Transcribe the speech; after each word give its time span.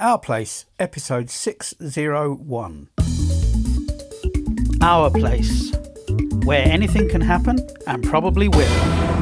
Our 0.00 0.18
Place, 0.18 0.64
episode 0.78 1.28
601. 1.28 2.88
Our 4.80 5.10
Place, 5.10 5.72
where 6.44 6.62
anything 6.64 7.08
can 7.10 7.20
happen 7.20 7.58
and 7.86 8.02
probably 8.02 8.48
will. 8.48 8.66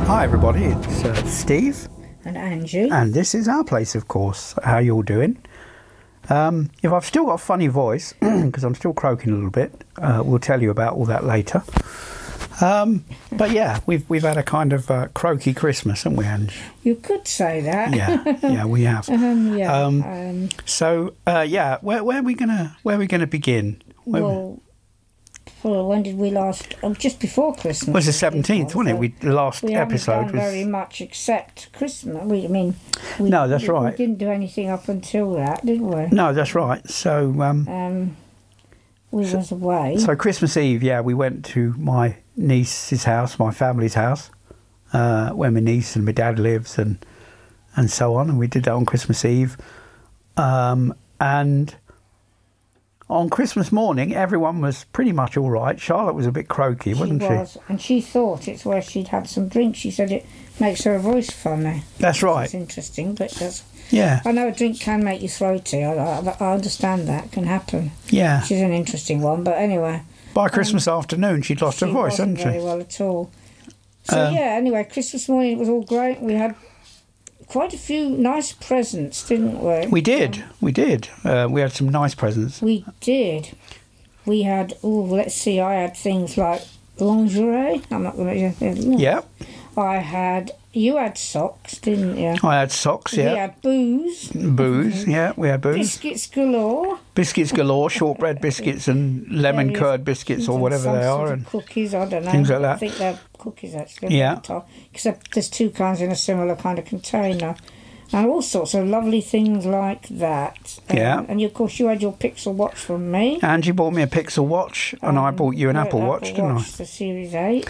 Hi, 0.06 0.22
everybody, 0.24 0.66
it's 0.66 1.04
uh, 1.04 1.14
Steve, 1.26 1.88
And 2.24 2.36
Andrew. 2.36 2.88
and 2.92 3.12
this 3.12 3.34
is 3.34 3.48
Our 3.48 3.64
Place, 3.64 3.96
of 3.96 4.06
course. 4.06 4.54
How 4.62 4.78
you 4.78 4.94
all 4.94 5.02
doing? 5.02 5.42
Um, 6.30 6.70
if 6.82 6.92
I've 6.92 7.04
still 7.04 7.26
got 7.26 7.34
a 7.34 7.38
funny 7.38 7.66
voice, 7.66 8.12
because 8.20 8.62
I'm 8.62 8.74
still 8.76 8.92
croaking 8.92 9.32
a 9.32 9.34
little 9.34 9.50
bit, 9.50 9.84
uh, 10.00 10.22
we'll 10.24 10.38
tell 10.38 10.62
you 10.62 10.70
about 10.70 10.94
all 10.94 11.06
that 11.06 11.24
later. 11.24 11.62
Um, 12.60 13.04
but 13.32 13.50
yeah, 13.50 13.80
we've 13.86 14.08
we've 14.10 14.22
had 14.22 14.36
a 14.36 14.42
kind 14.42 14.72
of 14.72 14.90
uh, 14.90 15.08
croaky 15.14 15.54
Christmas, 15.54 16.02
haven't 16.02 16.18
we, 16.18 16.24
Ange? 16.24 16.56
you 16.82 16.96
could 16.96 17.26
say 17.28 17.60
that. 17.62 17.94
Yeah, 17.94 18.22
yeah, 18.42 18.64
we 18.64 18.82
have. 18.82 19.08
Um, 19.08 19.56
yeah. 19.56 19.72
Um, 19.72 20.02
Um, 20.02 20.48
So 20.64 21.14
uh, 21.26 21.44
yeah, 21.48 21.78
where 21.82 22.02
where 22.02 22.18
are 22.18 22.22
we 22.22 22.34
gonna 22.34 22.76
where 22.82 22.96
are 22.96 22.98
we 22.98 23.06
gonna 23.06 23.26
begin? 23.26 23.80
Where, 24.04 24.22
well, 24.22 24.60
well, 25.62 25.86
when 25.88 26.02
did 26.02 26.16
we 26.16 26.30
last? 26.30 26.74
Oh, 26.82 26.94
just 26.94 27.20
before 27.20 27.54
Christmas. 27.54 27.88
it 27.88 27.92
was 27.94 28.06
the 28.06 28.12
seventeenth, 28.12 28.74
wasn't 28.74 28.96
it? 28.96 28.98
We 28.98 29.08
the 29.08 29.32
last 29.32 29.62
we 29.62 29.74
episode 29.74 30.12
done 30.12 30.32
was 30.32 30.32
very 30.42 30.64
much 30.64 31.00
except 31.00 31.72
Christmas. 31.72 32.24
We, 32.24 32.44
I 32.44 32.48
mean, 32.48 32.74
we, 33.18 33.28
No, 33.28 33.46
that's 33.48 33.64
we, 33.64 33.68
right. 33.70 33.92
We 33.92 33.96
didn't 33.96 34.18
do 34.18 34.30
anything 34.30 34.68
up 34.68 34.88
until 34.88 35.34
that, 35.34 35.64
did 35.64 35.80
we? 35.80 36.06
no, 36.10 36.32
that's 36.32 36.54
right. 36.54 36.88
So 36.88 37.40
um, 37.42 37.68
Um, 37.68 38.16
we 39.10 39.22
was 39.22 39.50
away. 39.52 39.96
so 39.98 40.14
Christmas 40.16 40.56
Eve, 40.56 40.82
yeah, 40.82 41.00
we 41.00 41.14
went 41.14 41.44
to 41.46 41.74
my 41.78 42.16
niece's 42.38 43.04
house, 43.04 43.38
my 43.38 43.50
family's 43.50 43.94
house, 43.94 44.30
uh, 44.92 45.30
where 45.30 45.50
my 45.50 45.60
niece 45.60 45.96
and 45.96 46.04
my 46.04 46.12
dad 46.12 46.38
lives, 46.38 46.78
and 46.78 47.04
and 47.76 47.90
so 47.90 48.14
on, 48.14 48.30
and 48.30 48.38
we 48.38 48.46
did 48.46 48.64
that 48.64 48.72
on 48.72 48.86
Christmas 48.86 49.24
Eve, 49.24 49.56
um, 50.36 50.94
and. 51.20 51.74
On 53.10 53.30
Christmas 53.30 53.72
morning, 53.72 54.14
everyone 54.14 54.60
was 54.60 54.84
pretty 54.92 55.12
much 55.12 55.38
all 55.38 55.48
right. 55.48 55.80
Charlotte 55.80 56.14
was 56.14 56.26
a 56.26 56.30
bit 56.30 56.46
croaky, 56.46 56.92
she 56.92 57.00
wasn't 57.00 57.22
she? 57.22 57.28
was, 57.28 57.56
and 57.66 57.80
she 57.80 58.02
thought 58.02 58.46
it's 58.46 58.66
where 58.66 58.82
she'd 58.82 59.08
had 59.08 59.26
some 59.26 59.48
drink. 59.48 59.76
She 59.76 59.90
said 59.90 60.12
it 60.12 60.26
makes 60.60 60.84
her 60.84 60.98
voice 60.98 61.30
funny. 61.30 61.84
That's 61.98 62.22
right. 62.22 62.44
It's 62.44 62.52
interesting, 62.52 63.14
but 63.14 63.30
that's. 63.30 63.64
Yeah, 63.90 64.20
I 64.26 64.32
know 64.32 64.48
a 64.48 64.52
drink 64.52 64.78
can 64.80 65.02
make 65.02 65.22
you 65.22 65.28
throaty. 65.30 65.82
I, 65.84 65.94
I, 65.94 66.36
I 66.38 66.52
understand 66.52 67.08
that 67.08 67.32
can 67.32 67.44
happen. 67.44 67.92
yeah. 68.10 68.42
She's 68.42 68.60
an 68.60 68.72
interesting 68.72 69.22
one, 69.22 69.42
but 69.42 69.56
anyway. 69.56 70.02
By 70.38 70.48
Christmas 70.48 70.86
afternoon, 70.86 71.42
she'd 71.42 71.60
lost 71.60 71.80
her 71.80 71.88
voice, 71.88 72.18
hadn't 72.18 72.36
very 72.36 72.60
she? 72.60 72.64
well 72.64 72.78
at 72.80 73.00
all. 73.00 73.32
So 74.04 74.26
Um, 74.26 74.32
yeah, 74.34 74.54
anyway, 74.56 74.84
Christmas 74.84 75.28
morning 75.28 75.50
it 75.50 75.58
was 75.58 75.68
all 75.68 75.82
great. 75.82 76.20
We 76.20 76.34
had 76.34 76.54
quite 77.48 77.74
a 77.74 77.76
few 77.76 78.08
nice 78.10 78.52
presents, 78.52 79.26
didn't 79.26 79.58
we? 79.60 79.88
We 79.88 80.00
did, 80.00 80.44
we 80.60 80.70
did. 80.70 81.08
Uh, 81.24 81.48
we 81.50 81.60
had 81.60 81.72
some 81.72 81.88
nice 81.88 82.14
presents. 82.14 82.62
We 82.62 82.84
did. 83.00 83.50
We 84.26 84.42
had. 84.42 84.74
Oh, 84.84 85.00
let's 85.10 85.34
see. 85.34 85.58
I 85.58 85.74
had 85.74 85.96
things 85.96 86.38
like 86.38 86.62
lingerie. 87.00 87.82
I'm 87.90 88.04
not 88.04 88.14
going 88.14 88.54
to. 88.54 88.76
Yeah, 88.96 89.22
I 89.78 89.98
had. 89.98 90.52
You 90.72 90.96
had 90.96 91.16
socks, 91.16 91.78
didn't 91.78 92.18
you? 92.18 92.36
I 92.42 92.56
had 92.56 92.70
socks. 92.70 93.14
Yeah. 93.14 93.32
We 93.32 93.38
had 93.38 93.62
booze. 93.62 94.30
Booze. 94.32 95.06
Yeah, 95.08 95.32
we 95.36 95.48
had 95.48 95.60
booze. 95.60 95.78
Biscuits 95.78 96.26
galore. 96.26 96.98
Biscuits 97.14 97.52
galore, 97.52 97.88
shortbread 97.98 98.40
biscuits 98.40 98.86
and 98.86 99.28
lemon 99.30 99.74
curd 99.74 100.04
biscuits 100.04 100.48
or 100.48 100.58
whatever 100.58 100.92
they 100.92 101.06
are, 101.06 101.32
and 101.32 101.46
cookies. 101.46 101.94
I 101.94 102.06
don't 102.06 102.24
know. 102.24 102.30
Things 102.30 102.50
like 102.50 102.60
that. 102.60 102.74
I 102.74 102.78
think 102.78 102.96
they're 102.96 103.18
cookies 103.38 103.74
actually. 103.74 104.16
Yeah. 104.18 104.36
Because 104.36 105.16
there's 105.32 105.48
two 105.48 105.70
kinds 105.70 106.00
in 106.00 106.10
a 106.10 106.16
similar 106.16 106.56
kind 106.56 106.78
of 106.78 106.84
container 106.84 107.56
and 108.12 108.26
all 108.26 108.42
sorts 108.42 108.74
of 108.74 108.86
lovely 108.86 109.20
things 109.20 109.66
like 109.66 110.08
that. 110.08 110.80
Um, 110.88 110.96
yeah. 110.96 111.24
And 111.28 111.40
of 111.42 111.54
course, 111.54 111.78
you 111.78 111.86
had 111.86 112.02
your 112.02 112.12
Pixel 112.12 112.54
Watch 112.54 112.76
from 112.76 113.10
me. 113.10 113.38
And 113.42 113.64
you 113.66 113.74
bought 113.74 113.92
me 113.92 114.02
a 114.02 114.06
Pixel 114.06 114.46
Watch, 114.46 114.94
and 115.02 115.18
um, 115.18 115.24
I 115.24 115.30
bought 115.30 115.56
you 115.56 115.68
an 115.70 115.76
Apple, 115.76 116.00
Apple 116.00 116.08
Watch, 116.08 116.22
Watch, 116.22 116.34
didn't 116.34 116.50
I? 116.50 116.62
The 116.62 116.86
Series 116.86 117.34
8. 117.34 117.68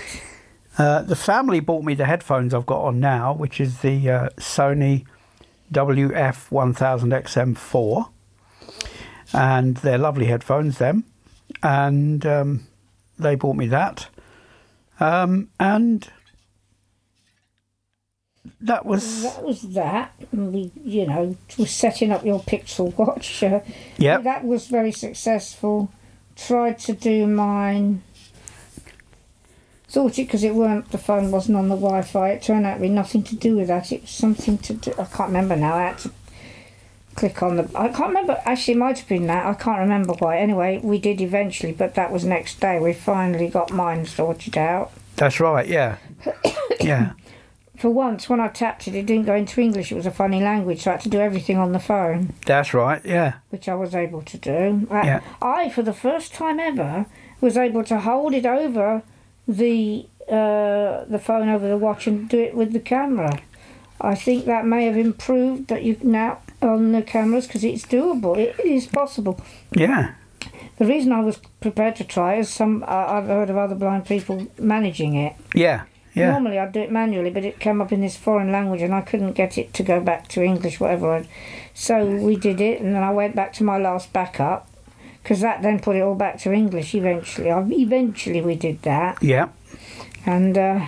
Uh, 0.79 1.03
the 1.03 1.17
family 1.17 1.61
bought 1.61 1.85
me 1.85 1.93
the 1.95 2.07
headphones 2.07 2.55
I've 2.55 2.65
got 2.67 2.83
on 2.85 3.01
now, 3.01 3.35
which 3.35 3.61
is 3.61 3.81
the 3.81 4.09
uh, 4.09 4.29
Sony 4.37 5.05
WF1000XM4, 5.73 8.09
and 9.35 9.77
they're 9.79 9.99
lovely 9.99 10.27
headphones, 10.27 10.79
them. 10.79 11.03
And 11.63 12.25
um, 12.25 12.69
they 13.19 13.35
bought 13.35 13.57
me 13.57 13.67
that, 13.69 14.09
um, 15.01 15.49
and 15.59 16.09
that 18.61 18.85
was 18.87 19.23
That 19.23 19.43
was 19.43 19.63
that. 19.75 20.13
And 20.31 20.53
we, 20.53 20.71
you 20.85 21.07
know, 21.07 21.37
was 21.59 21.71
setting 21.71 22.13
up 22.13 22.25
your 22.25 22.41
Pixel 22.41 22.97
watch. 22.97 23.43
Uh, 23.43 23.61
Yep. 23.97 24.23
That 24.23 24.45
was 24.45 24.69
very 24.69 24.93
successful. 24.93 25.91
Tried 26.37 26.79
to 26.81 26.93
do 26.93 27.27
mine. 27.27 28.03
Thought 29.89 30.19
it 30.19 30.27
because 30.27 30.45
it 30.45 30.55
weren't 30.55 30.91
the 30.91 30.99
phone 30.99 31.31
wasn't 31.31 31.57
on 31.57 31.69
the 31.69 31.75
Wi-Fi. 31.75 32.31
It 32.31 32.43
turned 32.43 32.67
out 32.67 32.75
to 32.75 32.81
be 32.81 32.91
nothing 32.91 33.23
to 33.23 33.37
do 33.37 33.57
with 33.57 33.69
that. 33.69 33.91
It 33.91 34.03
was 34.03 34.11
something 34.11 34.59
to 34.59 34.75
do. 34.75 34.93
I 34.99 35.05
can't 35.05 35.29
remember 35.29 35.57
now. 35.57 35.77
I 35.77 35.83
had 35.85 35.99
to 35.99 36.11
click 37.15 37.43
on 37.43 37.57
the. 37.57 37.71
I 37.75 37.89
can't 37.89 38.09
remember. 38.09 38.41
Actually, 38.45 38.75
it 38.75 38.79
might 38.79 38.99
have 38.99 39.09
been 39.09 39.27
that. 39.29 39.47
I 39.47 39.55
can't 39.55 39.81
remember 39.81 40.13
why. 40.15 40.39
Anyway, 40.39 40.79
we 40.83 40.99
did 40.99 41.23
eventually, 41.23 41.73
but 41.73 41.95
that 41.95 42.13
was 42.13 42.25
next 42.25 42.61
day. 42.61 42.79
We 42.79 42.93
finally 42.93 43.49
got 43.49 43.71
mine 43.71 44.05
sorted 44.05 44.59
out. 44.59 44.93
That's 45.17 45.41
right, 45.41 45.67
yeah. 45.67 45.97
yeah. 46.81 47.13
For 47.79 47.91
once, 47.91 48.29
when 48.29 48.41
I 48.41 48.49
tapped 48.49 48.89
it, 48.89 48.95
it 48.95 49.07
didn't 49.07 49.25
go 49.25 49.35
into 49.35 49.61
English. 49.61 49.91
It 49.91 49.95
was 49.95 50.07
a 50.07 50.11
funny 50.11 50.43
language, 50.43 50.83
so 50.83 50.91
I 50.91 50.95
had 50.95 51.01
to 51.03 51.09
do 51.09 51.21
everything 51.21 51.57
on 51.57 51.73
the 51.73 51.79
phone. 51.79 52.35
That's 52.45 52.75
right, 52.75 53.01
yeah. 53.05 53.35
which 53.51 53.69
I 53.69 53.75
was 53.75 53.95
able 53.95 54.23
to 54.23 54.37
do. 54.37 54.87
Yeah. 54.91 55.21
I, 55.41 55.71
for 55.71 55.83
the 55.83 55.93
first 55.93 56.35
time 56.35 56.61
ever, 56.61 57.07
was 57.41 57.57
able 57.57 57.85
to 57.85 58.01
hold 58.01 58.35
it 58.35 58.45
over 58.45 59.03
the 59.49 60.07
uh, 60.29 61.05
the 61.07 61.19
phone 61.19 61.49
over 61.49 61.67
the 61.67 61.79
watch 61.79 62.07
and 62.07 62.29
do 62.29 62.39
it 62.39 62.55
with 62.55 62.73
the 62.73 62.81
camera. 62.81 63.41
I 64.01 64.15
think 64.15 64.45
that 64.45 64.67
may 64.67 64.85
have 64.85 64.97
improved 64.97 65.69
that 65.69 65.83
you 65.83 65.97
now 66.03 66.41
on 66.63 66.93
the 66.93 67.03
cameras 67.03 67.47
because 67.47 67.65
it's 67.65 67.85
doable. 67.85 68.37
It 68.37 68.61
is 68.61 68.87
possible. 68.87 69.41
Yeah. 69.75 70.15
The 70.77 70.85
reason 70.85 71.11
I 71.13 71.21
was 71.21 71.39
prepared 71.61 71.97
to 71.97 72.05
try 72.05 72.37
is 72.37 72.49
some 72.49 72.85
I've 72.87 73.27
heard 73.27 73.51
of 73.51 73.57
other 73.57 73.75
blind 73.75 74.07
people 74.07 74.47
managing 74.59 75.15
it. 75.15 75.35
Yeah. 75.55 75.85
Yeah. 76.15 76.31
Normally 76.33 76.59
I'd 76.59 76.73
do 76.73 76.81
it 76.81 76.93
manually, 76.93 77.31
but 77.31 77.45
it 77.45 77.59
came 77.59 77.81
up 77.81 77.91
in 77.91 78.01
this 78.01 78.17
foreign 78.17 78.53
language 78.53 78.83
and 78.83 78.95
I 78.95 79.01
couldn't 79.01 79.33
get 79.33 79.57
it 79.57 79.73
to 79.75 79.83
go 79.83 80.01
back 80.01 80.29
to 80.29 80.43
English, 80.43 80.79
whatever. 80.79 81.15
I'd, 81.15 81.29
so 81.75 82.05
we 82.05 82.37
did 82.37 82.61
it, 82.61 82.81
and 82.81 82.95
then 82.95 83.05
I 83.05 83.13
went 83.13 83.37
back 83.37 83.53
to 83.55 83.65
my 83.65 83.79
last 83.79 84.13
backup 84.13 84.68
because 85.29 85.43
that 85.43 85.61
then 85.61 85.79
put 85.79 85.95
it 85.95 86.01
all 86.01 86.15
back 86.15 86.39
to 86.39 86.53
English 86.55 86.95
eventually. 86.95 87.51
I, 87.51 87.61
eventually 87.69 88.41
we 88.41 88.55
did 88.55 88.81
that, 88.83 89.23
Yeah. 89.23 89.49
and 90.25 90.57
uh, 90.57 90.87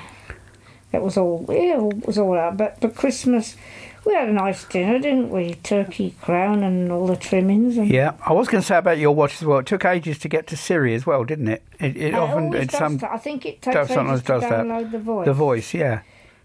it 0.92 1.02
was 1.02 1.18
all 1.18 1.44
it 1.50 2.06
was 2.06 2.16
all 2.16 2.38
out. 2.38 2.56
But 2.56 2.80
but 2.80 2.94
Christmas, 2.94 3.54
we 4.06 4.14
had 4.14 4.30
a 4.30 4.32
nice 4.32 4.64
dinner, 4.64 4.98
didn't 4.98 5.28
we? 5.28 5.56
Turkey 5.62 6.14
crown 6.22 6.62
and 6.64 6.90
all 6.90 7.06
the 7.06 7.16
trimmings. 7.16 7.76
And 7.76 7.88
Yeah. 7.90 8.14
I 8.26 8.32
was 8.32 8.48
going 8.48 8.62
to 8.62 8.66
say 8.66 8.78
about 8.78 8.96
your 8.96 9.14
watch 9.14 9.34
as 9.34 9.44
well. 9.46 9.58
It 9.58 9.66
took 9.66 9.84
ages 9.84 10.18
to 10.20 10.28
get 10.28 10.46
to 10.46 10.56
Siri 10.56 10.94
as 10.94 11.04
well, 11.04 11.22
didn't 11.24 11.48
it? 11.48 11.62
It, 11.78 11.96
it 11.98 12.02
it 12.08 12.14
often 12.14 12.54
it's 12.54 12.72
does 12.72 12.78
some 12.78 12.96
that. 12.98 13.10
I 13.12 13.18
think 13.18 13.44
it 13.44 13.60
takes 13.60 13.74
does- 13.74 13.90
ages 13.90 14.22
to 14.22 14.26
does 14.26 14.42
that. 14.44 14.64
download 14.64 14.90
the 14.90 14.98
voice. 15.00 15.26
the 15.26 15.34
voice. 15.34 15.74
Yeah. 15.74 16.00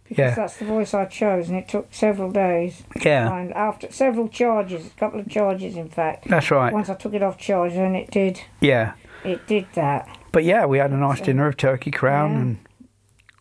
Because 0.07 0.17
yeah. 0.31 0.35
that's 0.35 0.57
the 0.57 0.65
voice 0.65 0.93
I 0.93 1.05
chose, 1.05 1.49
and 1.49 1.57
it 1.57 1.67
took 1.67 1.93
several 1.93 2.31
days. 2.31 2.83
Yeah. 3.03 3.33
And 3.35 3.53
after 3.53 3.91
several 3.91 4.27
charges, 4.27 4.85
a 4.85 4.89
couple 4.91 5.19
of 5.19 5.29
charges, 5.29 5.75
in 5.75 5.89
fact. 5.89 6.27
That's 6.27 6.51
right. 6.51 6.71
Once 6.71 6.89
I 6.89 6.95
took 6.95 7.13
it 7.13 7.23
off 7.23 7.37
charge, 7.37 7.73
then 7.73 7.95
it 7.95 8.11
did. 8.11 8.41
Yeah. 8.61 8.93
It 9.23 9.47
did 9.47 9.65
that. 9.73 10.07
But 10.31 10.43
yeah, 10.43 10.65
we 10.65 10.77
had 10.77 10.91
a 10.91 10.97
nice 10.97 11.21
dinner 11.21 11.47
of 11.47 11.57
turkey 11.57 11.91
crown 11.91 12.31
Yeah. 12.31 12.39
and 12.41 12.57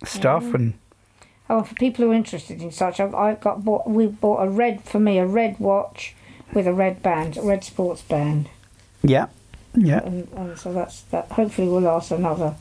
stuff, 0.08 0.44
Yeah. 0.44 0.54
and 0.54 0.74
Oh, 1.50 1.62
for 1.62 1.74
people 1.74 2.04
who 2.04 2.10
are 2.10 2.14
interested 2.14 2.62
in 2.62 2.70
such, 2.70 3.00
I've, 3.00 3.14
I 3.14 3.34
got 3.34 3.64
bought. 3.64 3.86
We 3.86 4.06
bought 4.06 4.42
a 4.42 4.48
red 4.48 4.82
for 4.82 4.98
me 4.98 5.18
a 5.18 5.26
red 5.26 5.60
watch 5.60 6.14
with 6.54 6.66
a 6.66 6.72
red 6.72 7.02
band, 7.02 7.36
a 7.36 7.42
red 7.42 7.62
sports 7.62 8.00
band, 8.00 8.48
yeah, 9.02 9.26
yeah, 9.74 10.00
and, 10.04 10.26
and 10.32 10.58
so 10.58 10.72
that's 10.72 11.02
that. 11.02 11.30
Hopefully, 11.32 11.68
will 11.68 11.82
last 11.82 12.10
another. 12.10 12.54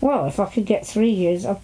Well, 0.00 0.24
if 0.26 0.40
I 0.40 0.46
could 0.46 0.64
get 0.64 0.86
three 0.86 1.10
years, 1.10 1.44
I, 1.44 1.58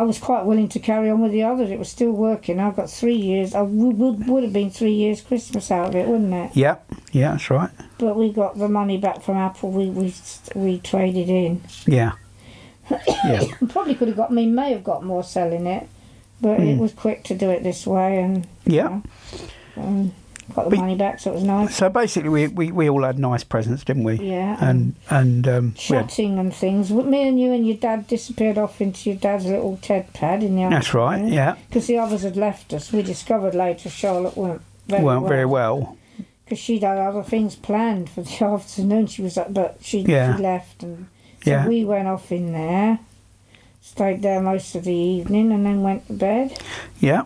I 0.00 0.02
was 0.04 0.18
quite 0.18 0.46
willing 0.46 0.70
to 0.70 0.78
carry 0.78 1.10
on 1.10 1.20
with 1.20 1.30
the 1.30 1.42
others. 1.42 1.70
It 1.70 1.78
was 1.78 1.90
still 1.90 2.12
working. 2.12 2.58
I've 2.58 2.74
got 2.74 2.88
three 2.88 3.16
years. 3.16 3.54
I 3.54 3.60
would, 3.60 3.98
would, 3.98 4.26
would 4.26 4.44
have 4.44 4.52
been 4.54 4.70
three 4.70 4.94
years 4.94 5.20
Christmas 5.20 5.70
out 5.70 5.88
of 5.88 5.94
it, 5.94 6.08
wouldn't 6.08 6.32
it? 6.32 6.56
yeah, 6.56 6.76
yeah. 7.12 7.32
That's 7.32 7.50
right. 7.50 7.68
But 7.98 8.16
we 8.16 8.32
got 8.32 8.56
the 8.56 8.66
money 8.66 8.96
back 8.96 9.20
from 9.20 9.36
Apple. 9.36 9.70
We 9.70 9.90
we 9.90 10.14
we 10.54 10.78
traded 10.78 11.28
in. 11.28 11.62
Yeah, 11.86 12.12
yeah, 13.06 13.44
Probably 13.68 13.94
could 13.94 14.08
have 14.08 14.16
got 14.16 14.32
me. 14.32 14.46
May 14.46 14.72
have 14.72 14.84
got 14.84 15.04
more 15.04 15.22
selling 15.22 15.66
it, 15.66 15.86
but 16.40 16.60
it 16.60 16.78
was 16.78 16.94
quick 16.94 17.22
to 17.24 17.34
do 17.34 17.50
it 17.50 17.62
this 17.62 17.86
way, 17.86 18.22
and 18.22 18.48
yeah. 18.64 19.02
um, 19.76 20.14
got 20.54 20.64
the 20.64 20.70
But- 20.70 20.78
money 20.80 20.96
back, 20.96 21.20
so 21.20 21.30
it 21.30 21.34
was 21.34 21.44
nice. 21.44 21.74
So 21.76 21.88
basically, 21.88 22.28
we, 22.28 22.46
we, 22.48 22.72
we 22.72 22.88
all 22.90 23.02
had 23.04 23.18
nice 23.18 23.44
presents, 23.44 23.84
didn't 23.84 24.04
we? 24.04 24.14
Yeah. 24.16 24.56
And 24.60 24.94
and 25.08 25.46
um, 25.48 25.74
we 25.88 25.96
had- 25.96 26.08
Chatting 26.08 26.38
and 26.38 26.54
things. 26.54 26.90
Me 26.90 27.26
and 27.28 27.40
you 27.40 27.52
and 27.52 27.66
your 27.66 27.76
dad 27.76 28.06
disappeared 28.06 28.58
off 28.58 28.80
into 28.80 29.10
your 29.10 29.18
dad's 29.18 29.46
little 29.46 29.78
TED 29.82 30.12
pad 30.12 30.42
in 30.42 30.56
the 30.56 30.68
that's 30.68 30.92
right. 30.94 31.24
Yeah, 31.24 31.56
Because 31.68 31.86
the 31.86 31.98
others 31.98 32.22
had 32.22 32.36
left 32.36 32.72
us. 32.72 32.92
We 32.92 33.02
discovered 33.02 33.54
later 33.54 33.88
Charlotte 33.88 34.36
weren't 34.36 34.62
very 34.86 35.02
weren't 35.04 35.22
well. 35.22 35.28
very 35.28 35.46
well. 35.46 35.96
because 36.44 36.58
she'd 36.58 36.82
had 36.82 36.98
other 36.98 37.22
things 37.22 37.54
planned 37.56 38.10
for 38.10 38.22
the 38.22 38.44
afternoon. 38.44 39.06
She 39.06 39.22
was, 39.22 39.38
up, 39.38 39.54
but 39.54 39.78
she, 39.80 40.00
Yeah. 40.00 40.36
she 40.36 40.42
left, 40.42 40.82
and 40.82 41.06
so 41.44 41.50
Yeah. 41.50 41.66
we 41.68 41.84
went 41.84 42.08
off 42.08 42.32
in 42.32 42.52
there, 42.52 42.98
stayed 43.80 44.22
there 44.22 44.40
most 44.40 44.74
of 44.74 44.84
the 44.84 44.92
evening, 44.92 45.52
and 45.52 45.64
then 45.64 45.82
went 45.82 46.06
to 46.08 46.12
bed. 46.14 46.58
Yeah. 46.98 47.22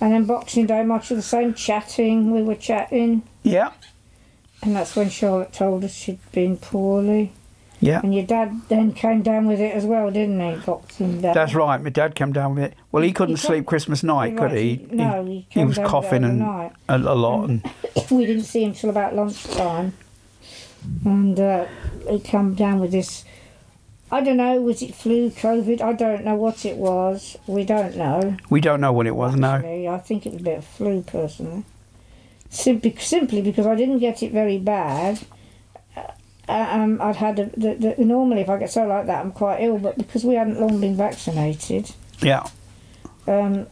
And 0.00 0.12
then 0.12 0.24
Boxing 0.24 0.66
Day, 0.66 0.82
much 0.84 1.10
of 1.10 1.16
the 1.16 1.22
same, 1.22 1.54
chatting. 1.54 2.30
We 2.30 2.42
were 2.42 2.54
chatting, 2.54 3.22
Yeah. 3.42 3.72
and 4.62 4.76
that's 4.76 4.94
when 4.94 5.08
Charlotte 5.10 5.52
told 5.52 5.84
us 5.84 5.92
she'd 5.92 6.18
been 6.32 6.56
poorly. 6.56 7.32
Yeah. 7.80 8.00
And 8.02 8.12
your 8.12 8.24
dad 8.26 8.62
then 8.68 8.92
came 8.92 9.22
down 9.22 9.46
with 9.46 9.60
it 9.60 9.72
as 9.72 9.84
well, 9.84 10.10
didn't 10.10 10.40
he? 10.40 10.56
Boxing 10.66 11.20
Day. 11.20 11.32
That's 11.32 11.54
right. 11.54 11.80
My 11.80 11.90
dad 11.90 12.16
came 12.16 12.32
down 12.32 12.56
with 12.56 12.64
it. 12.64 12.74
Well, 12.90 13.04
he 13.04 13.12
couldn't 13.12 13.36
He 13.36 13.40
sleep 13.46 13.66
Christmas 13.66 14.02
night, 14.02 14.36
Right, 14.36 14.50
could 14.50 14.58
he? 14.58 14.86
No, 14.90 15.24
he, 15.24 15.32
he 15.32 15.46
came 15.50 15.68
was 15.68 15.78
coughing 15.78 16.24
and 16.24 16.42
a, 16.42 16.72
a 16.88 16.96
lot, 16.96 17.48
and 17.48 17.62
we 18.10 18.26
didn't 18.26 18.44
see 18.44 18.64
him 18.64 18.72
till 18.74 18.90
about 18.90 19.14
lunchtime, 19.14 19.94
and 21.04 21.38
uh, 21.38 21.66
he 22.10 22.18
come 22.20 22.54
down 22.54 22.80
with 22.80 22.90
this. 22.92 23.24
I 24.10 24.22
don't 24.22 24.36
know. 24.38 24.60
Was 24.60 24.80
it 24.82 24.94
flu, 24.94 25.30
COVID? 25.30 25.80
I 25.80 25.92
don't 25.92 26.24
know 26.24 26.34
what 26.34 26.64
it 26.64 26.76
was. 26.76 27.36
We 27.46 27.64
don't 27.64 27.96
know. 27.96 28.36
we 28.48 28.60
don't 28.60 28.80
know 28.80 28.92
what 28.92 29.06
it 29.06 29.14
was. 29.14 29.36
No. 29.36 29.52
actually. 29.54 29.88
I 29.88 29.98
think 29.98 30.26
it 30.26 30.32
was 30.32 30.40
a 30.40 30.44
bit 30.44 30.58
of 30.58 30.64
flu, 30.64 31.02
personally. 31.02 31.64
Simply, 32.50 32.96
simply 32.98 33.42
because 33.42 33.66
I 33.66 33.74
didn't 33.74 33.98
get 33.98 34.22
it 34.22 34.32
very 34.32 34.58
bad. 34.58 35.20
Uh, 35.96 36.66
um, 36.70 36.98
I'd 37.02 37.16
had 37.16 37.38
a, 37.38 37.46
the, 37.60 37.74
the, 37.96 38.04
normally 38.04 38.40
if 38.40 38.48
I 38.48 38.56
get 38.56 38.70
so 38.70 38.86
like 38.86 39.04
that 39.06 39.22
I'm 39.22 39.32
quite 39.32 39.60
ill, 39.62 39.76
but 39.78 39.98
because 39.98 40.24
we 40.24 40.34
hadn't 40.34 40.58
long 40.58 40.80
been 40.80 40.96
vaccinated, 40.96 41.90
Yeah. 42.22 42.46
um, 43.26 43.66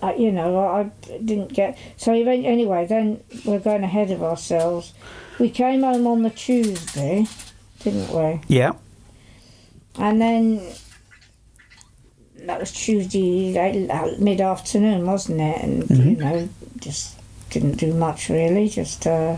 I, 0.00 0.14
you 0.14 0.30
know, 0.30 0.56
I, 0.58 0.80
I 0.82 1.18
didn't 1.18 1.52
get. 1.52 1.76
So 1.96 2.14
even, 2.14 2.44
anyway, 2.44 2.86
then 2.86 3.20
we're 3.44 3.58
going 3.58 3.82
ahead 3.82 4.12
of 4.12 4.22
ourselves. 4.22 4.94
We 5.40 5.50
came 5.50 5.82
home 5.82 6.06
on 6.06 6.22
the 6.22 6.30
Tuesday, 6.30 7.26
didn't 7.80 8.10
we? 8.14 8.40
Yeah. 8.46 8.72
And 9.98 10.20
then 10.20 10.72
that 12.46 12.58
was 12.60 12.72
Tuesday 12.72 13.52
mid 14.18 14.40
afternoon, 14.40 15.06
wasn't 15.06 15.40
it? 15.40 15.62
And 15.62 15.90
you 15.90 16.16
know, 16.16 16.48
just 16.78 17.18
didn't 17.50 17.76
do 17.76 17.92
much 17.92 18.28
really, 18.28 18.68
just 18.68 19.06
uh, 19.06 19.36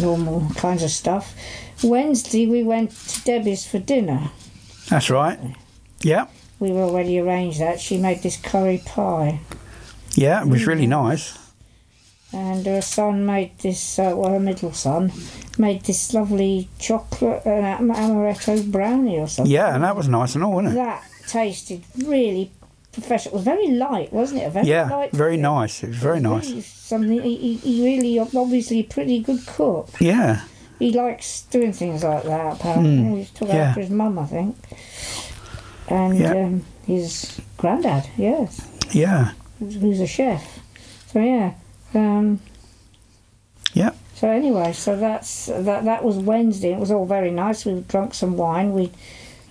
normal 0.00 0.48
kinds 0.56 0.82
of 0.82 0.90
stuff. 0.90 1.34
Wednesday 1.82 2.46
we 2.46 2.62
went 2.62 2.90
to 2.90 3.22
Debbie's 3.24 3.66
for 3.66 3.78
dinner. 3.78 4.30
That's 4.88 5.10
right. 5.10 5.38
Yeah. 6.00 6.26
We 6.58 6.70
were 6.72 6.82
already 6.82 7.18
arranged 7.18 7.60
that. 7.60 7.80
She 7.80 7.98
made 7.98 8.22
this 8.22 8.36
curry 8.36 8.82
pie. 8.84 9.40
Yeah. 10.14 10.42
It 10.42 10.48
was 10.48 10.66
really 10.66 10.86
nice. 10.86 11.38
And 12.32 12.64
her 12.66 12.80
son 12.82 13.24
made 13.26 13.58
this, 13.58 13.98
uh, 13.98 14.12
well, 14.16 14.30
her 14.30 14.40
middle 14.40 14.72
son 14.72 15.12
made 15.58 15.82
this 15.84 16.14
lovely 16.14 16.68
chocolate 16.78 17.42
uh, 17.46 17.50
am- 17.50 17.90
amaretto 17.90 18.70
brownie 18.70 19.18
or 19.18 19.28
something. 19.28 19.52
Yeah, 19.52 19.74
and 19.74 19.84
that 19.84 19.96
was 19.96 20.08
nice 20.08 20.34
and 20.34 20.42
all, 20.44 20.54
wasn't 20.54 20.72
it? 20.74 20.76
That 20.76 21.04
tasted 21.28 21.82
really 22.06 22.50
professional. 22.92 23.34
It 23.34 23.36
was 23.36 23.44
very 23.44 23.68
light, 23.68 24.12
wasn't 24.12 24.42
it? 24.42 24.50
Very 24.52 24.66
Yeah. 24.68 24.88
light 24.88 25.12
Very 25.12 25.34
thing. 25.34 25.42
nice. 25.42 25.82
It 25.82 25.88
was 25.88 25.96
very 25.98 26.20
nice. 26.20 26.48
Really 26.48 26.60
Something 26.62 27.22
he, 27.22 27.54
he- 27.56 27.84
really 27.84 28.18
obviously 28.18 28.80
a 28.80 28.84
pretty 28.84 29.20
good 29.20 29.46
cook. 29.46 29.88
Yeah. 30.00 30.42
He 30.78 30.90
likes 30.92 31.42
doing 31.42 31.72
things 31.72 32.02
like 32.02 32.24
that. 32.24 32.54
Apparently, 32.56 32.90
Mm, 32.96 33.18
he 33.18 33.24
took 33.34 33.48
yeah. 33.48 33.54
after 33.68 33.80
his 33.82 33.90
mum, 33.90 34.18
I 34.18 34.26
think, 34.26 34.56
and 35.88 36.18
Yeah. 36.18 36.32
um, 36.32 36.64
his 36.86 37.40
granddad. 37.56 38.08
Yes, 38.16 38.60
Yeah. 38.90 39.30
who's 39.58 40.00
a 40.00 40.06
chef. 40.06 40.60
So 41.12 41.20
yeah. 41.20 41.52
Um, 41.94 42.40
Yeah. 43.74 43.90
So 44.14 44.28
anyway, 44.28 44.72
so 44.72 44.96
that's 44.96 45.46
that. 45.46 45.84
That 45.84 46.04
was 46.04 46.16
Wednesday. 46.16 46.72
It 46.72 46.78
was 46.78 46.90
all 46.90 47.06
very 47.06 47.30
nice. 47.30 47.64
We 47.64 47.80
drunk 47.88 48.14
some 48.14 48.36
wine. 48.36 48.72
We 48.72 48.92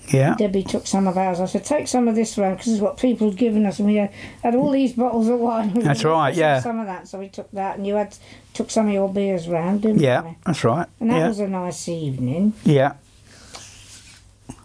Yeah. 0.09 0.35
Debbie 0.37 0.63
took 0.63 0.87
some 0.87 1.07
of 1.07 1.17
ours. 1.17 1.39
I 1.39 1.45
said, 1.45 1.63
take 1.65 1.87
some 1.87 2.07
of 2.07 2.15
this 2.15 2.37
round 2.37 2.57
because 2.57 2.73
it's 2.73 2.81
what 2.81 2.97
people 2.97 3.29
had 3.29 3.37
given 3.37 3.65
us. 3.65 3.79
And 3.79 3.87
we 3.87 3.95
had, 3.95 4.11
had 4.43 4.55
all 4.55 4.71
these 4.71 4.93
bottles 4.93 5.27
of 5.29 5.39
wine. 5.39 5.73
That's 5.75 6.03
right, 6.03 6.33
yeah. 6.35 6.59
Some 6.59 6.79
of 6.79 6.87
that. 6.87 7.07
So 7.07 7.19
we 7.19 7.29
took 7.29 7.49
that, 7.51 7.77
and 7.77 7.85
you 7.87 7.95
had 7.95 8.15
took 8.53 8.69
some 8.69 8.87
of 8.87 8.93
your 8.93 9.07
beers 9.11 9.47
round, 9.47 9.81
didn't 9.83 9.99
Yeah. 10.01 10.21
we? 10.23 10.37
That's 10.45 10.63
right. 10.63 10.87
And 10.99 11.09
that 11.11 11.17
Yeah. 11.19 11.27
was 11.29 11.39
a 11.39 11.47
nice 11.47 11.87
evening. 11.87 12.53
Yeah. 12.63 12.93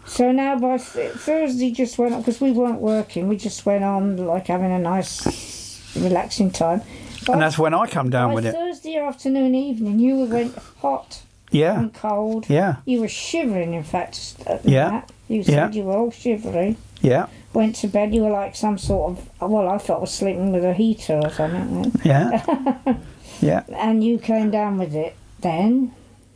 So 0.05 0.31
now 0.31 0.57
by 0.57 0.77
th- 0.77 1.11
Thursday 1.13 1.71
just 1.71 1.97
went 1.97 2.17
because 2.17 2.39
we 2.41 2.51
weren't 2.51 2.79
working. 2.81 3.27
We 3.27 3.35
just 3.37 3.65
went 3.65 3.83
on 3.83 4.17
like 4.17 4.47
having 4.47 4.71
a 4.71 4.79
nice, 4.79 5.81
relaxing 5.95 6.51
time. 6.51 6.81
And 7.29 7.41
that's 7.41 7.57
when 7.57 7.73
I 7.73 7.87
come 7.87 8.09
down 8.09 8.33
with 8.33 8.45
it. 8.45 8.53
Thursday 8.53 8.97
afternoon, 8.97 9.55
evening, 9.55 9.99
you 9.99 10.17
were 10.17 10.25
went 10.25 10.55
hot 10.81 11.21
Yeah. 11.51 11.79
and 11.79 11.93
cold. 11.93 12.45
Yeah. 12.49 12.77
You 12.85 13.01
were 13.01 13.07
shivering, 13.07 13.73
in 13.73 13.83
fact. 13.83 14.35
Uh, 14.45 14.57
yeah. 14.63 14.89
That. 14.89 15.11
You 15.27 15.43
said 15.43 15.53
Yeah. 15.53 15.71
you 15.71 15.83
were 15.83 15.97
all 15.97 16.11
shivery. 16.11 16.77
Yeah. 17.01 17.27
Went 17.53 17.75
to 17.77 17.87
bed. 17.87 18.13
You 18.13 18.23
were 18.23 18.29
like 18.31 18.55
some 18.55 18.77
sort 18.77 19.17
of. 19.39 19.49
Well, 19.51 19.67
I 19.67 19.77
thought 19.77 19.97
I 19.97 20.01
was 20.01 20.11
sleeping 20.13 20.51
with 20.51 20.63
a 20.63 20.73
heater 20.73 21.19
or 21.23 21.29
something. 21.29 21.91
Yeah. 22.03 22.95
yeah. 23.41 23.63
And 23.75 24.03
you 24.03 24.17
came 24.19 24.51
down 24.51 24.77
with 24.77 24.93
it 24.95 25.15
then, 25.41 25.91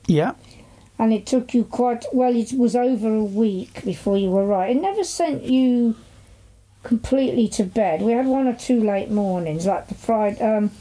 Yeah. 0.07 0.33
and 0.99 1.11
it 1.13 1.25
took 1.25 1.53
you 1.53 1.63
quite. 1.63 2.05
Well, 2.13 2.35
it 2.35 2.53
was 2.53 2.75
over 2.75 3.13
a 3.15 3.23
week 3.23 3.83
before 3.85 4.17
you 4.17 4.29
were 4.29 4.45
right. 4.45 4.75
It 4.75 4.81
never 4.81 5.03
sent 5.03 5.44
you 5.44 5.95
completely 6.83 7.48
to 7.50 7.63
bed. 7.63 8.01
We 8.01 8.12
had 8.13 8.25
one 8.25 8.48
or 8.48 8.54
two 8.54 8.81
late 8.83 9.10
mornings, 9.10 9.66
like 9.66 9.88
the 9.88 9.95
Friday. 9.95 10.42
Um, 10.42 10.72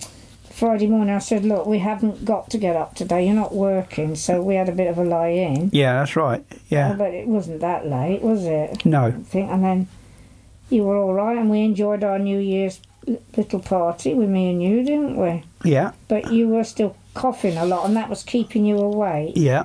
Friday 0.50 0.88
morning, 0.88 1.14
I 1.14 1.20
said, 1.20 1.44
"Look, 1.44 1.66
we 1.66 1.78
haven't 1.78 2.24
got 2.24 2.50
to 2.50 2.58
get 2.58 2.76
up 2.76 2.94
today. 2.94 3.24
You're 3.24 3.34
not 3.34 3.54
working, 3.54 4.14
so 4.14 4.42
we 4.42 4.56
had 4.56 4.68
a 4.68 4.72
bit 4.72 4.88
of 4.88 4.98
a 4.98 5.04
lie 5.04 5.28
in." 5.28 5.70
Yeah. 5.72 5.94
That's 6.00 6.16
right. 6.16 6.44
Yeah. 6.68 6.92
But 6.94 7.14
it 7.14 7.26
wasn't 7.26 7.60
that 7.60 7.86
late, 7.86 8.20
was 8.20 8.44
it? 8.44 8.84
No. 8.84 9.06
I 9.06 9.10
think, 9.12 9.50
and 9.50 9.64
then 9.64 9.88
you 10.68 10.84
were 10.84 10.96
all 10.98 11.14
right, 11.14 11.38
and 11.38 11.48
we 11.50 11.60
enjoyed 11.62 12.04
our 12.04 12.18
New 12.18 12.38
Year's 12.38 12.80
little 13.36 13.60
party 13.60 14.12
with 14.12 14.28
me 14.28 14.50
and 14.50 14.62
you, 14.62 14.82
didn't 14.84 15.16
we? 15.16 15.42
Yeah. 15.64 15.92
But 16.08 16.30
you 16.30 16.48
were 16.48 16.64
still 16.64 16.94
coughing 17.14 17.56
a 17.56 17.64
lot, 17.64 17.86
and 17.86 17.96
that 17.96 18.08
was 18.10 18.22
keeping 18.22 18.64
you 18.66 18.78
awake 18.78 19.32
Yeah. 19.36 19.64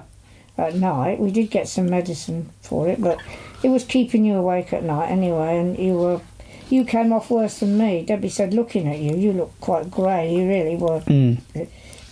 At 0.58 0.76
night. 0.76 1.20
We 1.20 1.32
did 1.32 1.50
get 1.52 1.68
some 1.68 1.90
medicine 1.90 2.50
for 2.62 2.88
it, 2.88 3.02
but 3.02 3.20
it 3.64 3.70
was 3.70 3.84
keeping 3.84 4.26
you 4.26 4.36
awake 4.36 4.72
at 4.74 4.84
night 4.84 5.10
anyway. 5.10 5.58
And 5.58 5.78
you 5.78 5.94
were, 5.96 6.22
you 6.70 6.86
came 6.86 7.12
off 7.14 7.30
worse 7.30 7.60
than 7.60 7.78
me. 7.78 8.04
Debbie 8.04 8.30
said, 8.30 8.54
looking 8.54 8.88
at 8.88 9.00
you, 9.00 9.16
you 9.16 9.34
look 9.34 9.60
quite 9.62 9.92
grey. 9.92 10.34
You 10.36 10.48
really 10.48 10.76
were 10.76 11.02
Mm. 11.02 11.38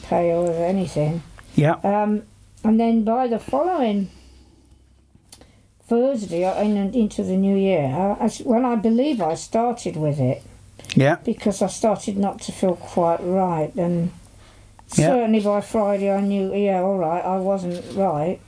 pale 0.03 0.47
as 0.49 0.57
anything. 0.57 1.23
Yeah. 1.55 1.75
Um, 1.83 2.23
and 2.63 2.79
then 2.79 3.03
by 3.03 3.27
the 3.27 3.39
following 3.39 4.09
Thursday, 5.87 6.43
in, 6.65 6.77
into 6.93 7.23
the 7.23 7.35
new 7.37 7.55
year, 7.55 7.85
I, 8.19 8.27
when 8.43 8.65
I 8.65 8.75
believe 8.75 9.21
I 9.21 9.35
started 9.35 9.95
with 9.97 10.19
it, 10.19 10.41
Yeah. 10.95 11.17
because 11.23 11.61
I 11.61 11.67
started 11.67 12.17
not 12.17 12.39
to 12.41 12.51
feel 12.51 12.75
quite 12.75 13.19
right, 13.21 13.73
and 13.75 14.11
Certainly 14.87 15.39
by 15.41 15.61
Friday 15.61 16.11
I 16.11 16.21
knew, 16.21 16.53
yeah, 16.53 16.81
all 16.81 16.97
right, 16.97 17.23
I 17.23 17.37
wasn't 17.37 17.83
right, 17.95 18.39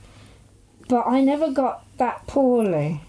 but 0.88 1.06
I 1.06 1.20
never 1.22 1.50
got 1.50 1.84
that 1.98 2.26
poorly. 2.26 3.00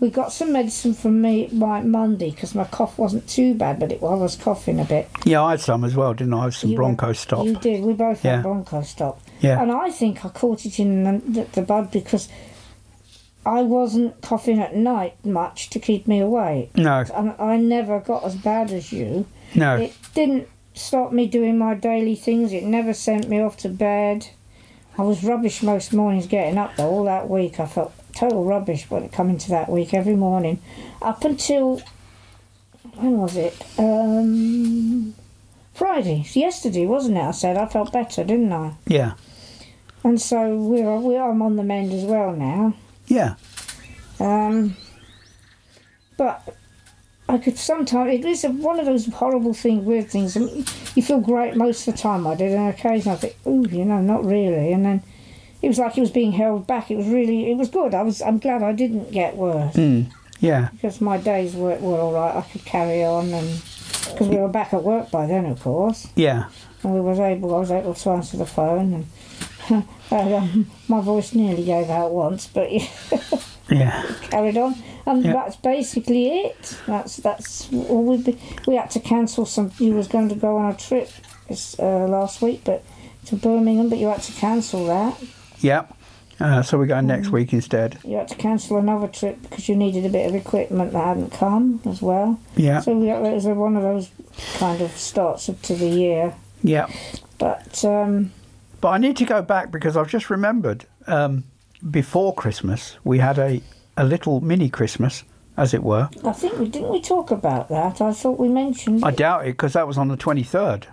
We 0.00 0.10
got 0.10 0.32
some 0.32 0.52
medicine 0.52 0.94
from 0.94 1.20
me 1.20 1.48
by 1.52 1.80
Monday 1.82 2.30
because 2.30 2.54
my 2.54 2.64
cough 2.64 2.98
wasn't 2.98 3.28
too 3.28 3.54
bad, 3.54 3.80
but 3.80 3.90
it, 3.90 4.00
I 4.02 4.14
was 4.14 4.36
coughing 4.36 4.78
a 4.78 4.84
bit. 4.84 5.08
Yeah. 5.24 5.42
I 5.42 5.52
had 5.52 5.60
some 5.60 5.82
as 5.82 5.96
well, 5.96 6.14
didn't 6.14 6.34
I? 6.34 6.38
I 6.40 6.44
had 6.44 6.54
some 6.54 6.70
You 6.70 6.76
Bronco 6.76 7.06
had- 7.08 7.16
stop. 7.16 7.44
You 7.44 7.56
did. 7.56 7.82
We 7.82 7.94
both 7.94 8.24
Yeah. 8.24 8.36
had 8.36 8.44
Bronchostop. 8.44 9.18
Yeah. 9.40 9.60
And 9.60 9.72
I 9.72 9.90
think 9.90 10.24
I 10.24 10.28
caught 10.28 10.64
it 10.66 10.78
in 10.78 11.02
the, 11.02 11.18
the, 11.26 11.42
the 11.52 11.62
bud 11.62 11.90
because 11.90 12.28
I 13.44 13.62
wasn't 13.62 14.20
coughing 14.20 14.60
at 14.60 14.76
night 14.76 15.14
much 15.24 15.68
to 15.70 15.80
keep 15.80 16.06
me 16.06 16.20
awake. 16.20 16.76
No. 16.76 17.04
And 17.12 17.34
I 17.40 17.56
never 17.56 17.98
got 17.98 18.22
as 18.24 18.36
bad 18.36 18.70
as 18.70 18.92
you. 18.92 19.26
No. 19.56 19.76
It 19.78 19.96
didn't 20.14 20.46
stop 20.78 21.12
me 21.12 21.26
doing 21.26 21.58
my 21.58 21.74
daily 21.74 22.14
things. 22.14 22.52
It 22.52 22.64
never 22.64 22.94
sent 22.94 23.28
me 23.28 23.40
off 23.40 23.56
to 23.58 23.68
bed. 23.68 24.28
I 24.96 25.02
was 25.02 25.22
rubbish 25.22 25.62
most 25.62 25.92
mornings 25.92 26.26
getting 26.26 26.58
up 26.58 26.76
though. 26.76 26.88
All 26.88 27.04
that 27.04 27.28
week 27.28 27.60
I 27.60 27.66
felt 27.66 27.92
total 28.14 28.44
rubbish 28.44 28.90
when 28.90 29.04
it 29.04 29.12
came 29.12 29.30
into 29.30 29.50
that 29.50 29.68
week 29.68 29.94
every 29.94 30.16
morning. 30.16 30.60
Up 31.00 31.24
until 31.24 31.82
when 32.94 33.18
was 33.18 33.36
it? 33.36 33.54
Um 33.78 35.14
Friday. 35.74 36.22
It's 36.22 36.34
yesterday, 36.34 36.86
wasn't 36.86 37.18
it? 37.18 37.22
I 37.22 37.30
said 37.30 37.56
I 37.56 37.66
felt 37.66 37.92
better, 37.92 38.24
didn't 38.24 38.52
I? 38.52 38.74
Yeah. 38.86 39.14
And 40.02 40.20
so 40.20 40.56
we're 40.56 40.96
we 40.98 41.16
I'm 41.16 41.42
on 41.42 41.56
the 41.56 41.62
mend 41.62 41.92
as 41.92 42.04
well 42.04 42.32
now. 42.32 42.74
Yeah. 43.06 43.34
Um, 44.20 44.76
but 46.16 46.56
I 47.30 47.36
could 47.38 47.58
sometimes 47.58 48.12
it 48.14 48.24
is 48.24 48.44
a, 48.44 48.50
one 48.50 48.80
of 48.80 48.86
those 48.86 49.06
horrible 49.06 49.52
things, 49.52 49.84
weird 49.84 50.08
things. 50.10 50.36
I 50.36 50.40
mean, 50.40 50.64
you 50.94 51.02
feel 51.02 51.20
great 51.20 51.56
most 51.56 51.86
of 51.86 51.94
the 51.94 52.00
time. 52.00 52.26
I 52.26 52.34
did, 52.34 52.52
and 52.52 52.68
occasionally 52.70 53.16
I 53.16 53.20
think, 53.20 53.36
ooh, 53.46 53.66
you 53.68 53.84
know, 53.84 54.00
not 54.00 54.24
really. 54.24 54.72
And 54.72 54.84
then 54.84 55.02
it 55.60 55.68
was 55.68 55.78
like 55.78 55.98
it 55.98 56.00
was 56.00 56.10
being 56.10 56.32
held 56.32 56.66
back. 56.66 56.90
It 56.90 56.96
was 56.96 57.06
really, 57.06 57.50
it 57.50 57.56
was 57.56 57.68
good. 57.68 57.94
I 57.94 58.02
was, 58.02 58.22
I'm 58.22 58.38
glad 58.38 58.62
I 58.62 58.72
didn't 58.72 59.10
get 59.12 59.36
worse 59.36 59.74
Mm. 59.74 60.06
Yeah. 60.40 60.68
because 60.72 61.00
my 61.00 61.18
days 61.18 61.54
were, 61.54 61.76
were 61.76 61.98
all 62.00 62.12
right. 62.12 62.36
I 62.36 62.42
could 62.42 62.64
carry 62.64 63.04
on, 63.04 63.32
and 63.34 63.62
because 64.12 64.28
we 64.28 64.36
were 64.36 64.48
back 64.48 64.72
at 64.72 64.82
work 64.82 65.10
by 65.10 65.26
then, 65.26 65.44
of 65.46 65.60
course, 65.60 66.06
Yeah. 66.16 66.44
and 66.82 66.94
we 66.94 67.00
was 67.00 67.18
able. 67.18 67.54
I 67.54 67.58
was 67.58 67.70
able 67.70 67.92
to 67.94 68.10
answer 68.10 68.36
the 68.38 68.46
phone, 68.46 68.94
and 69.68 69.84
and, 70.10 70.32
um, 70.34 70.70
my 70.88 71.02
voice 71.02 71.34
nearly 71.34 71.64
gave 71.64 71.90
out 71.90 72.10
once, 72.12 72.46
but 72.46 72.70
Yeah. 73.70 74.02
carried 74.30 74.56
on, 74.56 74.76
and 75.08 75.24
Yeah. 75.24 75.32
that's 75.32 75.56
basically 75.56 76.28
it. 76.44 76.76
That's 76.86 77.16
that's 77.16 77.72
all 77.72 78.04
we 78.04 78.16
we 78.66 78.76
had 78.76 78.90
to 78.92 79.00
cancel 79.00 79.44
some. 79.46 79.70
You 79.78 79.94
was 79.94 80.08
going 80.08 80.28
to 80.28 80.34
go 80.34 80.56
on 80.58 80.72
a 80.72 80.76
trip 80.76 81.08
this, 81.48 81.78
uh, 81.78 82.06
last 82.08 82.42
week, 82.42 82.60
but 82.64 82.82
to 83.26 83.36
Birmingham, 83.36 83.88
but 83.88 83.98
you 83.98 84.08
had 84.08 84.22
to 84.22 84.32
cancel 84.32 84.86
that. 84.86 85.14
Yeah. 85.60 85.86
Uh, 86.40 86.62
so 86.62 86.78
we're 86.78 86.86
going 86.86 87.06
next 87.08 87.30
week 87.30 87.52
instead. 87.52 87.98
You 88.04 88.16
had 88.18 88.28
to 88.28 88.36
cancel 88.36 88.76
another 88.78 89.08
trip 89.08 89.42
because 89.42 89.68
you 89.68 89.74
needed 89.74 90.04
a 90.06 90.08
bit 90.08 90.28
of 90.28 90.34
equipment 90.36 90.92
that 90.92 91.04
hadn't 91.04 91.32
come 91.32 91.80
as 91.84 92.00
well. 92.00 92.38
Yeah. 92.54 92.80
So 92.80 92.96
we, 92.96 93.06
got, 93.08 93.24
it 93.26 93.34
was 93.34 93.44
a- 93.46 93.54
one 93.54 93.76
of 93.76 93.82
those 93.82 94.08
kind 94.58 94.80
of 94.80 94.92
starts 94.92 95.48
up 95.48 95.60
to 95.62 95.74
the 95.74 95.88
year. 95.88 96.34
Yeah. 96.62 96.86
But 97.38 97.84
um, 97.84 98.30
But 98.80 98.90
I 98.90 98.98
need 98.98 99.16
to 99.16 99.24
go 99.24 99.42
back 99.42 99.72
because 99.72 99.96
I've 99.96 100.08
just 100.12 100.30
remembered 100.30 100.86
um, 101.08 101.42
before 101.90 102.32
Christmas 102.34 102.96
we 103.02 103.18
had 103.18 103.38
a, 103.38 103.60
a 103.98 104.04
little 104.04 104.40
mini 104.40 104.68
Christmas, 104.70 105.24
as 105.56 105.74
it 105.74 105.82
were. 105.82 106.08
I 106.24 106.32
think 106.32 106.58
we 106.58 106.68
didn't 106.68 106.90
we 106.90 107.00
talk 107.02 107.30
about 107.30 107.68
that. 107.68 108.00
I 108.00 108.12
thought 108.12 108.38
we 108.38 108.48
mentioned. 108.48 109.04
I 109.04 109.08
it. 109.10 109.16
doubt 109.16 109.42
it 109.42 109.52
because 109.52 109.72
that 109.74 109.86
was 109.86 109.98
on 109.98 110.08
the 110.08 110.16
23rd. 110.16 110.84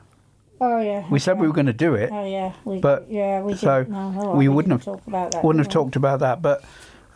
oh 0.60 0.80
yeah. 0.82 1.06
We 1.10 1.20
said 1.20 1.40
we 1.40 1.48
were 1.48 1.54
going 1.54 1.68
to 1.68 1.74
do 1.88 1.94
it. 1.96 2.10
Oh 2.12 2.26
yeah, 2.26 2.54
we, 2.66 2.80
but- 2.80 3.06
yeah 3.10 3.42
we 3.42 3.56
so 3.56 3.84
didn't. 3.84 3.94
No, 3.94 4.20
all 4.20 4.28
right, 4.30 4.36
we 4.38 4.48
wouldn't 4.48 4.72
have- 4.74 4.84
talk 4.84 5.06
about 5.08 5.32
that. 5.32 5.44
Wouldn't 5.44 5.60
have 5.66 5.68
we? 5.68 5.74
talked 5.74 5.96
about 5.96 6.20
that, 6.22 6.42
but 6.42 6.64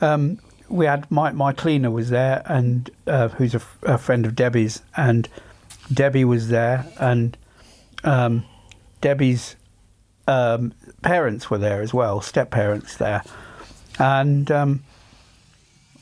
um, 0.01 0.39
we 0.69 0.85
had 0.85 1.09
my, 1.11 1.31
my 1.31 1.51
cleaner 1.51 1.89
was 1.91 2.09
there, 2.09 2.43
and 2.45 2.89
uh, 3.07 3.29
who's 3.29 3.53
a, 3.53 3.57
f- 3.57 3.77
a 3.83 3.97
friend 3.97 4.25
of 4.25 4.35
Debbie's, 4.35 4.81
and 4.95 5.27
Debbie 5.91 6.23
was 6.25 6.49
there, 6.49 6.85
and 6.99 7.35
um, 8.03 8.45
Debbie's 9.01 9.55
um, 10.27 10.73
parents 11.01 11.49
were 11.49 11.57
there 11.57 11.81
as 11.81 11.91
well, 11.93 12.21
step 12.21 12.51
parents 12.51 12.95
there, 12.97 13.23
and 13.97 14.51
um, 14.51 14.83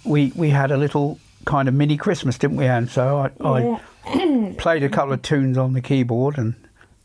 we 0.08 0.32
we 0.36 0.50
had 0.50 0.72
a 0.72 0.78
little 0.78 1.20
kind 1.46 1.68
of 1.68 1.74
mini 1.74 1.98
Christmas, 1.98 2.38
didn't 2.38 2.58
we? 2.58 2.66
Anne? 2.66 2.88
so 2.88 3.30
I, 3.42 3.60
Yeah. 3.62 3.80
I 4.06 4.56
played 4.58 4.84
a 4.84 4.90
couple 4.90 5.14
of 5.14 5.22
tunes 5.22 5.58
on 5.58 5.74
the 5.74 5.82
keyboard 5.82 6.38
and 6.38 6.56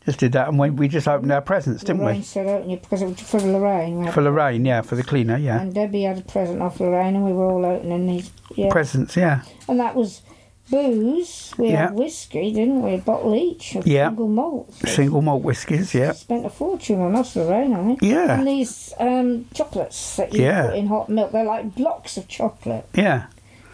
just 0.05 0.19
did 0.19 0.33
that, 0.33 0.49
and 0.49 0.59
we, 0.59 0.69
we 0.69 0.87
just 0.89 1.07
opened 1.07 1.31
our 1.31 1.41
presents, 1.41 1.81
didn't 1.81 2.01
Lorraine 2.01 2.17
we? 2.17 2.23
said 2.23 2.45
open 2.45 2.71
it 2.71 2.81
because 2.81 3.01
it 3.01 3.05
was 3.07 3.21
for 3.21 3.39
Lorraine. 3.39 4.11
For 4.11 4.21
Lorraine, 4.21 4.65
yeah, 4.65 4.81
for 4.81 4.95
the 4.95 5.03
cleaner, 5.03 5.37
yeah. 5.37 5.61
And 5.61 5.73
Debbie 5.73 6.03
had 6.03 6.17
a 6.17 6.21
present 6.21 6.61
off 6.61 6.81
Lorraine, 6.81 7.15
and 7.15 7.23
we 7.25 7.31
were 7.31 7.45
all 7.45 7.65
opening 7.65 8.07
these. 8.07 8.31
Yeah. 8.55 8.69
Presents, 8.69 9.15
yeah. 9.15 9.43
and 9.69 9.79
that 9.79 9.95
was 9.95 10.21
booze. 10.69 11.53
We 11.57 11.69
Yeah. 11.69 11.87
had 11.87 11.93
whiskey, 11.95 12.51
didn't 12.53 12.81
we? 12.81 12.93
A 12.95 12.97
bottle 12.97 13.35
each 13.35 13.75
of 13.75 13.85
Yeah. 13.87 14.07
single 14.09 14.27
malt. 14.27 14.73
Single 14.85 15.21
malt 15.21 15.43
whiskies, 15.43 15.93
yeah. 15.93 16.11
Spent 16.13 16.45
a 16.45 16.49
fortune 16.49 16.99
on 17.01 17.15
us, 17.15 17.35
Lorraine, 17.35 17.73
I 17.73 17.83
think. 17.85 18.01
Yeah. 18.01 18.37
And 18.39 18.47
these 18.47 18.93
um, 18.99 19.45
chocolates 19.53 20.15
that 20.17 20.33
you 20.33 20.43
Yeah. 20.43 20.67
put 20.67 20.75
in 20.75 20.87
hot 20.87 21.09
milk, 21.09 21.31
they're 21.31 21.43
like 21.45 21.75
blocks 21.75 22.17
of 22.17 22.27
chocolate. 22.27 22.85
Yeah. 22.95 23.23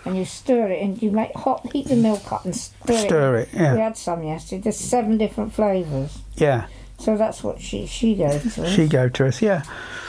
And 0.06 0.18
you 0.18 0.26
stir 0.26 0.68
it 0.70 0.82
and 0.82 1.02
you 1.02 1.12
make 1.12 1.36
hot, 1.36 1.70
heat 1.74 1.88
the 1.88 1.96
milk 1.96 2.32
up 2.32 2.46
and 2.46 2.56
stir, 2.56 2.94
it. 2.94 2.98
Stir 3.00 3.36
it, 3.36 3.50
yeah. 3.54 3.74
We 3.76 3.80
had 3.82 3.98
some 3.98 4.24
yesterday. 4.24 4.62
There's 4.62 4.78
seven 4.78 5.18
different 5.18 5.54
flavours. 5.54 6.20
Yeah. 6.36 6.66
So 7.00 7.16
that's 7.16 7.44
what 7.44 7.62
she, 7.62 7.86
she 7.86 8.14
gave 8.16 8.54
to 8.56 8.64
us. 8.64 8.70
She 8.72 8.88
gave 8.88 9.14
to 9.14 9.28
us, 9.28 9.42
yeah. 9.42 9.64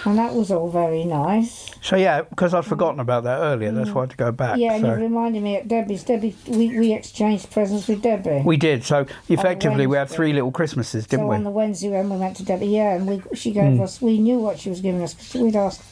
and 0.05 0.19
that 0.19 0.35
was 0.35 0.51
all 0.51 0.69
very 0.69 1.05
nice. 1.05 1.71
So, 1.81 1.95
yeah, 1.97 2.23
because 2.23 2.53
I'd 2.53 2.65
forgotten 2.67 2.99
about 2.99 3.23
that 3.25 3.39
earlier, 3.39 3.71
that's 3.71 3.91
why 3.91 4.01
I 4.01 4.05
had 4.05 4.11
to 4.11 4.17
go 4.17 4.33
back. 4.33 4.59
yeah, 4.59 4.75
and 4.75 4.85
you 4.85 4.93
reminded 4.95 5.43
me 5.43 5.55
at 5.57 5.69
Debbie's. 5.69 6.03
Debbie, 6.03 6.35
we, 6.49 6.77
we 6.79 6.93
exchanged 6.93 7.51
presents 7.53 7.87
with 7.87 8.03
Debbie. 8.03 8.43
We 8.45 8.57
did. 8.57 8.85
So, 8.85 9.07
effectively, 9.29 9.87
we 9.87 9.97
had 9.97 10.09
three 10.11 10.33
little 10.33 10.51
Christmases, 10.51 11.07
didn't 11.07 11.25
so 11.27 11.29
we? 11.29 11.37
on 11.37 11.45
the 11.45 11.51
Wednesday 11.51 11.91
when 11.91 12.11
we 12.11 12.17
went 12.17 12.37
to 12.39 12.45
Debbie, 12.45 12.67
yeah, 12.67 12.95
and 12.97 13.07
we 13.07 13.23
she 13.37 13.53
gave 13.53 13.77
Hmm. 13.77 13.83
us. 13.83 14.03
We 14.03 14.19
knew 14.19 14.39
what 14.39 14.59
she 14.59 14.69
was 14.69 14.81
giving 14.81 15.01
us 15.03 15.15
because 15.15 15.41
we'd 15.41 15.57
asked 15.57 15.83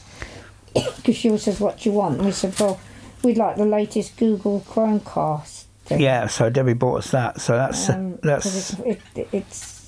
because 0.97 1.15
she 1.15 1.29
always 1.29 1.43
says 1.43 1.59
what 1.61 1.79
do 1.79 1.89
you 1.89 1.95
want, 1.95 2.17
and 2.17 2.25
we 2.25 2.31
said, 2.33 2.53
well, 2.59 2.79
we'd 3.23 3.37
like 3.37 3.55
the 3.55 3.65
latest 3.65 4.17
Google 4.17 4.59
Chromecast. 4.67 5.63
Thing. 5.85 6.01
Yeah, 6.01 6.27
so 6.27 6.49
Debbie 6.51 6.73
bought 6.73 6.97
us 6.99 7.11
that. 7.11 7.39
So 7.41 7.53
that's 7.55 7.89
Um, 7.89 8.17
that's 8.21 8.77
it, 8.81 8.99
it, 9.15 9.27
it's 9.31 9.78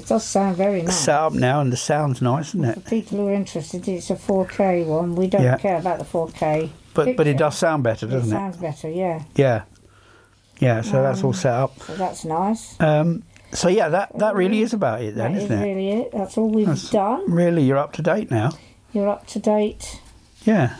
it 0.00 0.06
does 0.08 0.24
sound 0.24 0.56
very 0.56 0.82
nice. 0.82 0.96
set 0.98 1.14
up 1.18 1.32
now, 1.32 1.60
and 1.60 1.72
the 1.72 1.76
sound's 1.76 2.20
nice, 2.22 2.48
isn't 2.48 2.64
it? 2.64 2.74
For 2.74 2.80
people 2.90 3.18
who 3.18 3.28
are 3.28 3.34
interested, 3.34 3.86
it's 3.88 4.10
a 4.10 4.16
4K 4.16 4.84
one. 4.86 5.14
We 5.14 5.26
don't 5.28 5.42
Yeah. 5.42 5.56
care 5.58 5.76
about 5.78 5.98
the 5.98 6.04
4K. 6.04 6.70
But 6.94 7.16
but 7.16 7.26
it 7.26 7.36
does 7.38 7.56
sound 7.56 7.82
better, 7.84 8.06
doesn't 8.06 8.28
it? 8.28 8.32
sounds 8.32 8.56
better, 8.56 8.88
yeah. 8.90 9.22
Yeah. 9.36 9.62
Yeah. 10.58 10.80
So 10.82 11.02
that's 11.02 11.22
all 11.22 11.28
Um, 11.30 11.34
set 11.34 11.54
up. 11.54 11.78
So 11.86 11.94
that's 11.94 12.24
nice. 12.24 12.74
Um, 12.80 13.22
so 13.52 13.68
yeah, 13.68 13.88
that 13.90 14.18
that 14.18 14.34
really 14.34 14.60
is 14.62 14.72
about 14.74 15.00
it 15.02 15.14
then, 15.14 15.32
That 15.32 15.38
is 15.38 15.44
isn't 15.44 15.58
it? 15.58 15.64
really 15.64 15.90
it. 15.92 16.12
That's 16.12 16.36
all 16.36 16.48
we've 16.50 16.66
That's- 16.66 16.90
done. 16.90 17.30
Really, 17.30 17.62
you're 17.62 17.78
up 17.78 17.92
to 17.94 18.02
date 18.02 18.30
now. 18.30 18.50
You're 18.92 19.08
up 19.08 19.26
to 19.28 19.38
date, 19.38 20.00
Yeah. 20.44 20.70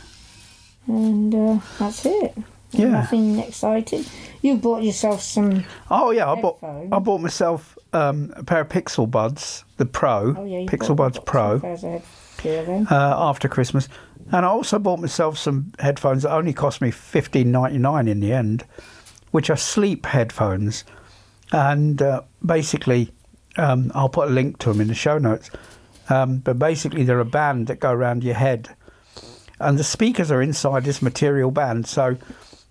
and 0.87 1.33
uh, 1.33 1.59
that's 1.79 2.05
it. 2.05 2.33
Yeah. 2.71 2.87
Nothing 2.87 3.39
exciting. 3.39 4.05
You 4.41 4.55
bought 4.57 4.83
yourself 4.83 5.21
some. 5.21 5.63
Oh 5.89 6.11
yeah, 6.11 6.29
I 6.31 6.39
bought 6.41 6.57
I 6.63 6.99
bought 6.99 7.21
myself 7.21 7.77
um, 7.93 8.33
a 8.35 8.43
pair 8.43 8.61
of 8.61 8.69
Pixel 8.69 9.09
Buds, 9.09 9.63
the 9.77 9.85
Pro, 9.85 10.35
Oh 10.37 10.45
yeah, 10.45 10.59
Pixel 10.65 10.95
Buds 10.95 11.19
Pro, 11.19 11.53
some 11.59 11.61
pairs 11.61 11.83
of 11.83 11.91
headgear 12.37 12.65
then. 12.65 12.87
uh, 12.89 13.15
after 13.17 13.47
Christmas, 13.47 13.87
and 14.31 14.45
I 14.45 14.49
also 14.49 14.79
bought 14.79 14.99
myself 14.99 15.37
some 15.37 15.71
headphones 15.79 16.23
that 16.23 16.31
only 16.33 16.53
cost 16.53 16.81
me 16.81 16.91
fifteen 16.91 17.51
ninety 17.51 17.77
nine 17.77 18.07
in 18.07 18.19
the 18.19 18.31
end, 18.33 18.63
which 19.31 19.49
are 19.49 19.57
sleep 19.57 20.05
headphones, 20.05 20.83
and 21.51 22.01
uh, 22.01 22.21
basically, 22.45 23.11
um, 23.57 23.91
I'll 23.93 24.09
put 24.09 24.29
a 24.29 24.31
link 24.31 24.57
to 24.59 24.69
them 24.71 24.81
in 24.81 24.87
the 24.87 24.95
show 24.95 25.17
notes. 25.17 25.49
Um, 26.09 26.37
but 26.39 26.59
basically, 26.59 27.03
they're 27.03 27.19
a 27.19 27.25
band 27.25 27.67
that 27.67 27.79
go 27.79 27.91
around 27.91 28.23
your 28.23 28.35
head, 28.35 28.69
and 29.59 29.77
the 29.77 29.83
speakers 29.83 30.29
are 30.31 30.41
inside 30.41 30.83
this 30.83 31.01
material 31.01 31.51
band, 31.51 31.87
so 31.87 32.17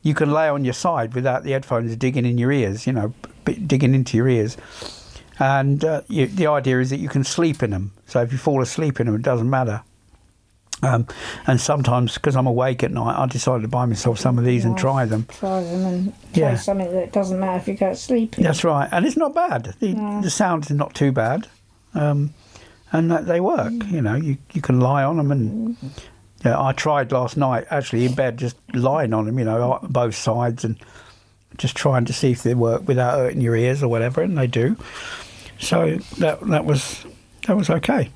you 0.03 0.15
can 0.15 0.31
lay 0.33 0.49
on 0.49 0.65
your 0.65 0.75
side 0.75 1.15
without 1.15 1.43
the 1.45 1.53
headphones 1.53 1.95
digging 1.97 2.27
in 2.27 2.37
your 2.39 2.53
ears. 2.53 2.87
You 2.87 2.93
know, 2.93 3.15
digging 3.45 3.95
into 3.95 4.17
your 4.17 4.29
ears. 4.29 4.57
And 5.41 5.83
uh, 5.85 6.03
you, 6.09 6.27
the 6.27 6.47
idea 6.49 6.79
is 6.81 6.91
that 6.91 6.99
you 6.99 7.09
can 7.09 7.25
sleep 7.25 7.63
in 7.63 7.71
them. 7.71 7.93
So 8.07 8.21
if 8.21 8.31
you 8.31 8.39
fall 8.39 8.61
asleep 8.63 9.01
in 9.01 9.07
them, 9.07 9.17
it 9.17 9.23
doesn't 9.23 9.49
matter. 9.49 9.83
Um, 10.83 11.07
and 11.47 11.61
sometimes, 11.61 12.15
because 12.15 12.37
I'm 12.37 12.47
awake 12.47 12.83
at 12.83 12.91
night, 12.91 13.19
I 13.19 13.27
decided 13.27 13.63
to 13.63 13.69
buy 13.69 13.85
myself 13.87 14.19
some 14.19 14.39
of 14.39 14.45
these 14.45 14.65
and 14.65 14.77
try 14.79 15.05
them. 15.05 15.27
Try 15.29 15.63
them 15.63 15.85
and 15.85 16.13
try 16.33 16.43
Yeah. 16.43 16.57
something 16.57 16.91
that 16.93 17.13
doesn't 17.13 17.39
matter 17.41 17.59
if 17.59 17.69
you 17.69 17.75
go 17.75 17.91
to 17.91 17.97
sleep. 17.97 18.37
That's 18.37 18.65
right, 18.65 18.89
and 18.93 19.05
it's 19.05 19.17
not 19.17 19.35
bad. 19.35 19.75
The, 19.81 19.93
No. 19.95 20.23
the 20.23 20.31
sound 20.31 20.65
is 20.65 20.71
not 20.71 20.95
too 20.95 21.13
bad, 21.13 21.49
um, 21.95 22.33
and 22.93 23.11
that 23.11 23.27
they 23.27 23.41
work. 23.41 23.73
You 23.91 24.01
know, 24.01 24.15
you 24.15 24.39
you 24.53 24.63
can 24.63 24.81
lie 24.81 25.05
on 25.05 25.19
them, 25.19 25.31
and 25.31 25.77
yeah, 26.45 26.59
I 26.59 26.73
tried 26.73 27.13
last 27.13 27.37
night 27.37 27.67
actually 27.71 28.07
in 28.07 28.15
bed, 28.15 28.39
just 28.39 28.57
lying 28.73 29.13
on 29.13 29.27
them. 29.27 29.39
You 29.39 29.45
know, 29.45 29.79
both 29.83 30.15
sides, 30.15 30.65
and 30.65 30.77
just 31.59 31.77
trying 31.77 32.07
to 32.07 32.15
see 32.15 32.31
if 32.31 32.43
they 32.43 32.55
work 32.55 32.89
without 32.89 33.19
hurting 33.19 33.43
your 33.43 33.55
ears 33.55 33.83
or 33.83 33.89
whatever, 33.89 34.23
and 34.23 34.39
they 34.39 34.47
do. 34.47 34.77
So 35.61 35.97
that 36.19 36.41
that 36.49 36.65
was 36.65 37.05
that 37.47 37.57
was 37.57 37.71
okay. 37.71 38.11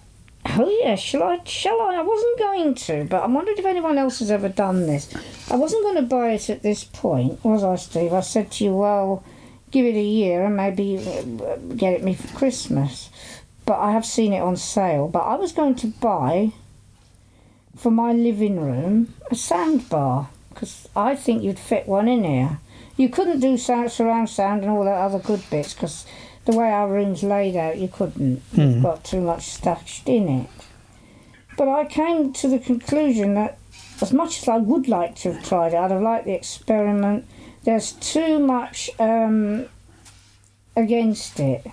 Oh 0.47 0.79
yeah, 0.83 0.95
shall 0.95 1.23
I? 1.23 1.41
Shall 1.45 1.81
I? 1.81 1.97
I 1.97 2.03
wasn't 2.03 2.39
going 2.39 2.75
to, 2.75 3.05
but 3.05 3.23
I 3.23 3.27
wondered 3.27 3.59
if 3.59 3.65
anyone 3.65 3.97
else 3.99 4.19
has 4.19 4.31
ever 4.31 4.49
done 4.49 4.87
this. 4.87 5.15
I 5.51 5.57
wasn't 5.57 5.85
going 5.85 5.97
to 5.97 6.03
buy 6.03 6.31
it 6.31 6.51
at 6.51 6.63
this 6.63 6.85
point, 6.85 7.43
was 7.45 7.65
I, 7.65 7.77
Steve? 7.77 8.13
I 8.13 8.21
said 8.21 8.51
to 8.53 8.65
you, 8.65 8.75
well, 8.75 9.25
give 9.71 9.87
it 9.87 9.97
a 9.99 10.03
year 10.03 10.45
and 10.45 10.57
maybe 10.57 10.99
uh, 10.99 11.57
get 11.77 11.95
it 11.95 12.05
me 12.05 12.15
for 12.15 12.29
Christmas. 12.37 13.11
But 13.67 13.79
I 13.79 13.93
have 13.93 14.05
seen 14.05 14.35
it 14.35 14.41
on 14.41 14.57
sale. 14.57 15.09
But 15.09 15.21
I 15.21 15.37
was 15.37 15.53
going 15.53 15.77
to 15.77 15.87
buy 15.87 16.53
for 17.77 17.91
my 17.91 18.13
living 18.13 18.61
room 18.61 19.15
a 19.31 19.35
sound 19.35 19.89
bar 19.89 20.29
because 20.51 20.89
I 20.95 21.17
think 21.17 21.43
you'd 21.43 21.59
fit 21.59 21.89
one 21.89 22.07
in 22.07 22.25
here. 22.25 22.59
You 22.97 23.09
couldn't 23.09 23.41
do 23.41 23.57
sound, 23.57 23.91
surround 23.91 24.29
sound 24.29 24.63
and 24.63 24.71
all 24.71 24.85
that 24.85 24.95
other 24.95 25.19
good 25.19 25.43
bits 25.51 25.75
because 25.75 26.07
the 26.45 26.53
way 26.53 26.71
our 26.71 26.89
room's 26.89 27.23
laid 27.23 27.57
out, 27.57 27.79
you 27.79 27.89
couldn't. 27.89 28.43
You've 28.53 28.83
got 28.83 29.05
too 29.05 29.21
much 29.21 29.45
stashed 29.45 30.09
in 30.09 30.29
it. 30.29 30.51
But 31.57 31.69
I 31.69 31.85
came 31.85 32.33
to 32.35 32.49
the 32.49 32.59
conclusion 32.59 33.35
that 33.35 33.59
as 34.01 34.13
much 34.13 34.43
as 34.43 34.49
I 34.49 34.57
would 34.59 34.89
like 34.89 35.15
to 35.17 35.33
have 35.33 35.45
tried 35.45 35.73
it, 35.73 35.77
I'd 35.77 35.91
have 35.91 36.03
liked 36.03 36.27
the 36.27 36.33
experiment. 36.33 37.27
There's 37.65 37.93
too 37.93 38.39
much 38.39 38.91
um, 38.99 39.67
against 40.77 41.41
it. 41.41 41.67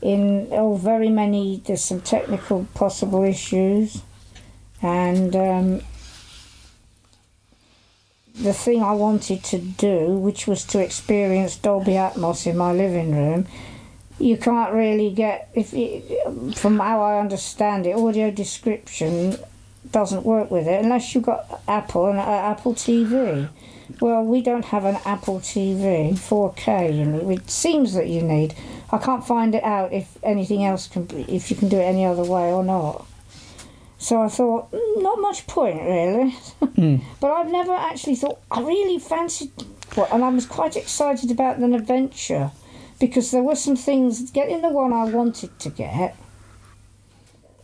In 0.00 0.48
oh, 0.50 0.74
very 0.74 1.10
many. 1.10 1.62
There's 1.64 1.84
some 1.84 2.00
technical 2.00 2.66
possible 2.74 3.22
issues, 3.22 4.02
and 4.80 5.36
um, 5.36 5.82
the 8.34 8.52
thing 8.52 8.82
I 8.82 8.92
wanted 8.92 9.44
to 9.44 9.58
do, 9.58 10.08
which 10.08 10.46
was 10.46 10.64
to 10.66 10.78
experience 10.80 11.56
Dolby 11.56 11.92
Atmos 11.92 12.46
in 12.46 12.56
my 12.56 12.72
living 12.72 13.14
room, 13.14 13.46
you 14.18 14.36
can't 14.36 14.72
really 14.72 15.10
get 15.10 15.50
if 15.54 15.70
from 16.56 16.78
how 16.78 17.02
I 17.02 17.18
understand 17.18 17.86
it, 17.86 17.96
audio 17.96 18.30
description 18.30 19.36
doesn't 19.90 20.24
work 20.24 20.50
with 20.50 20.66
it 20.66 20.82
unless 20.82 21.14
you've 21.14 21.24
got 21.24 21.60
Apple 21.66 22.08
and 22.08 22.18
uh, 22.18 22.22
Apple 22.22 22.74
TV. 22.74 23.48
Well, 24.00 24.22
we 24.22 24.40
don't 24.40 24.64
have 24.66 24.84
an 24.84 24.98
Apple 25.04 25.40
TV 25.40 26.12
4K. 26.12 26.96
You 26.96 27.04
know, 27.04 27.30
it 27.30 27.50
seems 27.50 27.94
that 27.94 28.08
you 28.08 28.22
need. 28.22 28.54
I 28.90 28.98
can't 28.98 29.26
find 29.26 29.54
it 29.54 29.64
out 29.64 29.92
if 29.92 30.16
anything 30.22 30.64
else 30.64 30.88
can 30.88 31.04
be, 31.04 31.22
if 31.22 31.50
you 31.50 31.56
can 31.56 31.68
do 31.68 31.78
it 31.78 31.82
any 31.82 32.04
other 32.04 32.24
way 32.24 32.52
or 32.52 32.64
not. 32.64 33.06
So 34.02 34.20
I 34.20 34.26
thought, 34.26 34.72
"Mm, 34.72 35.00
not 35.00 35.20
much 35.20 35.46
point 35.46 35.80
really. 35.80 36.34
but 37.20 37.30
I've 37.30 37.52
never 37.52 37.72
actually 37.72 38.16
thought 38.16 38.40
I 38.50 38.60
really 38.60 38.98
fancied, 38.98 39.52
well, 39.96 40.08
and 40.12 40.24
I 40.24 40.28
was 40.28 40.44
quite 40.44 40.76
excited 40.76 41.30
about 41.30 41.58
an 41.58 41.72
adventure 41.72 42.50
because 42.98 43.30
there 43.30 43.44
were 43.44 43.54
some 43.54 43.76
things. 43.76 44.32
Getting 44.32 44.60
the 44.60 44.70
one 44.70 44.92
I 44.92 45.04
wanted 45.04 45.56
to 45.60 45.70
get, 45.70 46.16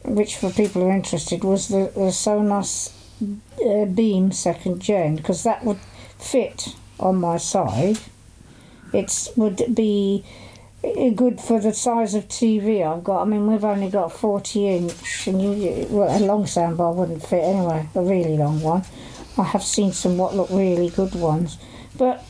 which 0.05 0.37
for 0.37 0.51
people 0.51 0.83
who 0.83 0.89
are 0.89 0.95
interested 0.95 1.43
was 1.43 1.67
the, 1.67 1.91
the 1.93 2.13
Sonos 2.13 2.93
uh, 3.21 3.87
Beam 3.87 4.31
second 4.31 4.79
gen 4.81 5.17
because 5.17 5.43
that 5.43 5.65
would 5.65 5.81
fit 6.21 6.77
on 7.01 7.17
my 7.17 7.37
side. 7.39 7.99
It 8.93 9.33
would 9.35 9.75
be 9.75 10.25
Eh, 10.85 11.11
good 11.11 11.41
for 11.41 11.59
the 11.59 11.75
size 11.75 12.15
of 12.15 12.29
TV 12.29 12.87
I've 12.87 13.03
got. 13.03 13.23
I 13.23 13.25
mean, 13.25 13.51
we've 13.51 13.65
only 13.65 13.91
got 13.91 14.13
40 14.13 14.69
inch, 14.69 15.27
and 15.27 15.43
you, 15.43 15.87
well, 15.91 16.17
a 16.17 16.23
long 16.25 16.45
soundbar 16.45 16.95
wouldn't 16.95 17.27
fit 17.27 17.43
anyway, 17.43 17.89
a 17.97 18.01
really 18.01 18.37
long 18.37 18.61
one. 18.61 18.85
I 19.37 19.43
have 19.43 19.65
seen 19.65 19.93
some 19.93 20.19
what 20.19 20.37
look 20.37 20.51
really 20.51 20.91
good 20.91 21.15
ones, 21.15 21.59
but 21.97 22.25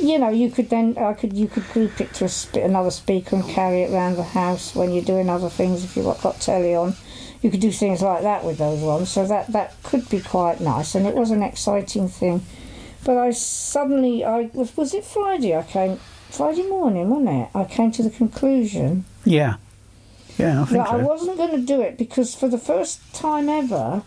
you 0.00 0.18
know, 0.18 0.28
you 0.28 0.50
could 0.50 0.70
then 0.70 0.96
I 0.96 1.12
could 1.12 1.32
you 1.32 1.48
could 1.48 1.66
group 1.70 2.00
it 2.00 2.14
to 2.14 2.26
a 2.26 2.64
another 2.64 2.90
speaker 2.90 3.36
and 3.36 3.44
carry 3.44 3.82
it 3.82 3.90
around 3.90 4.16
the 4.16 4.22
house 4.22 4.74
when 4.74 4.92
you're 4.92 5.04
doing 5.04 5.28
other 5.28 5.50
things. 5.50 5.82
If 5.84 5.96
you've 5.96 6.06
got, 6.06 6.22
got 6.22 6.40
telly 6.40 6.74
on, 6.74 6.94
you 7.42 7.50
could 7.50 7.60
do 7.60 7.72
things 7.72 8.02
like 8.02 8.22
that 8.22 8.44
with 8.44 8.58
those 8.58 8.80
ones. 8.80 9.10
So 9.10 9.26
that 9.26 9.48
that 9.52 9.74
could 9.82 10.08
be 10.10 10.20
quite 10.20 10.60
nice, 10.60 10.94
and 10.94 11.06
it 11.06 11.14
was 11.14 11.30
an 11.30 11.42
exciting 11.42 12.08
thing. 12.08 12.44
But 13.04 13.16
I 13.16 13.30
suddenly 13.30 14.22
I 14.24 14.50
was 14.52 14.76
was 14.76 14.92
it 14.92 15.04
Friday 15.04 15.56
I 15.56 15.62
came 15.62 15.98
Friday 16.36 16.68
morning, 16.68 17.08
wasn't 17.10 17.30
it? 17.30 17.48
I 17.54 17.64
came 17.64 17.90
to 17.92 18.02
the 18.02 18.10
conclusion 18.10 19.04
Yeah. 19.24 19.56
Yeah, 20.38 20.62
I 20.62 20.64
think 20.66 20.84
that 20.84 20.92
I 20.92 20.96
wasn't 20.96 21.38
going 21.38 21.52
to 21.52 21.62
do 21.62 21.80
it 21.80 21.96
because 21.96 22.34
for 22.34 22.46
the 22.48 22.58
first 22.58 23.00
time 23.14 23.48
ever, 23.48 24.02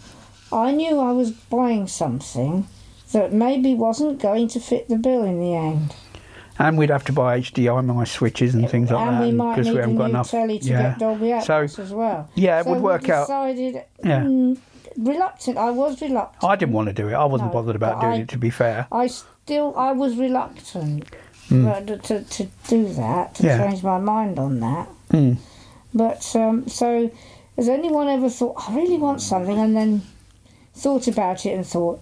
I 0.51 0.71
knew 0.71 0.99
I 0.99 1.11
was 1.11 1.31
buying 1.31 1.87
something 1.87 2.67
that 3.13 3.33
maybe 3.33 3.73
wasn't 3.73 4.21
going 4.21 4.47
to 4.49 4.59
fit 4.59 4.87
the 4.89 4.97
bill 4.97 5.23
in 5.23 5.39
the 5.39 5.55
end. 5.55 5.95
And 6.59 6.77
we'd 6.77 6.91
have 6.91 7.05
to 7.05 7.13
buy 7.13 7.39
HDMI 7.39 8.07
switches 8.07 8.53
and 8.53 8.69
things 8.69 8.91
like 8.91 8.99
and 9.07 9.15
that 9.17 9.23
And 9.23 9.31
we 9.31 9.35
might 9.35 9.57
need 9.59 9.73
we 9.73 9.79
a 9.81 9.87
new 9.87 10.01
enough. 10.03 10.29
telly 10.29 10.59
to 10.59 10.67
yeah. 10.69 10.81
get 10.89 10.99
Dolby 10.99 11.27
Atmos 11.27 11.69
So, 11.71 11.81
as 11.83 11.91
well. 11.93 12.29
yeah, 12.35 12.59
it 12.59 12.65
so 12.65 12.69
would 12.73 12.81
work 12.83 13.03
we 13.03 13.11
out. 13.11 13.23
decided, 13.23 13.83
Yeah. 14.03 14.21
mm, 14.21 14.57
reluctant. 14.97 15.57
I 15.57 15.71
was 15.71 15.99
reluctant. 15.99 16.43
I 16.43 16.55
didn't 16.57 16.73
want 16.75 16.89
to 16.89 16.93
do 16.93 17.07
it. 17.07 17.13
I 17.13 17.25
wasn't 17.25 17.51
No, 17.51 17.53
bothered 17.61 17.75
about 17.75 18.01
doing 18.01 18.13
I- 18.13 18.17
it, 18.17 18.27
to 18.29 18.37
be 18.37 18.51
fair. 18.51 18.85
I 18.91 19.07
still, 19.07 19.73
I 19.77 19.93
was 19.93 20.15
reluctant 20.17 21.05
uh, 21.51 21.81
to, 21.81 22.23
to, 22.23 22.47
do 22.67 22.93
that, 22.93 23.35
to. 23.35 23.43
Yeah. 23.43 23.57
change 23.57 23.83
my 23.83 23.97
mind 23.97 24.39
on 24.39 24.59
that. 24.59 24.89
Mm. 25.11 25.37
But 25.93 26.35
um, 26.35 26.67
so, 26.67 27.11
has 27.55 27.67
anyone 27.67 28.07
ever 28.07 28.29
thought, 28.29 28.69
I 28.69 28.75
really 28.75 28.97
want 28.97 29.21
something, 29.21 29.57
and 29.57 29.75
then 29.75 30.01
thought 30.75 31.07
about 31.07 31.45
it 31.45 31.53
and 31.53 31.65
thought, 31.65 32.01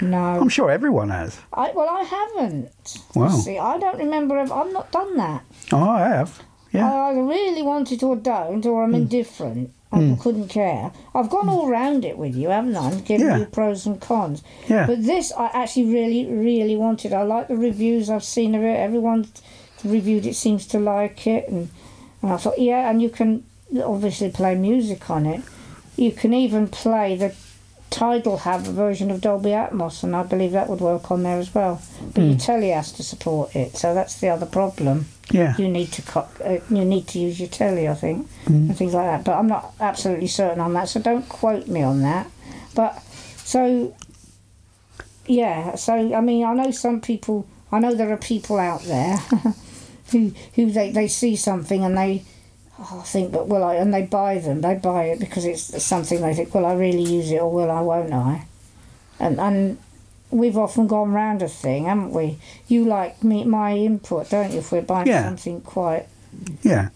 no. 0.00 0.40
I'm 0.40 0.48
sure 0.48 0.70
everyone 0.70 1.10
has. 1.10 1.38
I, 1.52 1.72
well, 1.72 1.88
I 1.88 2.02
haven't. 2.02 2.70
Wow. 3.14 3.30
See, 3.30 3.58
I 3.58 3.78
don't 3.78 3.98
remember. 3.98 4.38
Ever, 4.38 4.54
I've 4.54 4.72
not 4.72 4.92
done 4.92 5.16
that. 5.16 5.44
Oh, 5.72 5.88
I 5.88 6.08
have. 6.08 6.42
Yeah. 6.72 6.92
I 6.92 7.10
either 7.10 7.24
really 7.24 7.62
want 7.62 7.90
it 7.90 8.02
or 8.02 8.14
don't, 8.14 8.64
or 8.66 8.84
I'm 8.84 8.94
indifferent. 8.94 9.72
Hmm. 9.92 10.12
I 10.12 10.16
couldn't 10.16 10.48
care. 10.48 10.92
I've 11.14 11.30
gone 11.30 11.48
all 11.48 11.68
round 11.68 12.04
it 12.04 12.18
with 12.18 12.34
you, 12.36 12.50
haven't 12.50 12.76
I? 12.76 12.90
And 12.90 13.04
given 13.06 13.26
Yeah. 13.26 13.38
you 13.38 13.46
pros 13.46 13.86
and 13.86 13.98
cons. 14.00 14.42
Yeah. 14.68 14.86
But 14.86 15.02
this, 15.04 15.32
I 15.32 15.46
actually 15.46 15.86
really, 15.92 16.26
really 16.26 16.76
wanted. 16.76 17.12
I 17.14 17.22
like 17.22 17.48
the 17.48 17.56
reviews 17.56 18.10
I've 18.10 18.22
seen 18.24 18.54
of 18.54 18.62
it. 18.62 18.76
Everyone 18.78 19.26
reviewed 19.84 20.26
it 20.26 20.34
seems 20.36 20.66
to 20.68 20.78
like 20.78 21.26
it, 21.26 21.48
and, 21.48 21.70
and 22.22 22.32
I 22.32 22.36
thought, 22.36 22.58
yeah, 22.58 22.90
and 22.90 23.00
you 23.00 23.08
can 23.08 23.44
obviously 23.82 24.30
play 24.30 24.54
music 24.54 25.08
on 25.08 25.24
it. 25.24 25.40
You 25.96 26.12
can 26.12 26.34
even 26.34 26.68
play 26.68 27.16
the 27.16 27.34
Tidal 27.90 28.38
have 28.38 28.68
a 28.68 28.72
version 28.72 29.10
of 29.10 29.20
Dolby 29.20 29.50
Atmos, 29.50 30.02
and 30.02 30.14
I 30.14 30.22
believe 30.22 30.52
that 30.52 30.68
would 30.68 30.80
work 30.80 31.10
on 31.10 31.22
there 31.22 31.38
as 31.38 31.54
well. 31.54 31.80
But 32.14 32.22
your 32.22 32.38
telly 32.38 32.70
has 32.70 32.92
to 32.92 33.02
support 33.02 33.56
it, 33.56 33.76
so 33.76 33.94
that's 33.94 34.20
the 34.20 34.28
other 34.28 34.46
problem 34.46 35.06
yeah. 35.30 35.56
you 35.56 35.68
need 35.68 35.92
to 35.92 36.02
co- 36.02 36.28
uh, 36.44 36.58
you 36.70 36.84
need 36.84 37.06
to 37.08 37.18
use 37.18 37.38
your 37.38 37.48
telly, 37.48 37.88
I 37.88 37.94
think, 37.94 38.28
and 38.46 38.76
things 38.76 38.94
like 38.94 39.06
that. 39.06 39.24
But 39.24 39.38
I'm 39.38 39.46
not 39.46 39.74
absolutely 39.80 40.26
certain 40.26 40.60
on 40.60 40.72
that, 40.74 40.88
so 40.88 41.00
don't 41.00 41.28
quote 41.28 41.68
me 41.68 41.82
on 41.82 42.02
that. 42.02 42.30
But 42.74 43.02
so 43.44 43.94
yeah, 45.26 45.74
so 45.76 46.14
I 46.14 46.20
mean, 46.20 46.44
I 46.44 46.54
know 46.54 46.70
some 46.70 47.00
people. 47.00 47.46
I 47.70 47.78
know 47.80 47.94
there 47.94 48.12
are 48.12 48.16
people 48.16 48.58
out 48.58 48.82
there 48.84 49.16
who 50.12 50.32
who 50.54 50.70
they, 50.70 50.90
they 50.90 51.08
see 51.08 51.36
something 51.36 51.84
and 51.84 51.96
they 51.96 52.24
oh, 52.78 53.02
think, 53.06 53.32
but 53.32 53.48
will 53.48 53.64
I? 53.64 53.74
And 53.76 53.92
they 53.92 54.02
buy 54.02 54.38
them. 54.38 54.60
They 54.60 54.74
buy 54.74 55.04
it 55.04 55.18
because 55.20 55.44
it's 55.44 55.82
something 55.82 56.20
they 56.20 56.34
think, 56.34 56.54
will 56.54 56.66
I 56.66 56.74
really 56.74 57.02
use 57.02 57.30
it 57.30 57.40
or 57.40 57.50
will 57.52 57.70
I? 57.70 57.80
Won't 57.80 58.12
I? 58.12 58.46
And 59.20 59.38
and 59.40 59.78
we've 60.30 60.56
often 60.58 60.86
gone 60.86 61.12
round 61.12 61.42
a 61.42 61.48
thing, 61.48 61.84
haven't 61.86 62.12
we? 62.12 62.38
You 62.68 62.84
like 62.84 63.24
me 63.24 63.44
my 63.44 63.76
input, 63.76 64.28
don't 64.30 64.52
you? 64.52 64.58
If 64.58 64.70
we're 64.72 64.82
buying 64.82 65.06
Yeah. 65.06 65.24
something 65.24 65.60
quite 65.62 66.06
Yeah. 66.62 66.90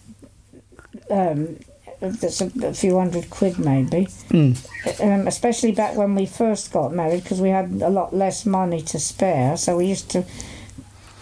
um, 1.11 1.57
that's 2.01 2.40
a, 2.40 2.51
a 2.64 2.75
few 2.75 2.99
hundred 2.99 3.31
quid 3.31 3.59
maybe. 3.59 4.07
Mm. 4.31 5.01
Um, 5.01 5.27
especially 5.29 5.73
back 5.73 5.97
when 5.97 6.14
we 6.14 6.27
first 6.27 6.73
got 6.73 6.92
married, 6.92 7.23
because 7.23 7.40
we 7.40 7.49
had 7.51 7.71
a 7.83 7.88
lot 7.88 8.14
less 8.14 8.45
money 8.45 8.83
to 8.83 8.99
spare, 8.99 9.57
so 9.57 9.77
we 9.79 9.87
used 9.87 10.11
to 10.11 10.25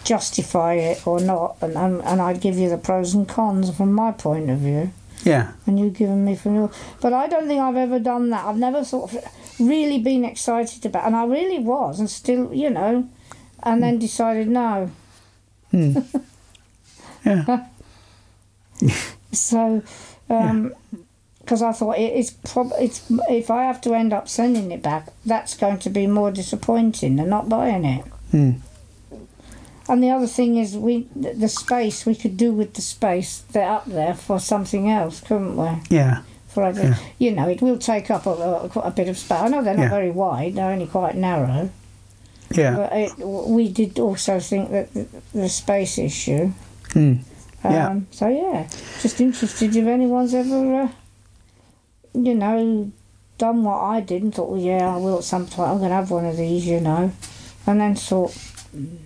justify 0.03 0.73
it 0.75 1.05
or 1.05 1.19
not, 1.19 1.57
and, 1.61 1.75
and 1.77 2.01
and 2.03 2.21
I'd 2.21 2.41
give 2.41 2.57
you 2.57 2.69
the 2.69 2.77
pros 2.77 3.13
and 3.13 3.27
cons 3.27 3.75
from 3.75 3.93
my 3.93 4.11
point 4.11 4.49
of 4.49 4.59
view, 4.59 4.91
Yeah. 5.23 5.51
and 5.67 5.79
you've 5.79 5.93
given 5.93 6.23
me 6.25 6.35
from 6.35 6.55
your. 6.55 6.71
But 7.01 7.13
I 7.13 7.27
don't 7.27 7.47
think 7.47 7.59
I've 7.61 7.75
ever 7.77 7.99
done 7.99 8.29
that. 8.31 8.45
I've 8.45 8.57
never 8.57 8.83
sort 8.83 9.13
of 9.13 9.23
really 9.59 9.99
been 9.99 10.25
excited 10.25 10.85
about, 10.85 11.05
and 11.05 11.15
I 11.15 11.25
really 11.25 11.59
was, 11.59 11.99
and 11.99 12.09
still, 12.09 12.53
you 12.53 12.69
know, 12.69 13.07
and 13.63 13.81
then 13.83 13.99
decided 13.99 14.47
no. 14.47 14.89
Mm. 15.73 16.03
yeah. 17.25 17.67
So, 19.31 19.81
um 20.29 20.69
'cause 21.45 21.59
because 21.59 21.61
I 21.63 21.71
thought 21.71 21.97
it, 21.97 22.13
it's 22.13 22.31
prob- 22.31 22.73
it's 22.79 23.03
if 23.29 23.49
I 23.51 23.63
have 23.63 23.81
to 23.81 23.93
end 23.93 24.13
up 24.13 24.27
sending 24.29 24.71
it 24.71 24.81
back, 24.81 25.07
that's 25.25 25.55
going 25.55 25.79
to 25.79 25.89
be 25.89 26.07
more 26.07 26.31
disappointing 26.31 27.15
than 27.17 27.29
not 27.29 27.49
buying 27.49 27.83
it. 27.85 28.05
Mm. 28.33 28.59
And 29.91 30.01
the 30.01 30.09
other 30.09 30.25
thing 30.27 30.55
is, 30.55 30.77
we 30.77 31.07
the 31.15 31.49
space 31.49 32.05
we 32.05 32.15
could 32.15 32.37
do 32.37 32.53
with 32.53 32.75
the 32.75 32.81
space 32.81 33.39
they're 33.51 33.69
up 33.69 33.85
there 33.85 34.13
for 34.13 34.39
something 34.39 34.89
else, 34.89 35.19
couldn't 35.19 35.57
we? 35.57 35.69
Yeah. 35.89 36.21
For 36.47 36.63
other, 36.63 36.81
Yeah. 36.81 36.97
you 37.19 37.31
know, 37.35 37.49
it 37.49 37.61
will 37.61 37.77
take 37.77 38.09
up 38.09 38.25
a, 38.25 38.29
a, 38.31 38.69
quite 38.69 38.87
a 38.87 38.91
bit 38.91 39.09
of 39.09 39.17
space. 39.17 39.39
I 39.41 39.47
know 39.49 39.61
they're 39.61 39.75
not 39.75 39.83
Yeah. 39.83 39.89
very 39.99 40.11
wide; 40.11 40.55
they're 40.55 40.71
only 40.71 40.87
quite 40.87 41.15
narrow. 41.15 41.69
Yeah. 42.55 42.75
But 42.77 42.93
it, 42.93 43.17
we 43.57 43.67
did 43.69 43.99
also 43.99 44.39
think 44.39 44.71
that 44.71 44.93
the, 44.93 45.07
the 45.33 45.49
space 45.49 45.97
issue. 45.97 46.53
Mm. 46.91 47.19
Um, 47.63 47.71
Yeah. 47.73 47.99
So 48.11 48.27
yeah, 48.29 48.69
just 49.01 49.19
interested 49.19 49.75
if 49.75 49.85
anyone's 49.85 50.33
ever, 50.33 50.83
uh, 50.83 50.89
you 52.13 52.35
know, 52.35 52.91
done 53.37 53.63
what 53.65 53.79
I 53.95 53.99
did 53.99 54.23
and 54.23 54.33
thought, 54.33 54.49
well, 54.51 54.61
yeah, 54.61 54.95
I 54.95 54.97
will 54.97 55.17
at 55.17 55.25
some 55.25 55.47
point. 55.47 55.69
I'm 55.69 55.77
going 55.79 55.89
to 55.89 55.95
have 55.95 56.11
one 56.11 56.25
of 56.25 56.37
these, 56.37 56.65
you 56.65 56.79
know, 56.79 57.11
and 57.67 57.79
then 57.81 57.95
thought, 57.95 58.31
mm, 58.75 58.97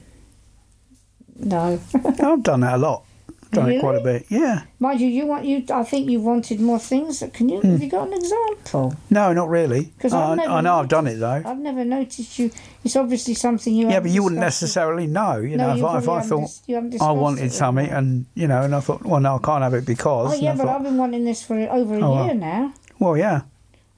no. 1.40 1.80
I've 1.94 2.44
done 2.44 2.62
that 2.62 2.76
a 2.76 2.78
lot. 2.78 3.04
Done 3.52 3.72
it 3.72 3.80
quite 3.80 3.96
a 3.96 4.02
bit. 4.04 4.26
Yeah. 4.28 4.64
Mind 4.80 5.00
you, 5.00 5.08
you 5.08 5.26
want 5.26 5.46
you. 5.46 5.64
I 5.74 5.84
think 5.84 6.10
you 6.10 6.20
wanted 6.20 6.60
more 6.60 6.80
things. 6.80 7.24
Can 7.34 7.48
you? 7.48 7.62
Hmm. 7.62 7.72
Have 7.72 7.82
you 7.84 7.90
got 7.90 8.08
an 8.10 8.14
example? 8.16 8.96
No, 9.10 9.32
not 9.32 9.48
really. 9.48 9.84
Because 9.96 10.12
I, 10.14 10.34
I 10.34 10.60
know 10.60 10.76
I've 10.80 10.90
done 10.90 11.08
it 11.08 11.16
though. 11.16 11.42
I've 11.46 11.60
never 11.60 11.86
noticed 11.86 12.38
you. 12.38 12.52
It's 12.84 12.98
obviously 12.98 13.34
something 13.34 13.74
you. 13.74 13.88
Yeah, 13.90 14.02
but 14.02 14.12
you 14.12 14.24
wouldn't 14.24 14.42
necessarily 14.42 15.08
know. 15.08 15.38
You 15.38 15.56
No, 15.56 15.68
know, 15.68 15.74
you 15.76 15.86
if 15.86 15.90
I, 15.90 15.98
if 16.00 16.10
I 16.10 16.22
thought 16.22 16.50
dis- 16.90 17.02
I 17.02 17.12
wanted 17.12 17.54
something, 17.54 17.88
and 17.88 18.26
you 18.36 18.48
know, 18.48 18.62
and 18.64 18.76
I 18.76 18.82
thought, 18.82 19.04
well, 19.06 19.22
no, 19.22 19.36
I 19.36 19.40
can't 19.40 19.64
have 19.64 19.74
it 19.74 19.86
because. 19.86 20.34
Oh 20.34 20.36
yeah, 20.42 20.54
but 20.56 20.66
thought, 20.66 20.76
I've 20.78 20.84
been 20.84 20.98
wanting 20.98 21.24
this 21.24 21.42
for 21.42 21.56
over 21.56 21.94
a 21.96 22.02
Oh, 22.02 22.26
year 22.26 22.34
well. 22.34 22.36
now. 22.36 22.74
well, 23.00 23.16
yeah. 23.16 23.42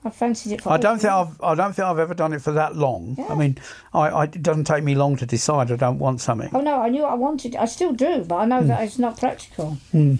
I 0.07 0.09
fancied 0.09 0.53
it 0.53 0.61
for. 0.61 0.71
I 0.71 0.77
don't 0.77 0.99
think. 0.99 1.11
I've 1.11 1.41
I 1.41 1.53
don't 1.53 1.73
think 1.73 1.85
I've 1.85 1.99
ever 1.99 2.13
done 2.13 2.33
it 2.33 2.41
for 2.41 2.53
that 2.53 2.75
long. 2.75 3.15
Yeah. 3.17 3.27
I 3.27 3.35
mean, 3.35 3.57
I, 3.93 4.07
I 4.07 4.23
it 4.23 4.41
doesn't 4.41 4.63
take 4.63 4.83
me 4.83 4.95
long 4.95 5.17
to 5.17 5.25
decide 5.25 5.71
I 5.71 5.75
don't 5.75 5.99
want 5.99 6.21
something. 6.21 6.49
Oh 6.53 6.61
no, 6.61 6.81
I 6.81 6.89
knew 6.89 7.03
I 7.03 7.13
wanted. 7.13 7.55
I 7.55 7.65
still 7.65 7.91
do, 7.93 8.23
but 8.23 8.35
I 8.35 8.45
know 8.45 8.63
that 8.63 8.81
it's 8.83 8.97
not 8.97 9.19
practical. 9.19 9.77
Mm. 9.93 10.19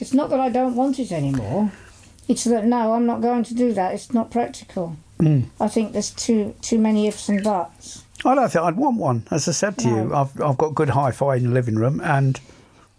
It's 0.00 0.12
not 0.12 0.28
that 0.30 0.40
I 0.40 0.50
don't 0.50 0.76
want 0.76 0.98
it 0.98 1.10
anymore. 1.10 1.72
It's 2.28 2.44
that 2.44 2.64
no, 2.66 2.92
I'm 2.92 3.06
not 3.06 3.20
going 3.20 3.44
to 3.44 3.54
do 3.54 3.72
that. 3.72 3.94
It's 3.94 4.12
not 4.12 4.30
practical. 4.30 4.96
Mm. 5.18 5.46
I 5.60 5.68
think 5.68 5.92
there's 5.92 6.10
too 6.10 6.54
too 6.60 6.78
many 6.78 7.06
ifs 7.08 7.28
and 7.28 7.42
buts. 7.42 8.04
I 8.24 8.34
don't 8.34 8.50
think 8.50 8.64
I'd 8.64 8.76
want 8.76 8.98
one. 8.98 9.26
As 9.30 9.48
I 9.48 9.52
said 9.52 9.78
to 9.78 9.88
you, 9.88 10.14
I've 10.14 10.40
I've 10.40 10.58
got 10.58 10.74
good 10.74 10.90
hi-fi 10.90 11.36
in 11.36 11.44
the 11.44 11.50
living 11.50 11.76
room, 11.76 12.00
and 12.00 12.40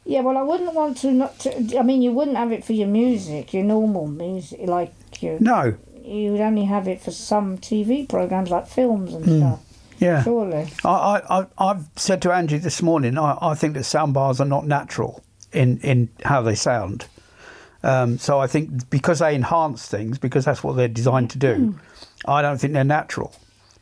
Yeah, 0.05 0.21
well, 0.21 0.37
I 0.37 0.43
wouldn't 0.43 0.73
want 0.73 0.97
to 0.97 1.11
not 1.11 1.39
to. 1.39 1.79
I 1.79 1.81
mean, 1.81 2.01
you 2.01 2.11
wouldn't 2.11 2.37
have 2.37 2.51
it 2.51 2.63
for 2.63 2.73
your 2.73 2.87
music, 2.87 3.53
your 3.53 3.63
normal 3.63 4.07
music, 4.07 4.59
like 4.67 4.93
your 5.19 5.39
no, 5.39 5.75
you'd 6.05 6.39
only 6.41 6.65
have 6.65 6.87
it 6.87 7.01
for 7.01 7.11
some 7.11 7.57
TV 7.57 8.07
programs 8.07 8.49
like 8.49 8.67
films 8.67 9.13
and 9.13 9.25
Hmm. 9.25 9.37
stuff. 9.39 9.59
Yeah. 9.97 10.23
Surely. 10.23 10.67
I, 10.83 11.21
I, 11.29 11.45
I've 11.57 11.85
said 11.95 12.21
to 12.23 12.33
Angie 12.33 12.57
this 12.57 12.81
morning, 12.81 13.17
I, 13.17 13.37
I 13.41 13.55
think 13.55 13.75
that 13.75 13.85
sound 13.85 14.13
bars 14.13 14.41
are 14.41 14.45
not 14.45 14.67
natural 14.67 15.23
in, 15.53 15.79
in 15.79 16.09
how 16.25 16.41
they 16.41 16.55
sound. 16.55 17.05
Um, 17.81 18.17
so 18.17 18.39
I 18.39 18.47
think 18.47 18.89
because 18.89 19.19
they 19.19 19.35
enhance 19.35 19.87
things, 19.87 20.17
because 20.17 20.43
that's 20.45 20.63
what 20.63 20.75
they're 20.75 20.87
designed 20.89 21.29
to 21.31 21.37
do, 21.37 21.75
I 22.25 22.41
don't 22.41 22.57
think 22.57 22.73
they're 22.73 22.83
natural. 22.83 23.33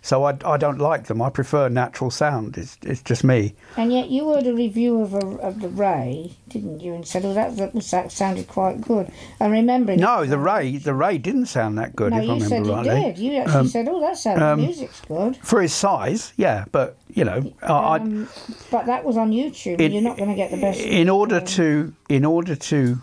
So 0.05 0.25
I, 0.25 0.37
I 0.43 0.57
don't 0.57 0.79
like 0.79 1.05
them. 1.05 1.21
I 1.21 1.29
prefer 1.29 1.69
natural 1.69 2.11
sound. 2.11 2.57
It's, 2.57 2.77
it's 2.83 3.01
just 3.01 3.23
me. 3.23 3.55
And 3.77 3.93
yet 3.93 4.09
you 4.09 4.33
heard 4.33 4.45
a 4.45 4.53
review 4.53 4.99
of, 5.01 5.13
a, 5.13 5.25
of 5.37 5.61
the 5.61 5.69
Ray, 5.69 6.35
didn't 6.49 6.81
you? 6.81 6.93
And 6.93 7.07
said, 7.07 7.23
"Oh, 7.23 7.33
that 7.33 7.55
that, 7.55 7.73
that 7.73 8.11
sounded 8.11 8.49
quite 8.49 8.81
good." 8.81 9.09
And 9.39 9.53
remembering 9.53 10.01
No, 10.01 10.25
the 10.25 10.37
Ray, 10.37 10.75
the 10.75 10.93
Ray 10.93 11.17
didn't 11.19 11.45
sound 11.45 11.77
that 11.77 11.95
good, 11.95 12.11
no, 12.11 12.19
if 12.21 12.29
I 12.29 12.33
you 12.33 12.39
said 12.41 12.67
remember 12.67 12.91
it 12.91 13.15
did. 13.15 13.17
You 13.17 13.37
actually 13.37 13.55
Um, 13.61 13.67
said, 13.67 13.87
"Oh, 13.87 14.01
that 14.01 14.17
sounds 14.17 14.41
um, 14.41 14.59
music's 14.59 14.99
good." 15.07 15.37
For 15.37 15.61
his 15.61 15.71
size, 15.73 16.33
yeah, 16.35 16.65
but 16.73 16.97
you 17.07 17.23
know, 17.23 17.53
I, 17.61 17.71
I, 17.71 17.95
Um, 17.99 18.27
but 18.71 18.85
that 18.87 19.05
was 19.05 19.15
on 19.15 19.31
YouTube. 19.31 19.79
It- 19.79 19.93
You're 19.93 20.01
not 20.01 20.17
going 20.17 20.29
to 20.31 20.35
get 20.35 20.51
the 20.51 20.57
best. 20.59 20.81
in 20.81 21.07
order 21.07 21.39
to 21.39 21.93
in 22.09 22.25
order 22.25 22.55
to 22.57 22.97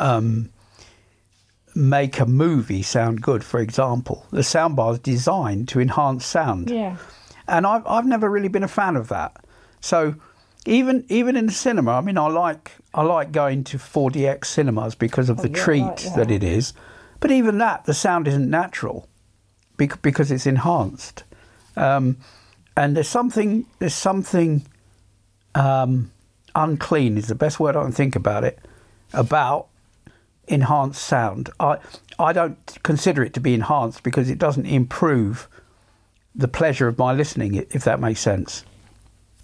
um, 0.00 0.50
make 1.74 2.20
a 2.20 2.26
movie 2.26 2.82
sound 2.82 3.20
good, 3.22 3.42
for 3.44 3.60
example, 3.60 4.26
the 4.30 4.40
soundbar 4.42 4.92
is 4.94 4.98
designed 5.00 5.68
to 5.68 5.80
enhance 5.80 6.24
sound, 6.24 6.70
Yeah. 6.70 6.96
and 7.48 7.66
I've 7.66 7.86
I've 7.86 8.06
never 8.06 8.30
really 8.30 8.48
been 8.48 8.62
a 8.62 8.68
fan 8.68 8.96
of 8.96 9.08
that. 9.08 9.44
So 9.80 10.14
even 10.66 11.04
even 11.08 11.36
in 11.36 11.46
the 11.46 11.52
cinema, 11.52 11.92
I 11.92 12.00
mean, 12.00 12.16
I 12.18 12.28
like 12.28 12.72
I 12.94 13.02
like 13.02 13.32
going 13.32 13.64
to 13.64 13.78
4DX 13.78 14.44
cinemas 14.46 14.94
because 14.94 15.28
of 15.28 15.38
the 15.38 15.48
Oh, 15.48 15.52
yeah, 15.56 15.64
treat 15.64 15.82
like 15.82 16.02
that 16.02 16.16
that. 16.16 16.30
it 16.30 16.44
is, 16.44 16.72
but 17.20 17.30
even 17.30 17.58
that 17.58 17.84
the 17.86 17.94
sound 17.94 18.28
isn't 18.28 18.48
natural 18.48 19.08
bec- 19.76 20.00
because 20.00 20.30
it's 20.30 20.46
enhanced. 20.46 21.24
Um, 21.76 22.18
and 22.76 22.96
there's 22.96 23.08
something 23.08 23.66
there's 23.80 23.94
something 23.94 24.64
um, 25.54 26.10
unclean 26.54 27.16
is 27.18 27.26
the 27.26 27.34
best 27.34 27.58
word 27.60 27.76
I 27.76 27.82
can 27.82 27.92
think 27.92 28.14
about 28.16 28.44
it 28.44 28.58
about 29.12 29.66
enhanced 30.48 31.02
sound. 31.02 31.50
I 31.58 31.78
I 32.18 32.32
don't 32.32 32.78
consider 32.82 33.22
it 33.22 33.34
to 33.34 33.40
be 33.40 33.54
enhanced 33.54 34.02
because 34.02 34.30
it 34.30 34.38
doesn't 34.38 34.66
improve 34.66 35.48
the 36.34 36.48
pleasure 36.48 36.88
of 36.88 36.98
my 36.98 37.12
listening. 37.12 37.54
If 37.54 37.84
that 37.84 38.00
makes 38.00 38.20
sense. 38.20 38.64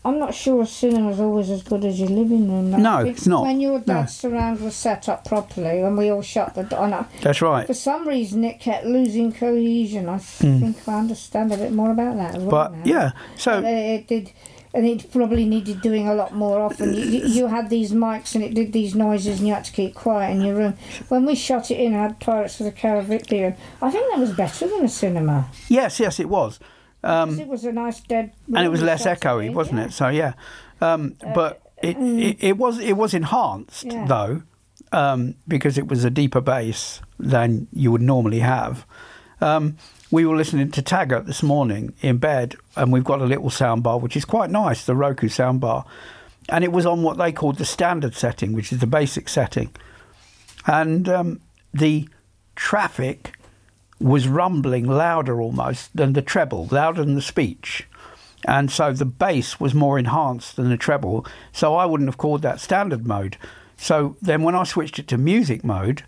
I'm 0.02 0.18
not 0.18 0.34
sure 0.34 0.62
a 0.62 0.66
cinema's 0.66 1.20
always 1.20 1.50
as 1.50 1.62
good 1.62 1.84
as 1.84 2.00
your 2.00 2.08
living 2.08 2.50
room. 2.50 2.70
No, 2.70 2.98
I 2.98 3.08
it's 3.08 3.26
not. 3.26 3.42
When 3.42 3.60
your 3.60 3.80
No. 3.80 3.84
dad's 3.94 4.16
surround 4.16 4.60
was 4.60 4.74
set 4.74 5.10
up 5.10 5.26
properly 5.26 5.82
and 5.82 5.98
we 5.98 6.08
all 6.08 6.22
shut 6.22 6.54
the 6.54 6.62
door, 6.62 6.84
I- 6.84 7.04
That's 7.20 7.42
right. 7.42 7.66
for 7.66 7.74
some 7.74 8.08
reason 8.08 8.42
it 8.42 8.60
kept 8.60 8.86
losing 8.86 9.30
cohesion. 9.30 10.08
I 10.08 10.16
hmm. 10.16 10.60
think 10.60 10.88
I 10.88 10.98
understand 11.00 11.52
a 11.52 11.58
bit 11.58 11.72
more 11.72 11.90
about 11.90 12.16
that 12.16 12.34
as 12.34 12.42
well. 12.42 12.50
But 12.50 12.72
now. 12.76 12.82
yeah, 12.84 13.12
so 13.36 13.62
it 13.62 14.06
did, 14.06 14.32
and 14.72 14.87
it 14.87 15.11
probably 15.11 15.44
needed 15.44 15.80
doing 15.80 16.09
a 16.09 16.14
lot 16.14 16.35
more 16.35 16.61
often. 16.61 16.94
You, 16.94 17.02
you 17.26 17.46
had 17.48 17.70
these 17.70 17.92
mics 17.92 18.35
and 18.35 18.44
it 18.44 18.54
did 18.54 18.72
these 18.72 18.94
noises, 18.94 19.38
and 19.38 19.48
you 19.48 19.54
had 19.54 19.64
to 19.64 19.72
keep 19.72 19.94
quiet 19.94 20.33
in 20.37 20.40
your 20.42 20.54
room. 20.56 20.74
When 21.09 21.26
we 21.26 21.35
shut 21.35 21.70
it 21.70 21.78
in, 21.80 21.94
I 21.94 22.02
had 22.02 22.20
Pirates 22.20 22.61
of 22.61 22.66
the 22.66 22.72
Caribbean. 22.72 23.56
I 23.83 23.90
think 23.90 24.11
that 24.11 24.18
was 24.20 24.33
better 24.33 24.66
than 24.68 24.85
a 24.85 24.88
cinema. 24.88 25.48
yes, 25.68 25.98
yes, 26.00 26.20
it 26.20 26.28
was, 26.28 26.61
um, 27.02 27.38
it 27.38 27.48
was 27.48 27.64
a 27.64 27.72
nice 27.72 28.00
dead. 28.00 28.33
and 28.54 28.64
it 28.64 28.70
was 28.70 28.83
less 28.83 29.06
echoey, 29.06 29.46
in, 29.46 29.54
wasn't 29.54 29.78
yeah. 29.78 29.85
it? 29.87 29.92
So 29.92 30.09
yeah, 30.09 30.33
um, 30.80 31.16
but 31.35 31.61
it, 31.83 31.96
it 31.96 32.37
it 32.40 32.56
was 32.59 32.78
it 32.78 32.96
was 32.96 33.14
enhanced 33.14 33.85
Yeah. 33.87 34.06
though 34.06 34.42
um, 34.92 35.35
because 35.48 35.78
it 35.78 35.88
was 35.88 36.04
a 36.04 36.11
deeper 36.11 36.40
bass 36.40 37.00
than 37.18 37.68
you 37.72 37.90
would 37.92 38.02
normally 38.02 38.40
have. 38.40 38.87
We 40.12 40.27
were 40.27 40.37
listening 40.37 40.73
to 40.73 40.83
Taggart 40.83 41.27
this 41.27 41.40
morning 41.40 41.94
in 42.01 42.18
bed, 42.18 42.57
and 42.75 42.92
we've 42.92 43.05
got 43.05 43.20
a 43.20 43.27
little 43.27 43.49
soundbar 43.49 44.01
which 44.01 44.16
is 44.16 44.25
quite 44.25 44.51
nice, 44.51 44.85
the 44.85 44.96
Roku 44.96 45.29
soundbar, 45.29 45.85
and 46.49 46.64
it 46.64 46.73
was 46.73 46.85
on 46.85 47.05
what 47.05 47.16
they 47.16 47.31
called 47.31 47.59
the 47.59 47.64
standard 47.64 48.16
setting, 48.16 48.53
which 48.53 48.73
is 48.73 48.81
the 48.81 48.88
basic 48.88 49.29
setting, 49.29 49.70
and 50.66 51.09
um, 51.09 51.40
the 51.73 52.09
traffic 52.57 53.38
was 54.01 54.27
rumbling 54.27 54.85
louder 54.85 55.40
almost 55.40 55.96
than 55.96 56.14
the 56.14 56.23
treble, 56.23 56.66
louder 56.73 57.05
than 57.05 57.14
the 57.14 57.23
speech. 57.23 57.87
And 58.49 58.68
so 58.68 58.92
the 58.92 59.05
bass 59.05 59.61
was 59.61 59.75
more 59.75 59.96
enhanced 59.96 60.57
than 60.57 60.70
the 60.70 60.77
treble. 60.79 61.27
So 61.53 61.75
I 61.75 61.85
wouldn't 61.85 62.09
have 62.09 62.16
called 62.16 62.40
that 62.42 62.59
standard 62.59 63.07
mode. 63.07 63.37
So 63.77 64.16
then 64.23 64.42
when 64.42 64.55
I 64.55 64.64
switched 64.64 64.99
it 64.99 65.07
to 65.09 65.18
music 65.18 65.62
mode, 65.62 66.05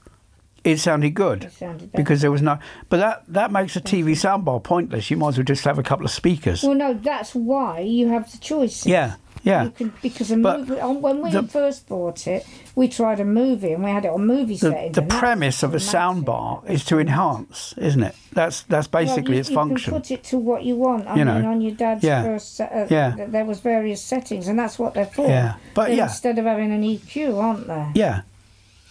it 0.64 0.79
sounded 0.79 1.14
good. 1.14 1.44
It 1.44 1.53
sounded 1.53 1.92
because 1.92 2.20
there 2.20 2.31
was 2.31 2.42
no. 2.42 2.59
But 2.88 2.98
that, 2.98 3.25
that 3.29 3.51
makes 3.53 3.75
a 3.77 3.81
TV 3.81 4.12
soundbar 4.12 4.62
pointless. 4.62 5.11
You 5.11 5.16
might 5.16 5.29
as 5.31 5.38
well 5.38 5.44
just 5.44 5.64
have 5.64 5.79
a 5.79 5.83
couple 5.83 6.05
of 6.05 6.11
speakers. 6.12 6.62
Well, 6.62 6.75
no, 6.75 6.94
that's 6.94 7.35
why 7.35 7.81
you 7.81 8.09
have 8.09 8.31
the 8.31 8.38
choice. 8.38 8.87
Yeah, 8.87 9.14
yeah. 9.42 9.64
You 9.64 9.70
can, 9.70 9.92
because 10.03 10.31
a 10.31 10.37
But 10.37 10.61
movie, 10.68 10.75
when 10.81 11.20
we 11.22 11.31
the- 11.31 11.42
first 11.42 11.88
bought 11.88 12.27
it, 12.27 12.46
we 12.77 12.88
tried 12.88 13.18
a 13.20 13.25
movie 13.25 13.72
and 13.72 13.83
we 13.83 13.90
had 13.90 14.05
it 14.05 14.11
on 14.12 14.25
movie 14.27 14.55
The, 14.55 14.70
settings. 14.70 14.94
the 14.94 15.03
premise 15.03 15.62
of 15.62 15.75
a 15.75 15.79
soundbar 15.79 16.68
is 16.70 16.85
to 16.87 16.98
enhance, 17.01 17.75
isn't 17.77 18.03
it? 18.03 18.14
That's 18.33 18.62
that's 18.62 18.90
Well, 18.90 19.03
basically 19.05 19.35
you, 19.35 19.40
its 19.40 19.51
you 19.51 19.57
function. 19.57 19.92
can 19.92 20.01
put 20.01 20.11
it 20.11 20.22
to 20.25 20.38
what 20.38 20.62
you 20.62 20.77
want. 20.77 21.07
I 21.09 21.16
You 21.16 21.25
mean, 21.25 21.42
know. 21.42 21.51
on 21.51 21.61
your 21.61 21.72
dad's 21.75 22.05
Yeah. 22.05 22.22
first, 22.22 22.57
set, 22.57 22.72
uh, 22.72 22.87
Yeah. 22.88 23.14
there 23.29 23.44
was 23.44 23.61
various 23.61 24.01
settings, 24.03 24.46
and 24.48 24.59
that's 24.59 24.79
what 24.79 24.94
they're 24.94 25.07
for. 25.07 25.27
Yeah. 25.29 25.55
But 25.75 25.92
yeah. 25.94 26.05
instead 26.05 26.38
of 26.38 26.44
having 26.46 26.72
an 26.72 26.83
EQ, 26.83 27.37
aren't 27.38 27.66
they? 27.66 27.87
Yeah, 27.94 28.22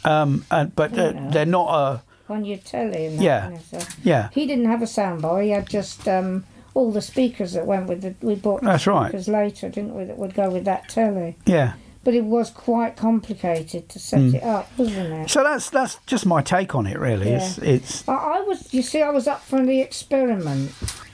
um, 0.05 0.45
and, 0.51 0.75
but 0.75 0.97
uh, 0.97 1.13
they're 1.31 1.45
not 1.45 1.69
a 1.73 2.33
On 2.33 2.45
your 2.45 2.57
telly 2.57 3.05
and 3.07 3.19
that 3.19 3.23
Yeah. 3.23 3.41
kind 3.41 3.55
of 3.57 3.61
stuff. 3.63 3.97
yeah. 4.03 4.29
He 4.31 4.45
didn't 4.45 4.65
have 4.65 4.81
a 4.81 4.85
soundbar. 4.85 5.43
He 5.43 5.49
had 5.51 5.67
just 5.69 6.07
um, 6.07 6.45
all 6.73 6.91
the 6.91 7.01
speakers 7.01 7.53
that 7.53 7.65
went 7.65 7.87
with 7.87 8.01
the. 8.01 8.15
We 8.25 8.35
bought 8.35 8.61
the 8.61 8.67
That's 8.67 8.87
right. 8.87 9.09
speakers 9.09 9.27
later, 9.27 9.69
didn't 9.69 9.93
we? 9.95 10.05
That 10.05 10.17
would 10.17 10.33
go 10.33 10.49
with 10.49 10.65
that 10.65 10.87
telly. 10.89 11.37
Yeah. 11.45 11.73
But 12.03 12.15
it 12.15 12.23
was 12.25 12.49
quite 12.49 12.95
complicated 12.97 13.87
to 13.89 13.99
set 13.99 14.19
Hmm. 14.21 14.35
it 14.35 14.43
up, 14.43 14.69
wasn't 14.75 15.13
it? 15.13 15.29
So 15.29 15.43
that's 15.43 15.69
that's 15.69 15.99
just 16.07 16.25
my 16.25 16.41
take 16.41 16.73
on 16.73 16.87
it. 16.87 16.97
Really, 16.97 17.29
it's 17.29 17.57
it's 17.59 18.07
I, 18.09 18.13
I 18.13 18.41
was. 18.41 18.73
You 18.73 18.81
see, 18.81 19.01
I 19.03 19.09
was 19.11 19.27
up 19.27 19.41
for 19.43 19.63
the 19.63 19.81
experiment. 19.81 20.71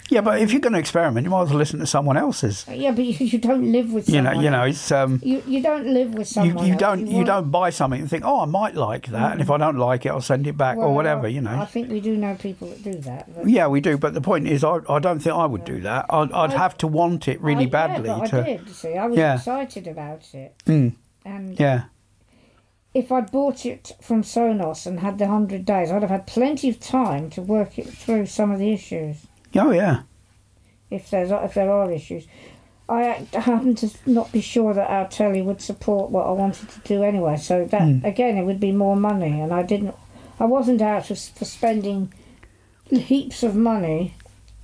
Yeah. 0.10 0.22
But 0.22 0.42
if 0.42 0.52
you're 0.52 0.62
going 0.62 0.74
to 0.74 0.80
experiment, 0.80 1.24
you 1.26 1.30
might 1.32 1.44
as 1.44 1.50
well 1.50 1.58
listen 1.58 1.80
to 1.80 1.86
someone 1.86 2.18
else's. 2.18 2.66
Yeah, 2.72 2.92
but 2.92 3.06
you, 3.06 3.26
you 3.26 3.38
don't 3.40 3.72
live 3.72 3.92
with 3.94 4.06
someone. 4.06 4.24
You 4.26 4.34
know, 4.36 4.42
you 4.42 4.50
know, 4.50 4.64
it's 4.64 4.92
um, 4.92 5.20
You, 5.24 5.44
you 5.48 5.62
don't 5.62 5.86
live 5.88 6.10
with 6.14 6.28
you, 6.30 6.34
someone. 6.34 6.66
you 6.66 6.74
else. 6.74 6.80
don't 6.80 7.08
you 7.08 7.16
want- 7.18 7.28
don't 7.28 7.52
buy 7.52 7.70
something 7.70 8.00
and 8.02 8.10
think, 8.10 8.24
oh, 8.26 8.42
I 8.42 8.46
might 8.46 8.76
like 8.76 9.08
that, 9.08 9.34
and 9.34 9.42
if 9.42 9.50
I 9.50 9.58
don't 9.58 9.78
like 9.78 10.06
it, 10.06 10.10
I'll 10.10 10.22
send 10.22 10.48
it 10.48 10.58
back 10.58 10.78
well, 10.78 10.88
or 10.90 10.96
whatever. 10.96 11.28
You 11.28 11.42
know, 11.42 11.60
I 11.60 11.66
think 11.66 11.90
we 11.92 12.00
do 12.00 12.16
know 12.18 12.36
people 12.36 12.70
that 12.70 12.84
do 12.84 12.94
that. 12.94 13.34
But 13.36 13.50
Yeah, 13.50 13.68
we 13.68 13.82
do. 13.82 13.98
But 13.98 14.14
the 14.14 14.22
point 14.22 14.48
is, 14.48 14.64
I, 14.64 14.80
I 14.90 15.00
don't 15.00 15.20
think 15.20 15.36
I 15.36 15.46
would 15.46 15.66
do 15.66 15.82
that. 15.82 16.06
I'd, 16.10 16.32
I'd 16.32 16.54
I- 16.54 16.58
have 16.58 16.78
to 16.80 16.88
want 16.88 17.28
it 17.28 17.42
really 17.42 17.66
I, 17.66 17.70
badly 17.70 18.10
Yeah, 18.10 18.26
to. 18.26 18.40
I 18.42 18.44
did. 18.44 18.70
See, 18.76 18.96
I 18.96 19.08
was 19.08 19.18
Yeah. 19.18 19.36
excited 19.36 19.88
about 19.88 20.34
it, 20.34 20.56
Mm, 20.66 20.94
and 21.26 21.60
yeah. 21.60 21.84
if 22.94 23.12
I'd 23.12 23.32
bought 23.32 23.66
it 23.66 23.92
from 24.02 24.24
Sonos 24.24 24.86
and 24.88 25.00
had 25.02 25.18
the 25.20 25.28
hundred 25.28 25.66
days, 25.66 25.92
I'd 25.92 26.02
have 26.02 26.10
had 26.12 26.26
plenty 26.28 26.70
of 26.70 26.80
time 26.80 27.30
to 27.32 27.42
work 27.42 27.78
it 27.78 27.88
through 27.88 28.26
some 28.28 28.52
of 28.52 28.60
the 28.60 28.72
issues. 28.72 29.28
Oh 29.56 29.72
yeah. 29.72 30.02
if 30.90 31.10
there's 31.10 31.32
if 31.32 31.54
there 31.54 31.72
are 31.72 31.92
issues. 31.92 32.26
I 32.90 33.28
happen 33.34 33.76
to 33.76 33.90
not 34.06 34.32
be 34.32 34.40
sure 34.40 34.74
that 34.74 34.90
our 34.90 35.08
telly 35.10 35.42
would 35.42 35.60
support 35.62 36.10
what 36.10 36.26
I 36.26 36.32
wanted 36.32 36.70
to 36.70 36.80
do 36.82 37.04
anyway. 37.04 37.36
So 37.36 37.66
that 37.66 37.82
Hmm. 37.82 38.06
again, 38.06 38.38
it 38.38 38.44
would 38.46 38.62
be 38.62 38.72
more 38.72 38.96
money, 38.96 39.42
and 39.42 39.54
I 39.54 39.64
didn't. 39.64 39.94
I 40.40 40.46
wasn't 40.46 40.82
out 40.82 41.06
for, 41.08 41.16
for 41.16 41.44
spending 41.46 42.14
heaps 42.90 43.44
of 43.44 43.56
money 43.56 44.14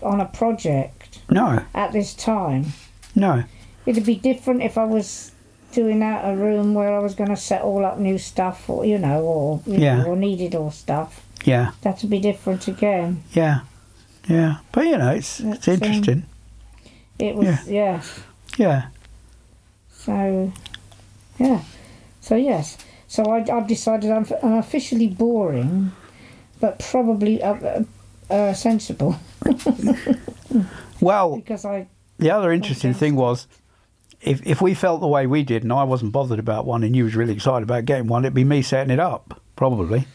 on 0.01 0.21
a 0.21 0.25
project 0.25 1.19
No. 1.29 1.63
at 1.73 1.91
this 1.91 2.13
time. 2.13 2.67
No. 3.15 3.43
It'd 3.85 4.05
be 4.05 4.15
different 4.15 4.61
if 4.63 4.77
I 4.77 4.85
was 4.85 5.31
doing 5.73 6.01
out 6.01 6.23
a 6.23 6.35
room 6.37 6.73
where 6.73 6.93
I 6.93 6.99
was 6.99 7.15
going 7.15 7.29
to 7.31 7.35
set 7.35 7.61
all 7.63 7.83
up 7.83 7.97
new 7.99 8.17
stuff, 8.17 8.69
or 8.69 8.85
you 8.85 8.97
know, 8.99 9.21
or 9.23 9.59
you 9.65 9.79
Yeah. 9.79 9.97
know, 9.97 10.05
or 10.11 10.15
needed 10.15 10.55
all 10.55 10.71
stuff. 10.71 11.25
Yeah. 11.43 11.71
That'd 11.81 12.09
be 12.09 12.19
different 12.19 12.67
again. 12.69 13.23
Yeah. 13.33 13.61
Yeah. 14.27 14.57
But 14.71 14.85
you 14.85 14.97
know, 14.97 15.11
it's 15.11 15.39
it's 15.39 15.67
um, 15.67 15.73
interesting. 15.75 16.25
It 17.19 17.35
was, 17.35 17.45
Yeah. 17.45 17.61
yeah. 17.67 18.01
Yeah. 18.57 18.87
So, 19.91 20.51
yeah. 21.39 21.61
So, 22.21 22.35
yes. 22.35 22.77
So 23.07 23.23
I, 23.25 23.45
I've 23.55 23.67
decided 23.67 24.11
I'm, 24.11 24.25
I'm 24.41 24.53
officially 24.53 25.07
boring, 25.07 25.91
but 26.59 26.79
probably 26.79 27.41
uh, 27.41 27.53
uh, 27.53 27.83
uh, 28.29 28.53
sensible 28.53 29.15
Well, 31.01 31.35
because 31.35 31.65
I. 31.65 31.87
The 32.17 32.31
other 32.31 32.51
interesting 32.51 32.91
Okay. 32.91 32.99
thing 32.99 33.15
was, 33.15 33.47
if 34.21 34.45
if 34.45 34.61
we 34.61 34.73
felt 34.73 35.01
the 35.01 35.07
way 35.07 35.27
we 35.27 35.43
did, 35.43 35.63
and 35.63 35.73
I 35.73 35.83
wasn't 35.83 36.11
bothered 36.11 36.39
about 36.39 36.65
one, 36.65 36.83
and 36.83 36.95
you 36.95 37.03
was 37.03 37.15
really 37.15 37.33
excited 37.33 37.63
about 37.63 37.85
getting 37.85 38.07
one, 38.07 38.23
it'd 38.23 38.33
be 38.33 38.43
me 38.43 38.61
setting 38.61 38.91
it 38.91 38.99
up 38.99 39.41
probably, 39.55 40.07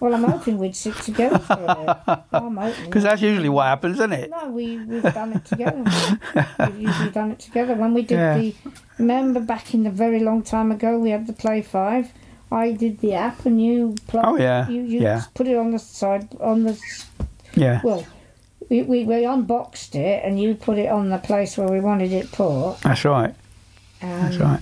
Well, 0.00 0.14
I'm 0.14 0.24
hoping 0.24 0.58
we'd 0.58 0.76
sit 0.76 0.94
together 0.96 1.38
for 1.38 1.54
it. 1.54 2.20
I'm 2.32 2.56
hoping. 2.64 2.84
because 2.86 3.02
that's 3.04 3.22
usually 3.22 3.48
what 3.48 3.64
happens, 3.66 3.96
isn't 3.98 4.12
it? 4.12 4.30
No, 4.30 4.48
we, 4.50 4.78
we've 4.78 5.02
done 5.02 5.32
it 5.34 5.44
together. 5.44 5.84
we've 6.60 6.78
usually 6.88 7.10
done 7.10 7.30
it 7.32 7.38
together. 7.40 7.74
When 7.74 7.94
we 7.94 8.02
did 8.02 8.16
Yeah. 8.18 8.38
the. 8.38 8.54
Remember 8.98 9.40
back 9.40 9.74
in 9.74 9.82
the 9.84 9.90
very 9.90 10.20
long 10.20 10.42
time 10.42 10.70
ago, 10.72 10.98
we 10.98 11.10
had 11.10 11.26
the 11.26 11.32
Play 11.32 11.62
5. 11.62 12.10
I 12.52 12.72
did 12.72 13.00
the 13.00 13.14
app 13.14 13.44
and 13.44 13.60
you 13.60 13.94
plug, 14.06 14.24
Oh, 14.26 14.36
yeah, 14.36 14.68
you, 14.68 14.82
you 14.82 15.00
yeah. 15.00 15.24
put 15.34 15.48
it 15.48 15.56
on 15.56 15.72
the 15.72 15.78
side 15.78 16.28
on 16.40 16.62
the 16.62 16.80
Yeah. 17.54 17.80
Well, 17.82 18.06
we, 18.70 18.82
we, 18.82 19.04
we 19.04 19.24
unboxed 19.24 19.94
it 19.96 20.22
and 20.24 20.40
you 20.40 20.54
put 20.54 20.78
it 20.78 20.88
on 20.90 21.10
the 21.10 21.18
place 21.18 21.58
where 21.58 21.68
we 21.68 21.80
wanted 21.80 22.12
it 22.12 22.30
put. 22.32 22.76
That's 22.82 23.04
right. 23.04 23.34
And, 24.00 24.22
That's 24.24 24.36
right. 24.38 24.60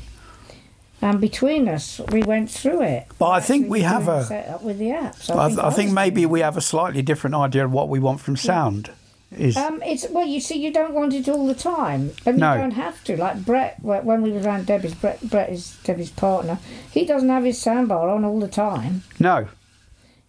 And 1.05 1.21
between 1.21 1.69
us, 1.69 2.01
we 2.11 2.23
went 2.23 2.51
through 2.51 2.81
it. 2.83 3.07
But 3.19 3.29
I 3.31 3.41
think 3.41 3.69
we 3.69 3.83
have 3.83 4.09
a- 4.09 4.25
set 4.25 4.49
up 4.49 4.63
with 4.63 4.79
the 4.79 4.91
app. 4.93 5.17
So 5.17 5.39
I, 5.39 5.49
think 5.49 5.61
I 5.61 5.71
think 5.71 5.93
maybe 5.93 6.25
we 6.25 6.41
have 6.41 6.57
a 6.57 6.63
slightly 6.63 7.03
different 7.03 7.37
idea 7.37 7.65
of 7.67 7.73
what 7.73 7.89
we 7.91 7.99
want 7.99 8.21
from 8.21 8.37
sound. 8.37 8.91
Is 9.37 9.57
Um, 9.57 9.83
it's 9.85 10.07
well, 10.11 10.27
you 10.27 10.41
see, 10.41 10.55
you 10.65 10.73
don't 10.73 10.95
want 10.95 11.13
it 11.13 11.29
all 11.29 11.47
the 11.47 11.55
time, 11.57 12.13
and 12.25 12.39
No. 12.39 12.53
you 12.55 12.61
don't 12.61 12.71
have 12.87 13.03
to. 13.05 13.17
Like 13.17 13.45
Brett, 13.45 13.79
when 13.83 14.23
we 14.23 14.31
were 14.33 14.41
around 14.41 14.67
Debbie's, 14.67 14.95
Brett, 14.95 15.21
Brett 15.29 15.51
is 15.51 15.77
Debbie's 15.85 16.11
partner. 16.11 16.59
He 16.91 17.05
doesn't 17.05 17.29
have 17.29 17.45
his 17.45 17.59
soundbar 17.63 18.15
on 18.15 18.25
all 18.25 18.39
the 18.41 18.49
time. 18.49 19.03
no, 19.19 19.49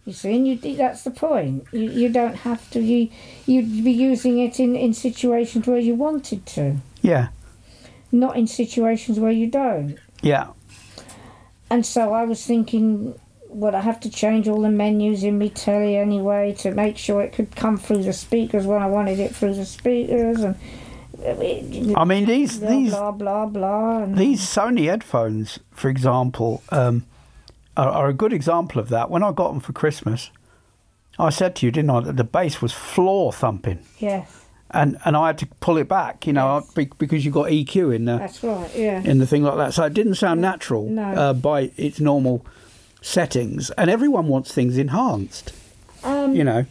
You 0.04 0.12
see, 0.12 0.34
and 0.36 0.46
you 0.48 0.76
that's 0.76 1.02
the 1.04 1.10
point. 1.12 1.64
You 1.72 1.88
you 2.02 2.08
don't 2.10 2.36
have 2.48 2.68
to. 2.72 2.80
You 2.80 3.08
you'd 3.46 3.84
be 3.84 3.92
using 3.92 4.38
it 4.40 4.58
in 4.60 4.74
in 4.76 4.92
situations 4.92 5.66
where 5.68 5.78
you 5.88 5.94
wanted 5.94 6.44
to, 6.56 6.76
yeah, 7.00 7.28
not 8.12 8.36
in 8.36 8.46
situations 8.48 9.18
where 9.20 9.32
you 9.42 9.46
don't. 9.46 9.98
yeah, 10.22 10.46
And 11.70 11.84
so 11.84 12.12
I 12.12 12.24
was 12.24 12.44
thinking, 12.44 13.18
would 13.48 13.74
I 13.74 13.80
have 13.80 14.00
to 14.00 14.10
change 14.10 14.48
all 14.48 14.60
the 14.60 14.70
menus 14.70 15.24
in 15.24 15.38
my 15.38 15.48
telly 15.48 15.96
anyway 15.96 16.54
to 16.58 16.72
make 16.72 16.96
sure 16.96 17.22
it 17.22 17.32
could 17.32 17.54
come 17.56 17.76
through 17.76 18.02
the 18.02 18.12
speakers 18.12 18.66
when 18.66 18.82
I 18.82 18.86
wanted 18.86 19.18
it 19.18 19.34
through 19.34 19.54
the 19.54 19.66
speakers 19.66 20.40
and. 20.40 20.56
I 21.24 22.04
mean 22.04 22.26
these 22.26 22.58
blah 22.58 22.68
these 22.68 22.90
blah 22.90 23.10
blah 23.10 23.46
blah. 23.46 24.02
And 24.02 24.18
these 24.18 24.42
Sony 24.42 24.84
headphones, 24.84 25.58
for 25.72 25.88
example, 25.88 26.62
um, 26.68 27.06
are, 27.74 27.88
are 27.88 28.08
a 28.08 28.12
good 28.12 28.34
example 28.34 28.80
of 28.80 28.90
that. 28.90 29.08
When 29.08 29.22
I 29.22 29.32
got 29.32 29.50
them 29.50 29.60
for 29.60 29.72
Christmas, 29.72 30.30
I 31.18 31.30
said 31.30 31.56
to 31.56 31.66
you, 31.66 31.72
didn't 31.72 31.88
I, 31.88 32.00
that 32.00 32.16
the 32.18 32.24
bass 32.24 32.60
was 32.60 32.72
floor 32.72 33.32
thumping, 33.32 33.78
yeah, 33.98 34.26
and 34.70 34.96
and 35.04 35.16
I 35.16 35.28
had 35.28 35.38
to 35.38 35.46
pull 35.60 35.76
it 35.78 35.88
back, 35.88 36.26
you 36.26 36.32
know, 36.32 36.64
Yes. 36.76 36.88
because 36.98 37.24
you 37.24 37.30
got 37.30 37.46
EQ 37.50 37.94
in 37.94 38.04
the 38.04 38.18
that's 38.18 38.42
right. 38.42 38.70
Yeah, 38.76 39.00
in 39.02 39.18
the 39.18 39.26
thing 39.26 39.42
like 39.42 39.56
that. 39.56 39.74
So 39.74 39.84
it 39.84 39.94
didn't 39.94 40.16
sound 40.16 40.40
natural 40.40 40.84
No. 40.88 41.02
uh, 41.02 41.32
by 41.32 41.70
its 41.76 42.00
normal 42.00 42.44
settings, 43.02 43.70
and 43.70 43.90
everyone 43.90 44.26
wants 44.28 44.52
things 44.52 44.76
enhanced, 44.78 45.52
um, 46.04 46.34
you 46.34 46.42
know. 46.44 46.66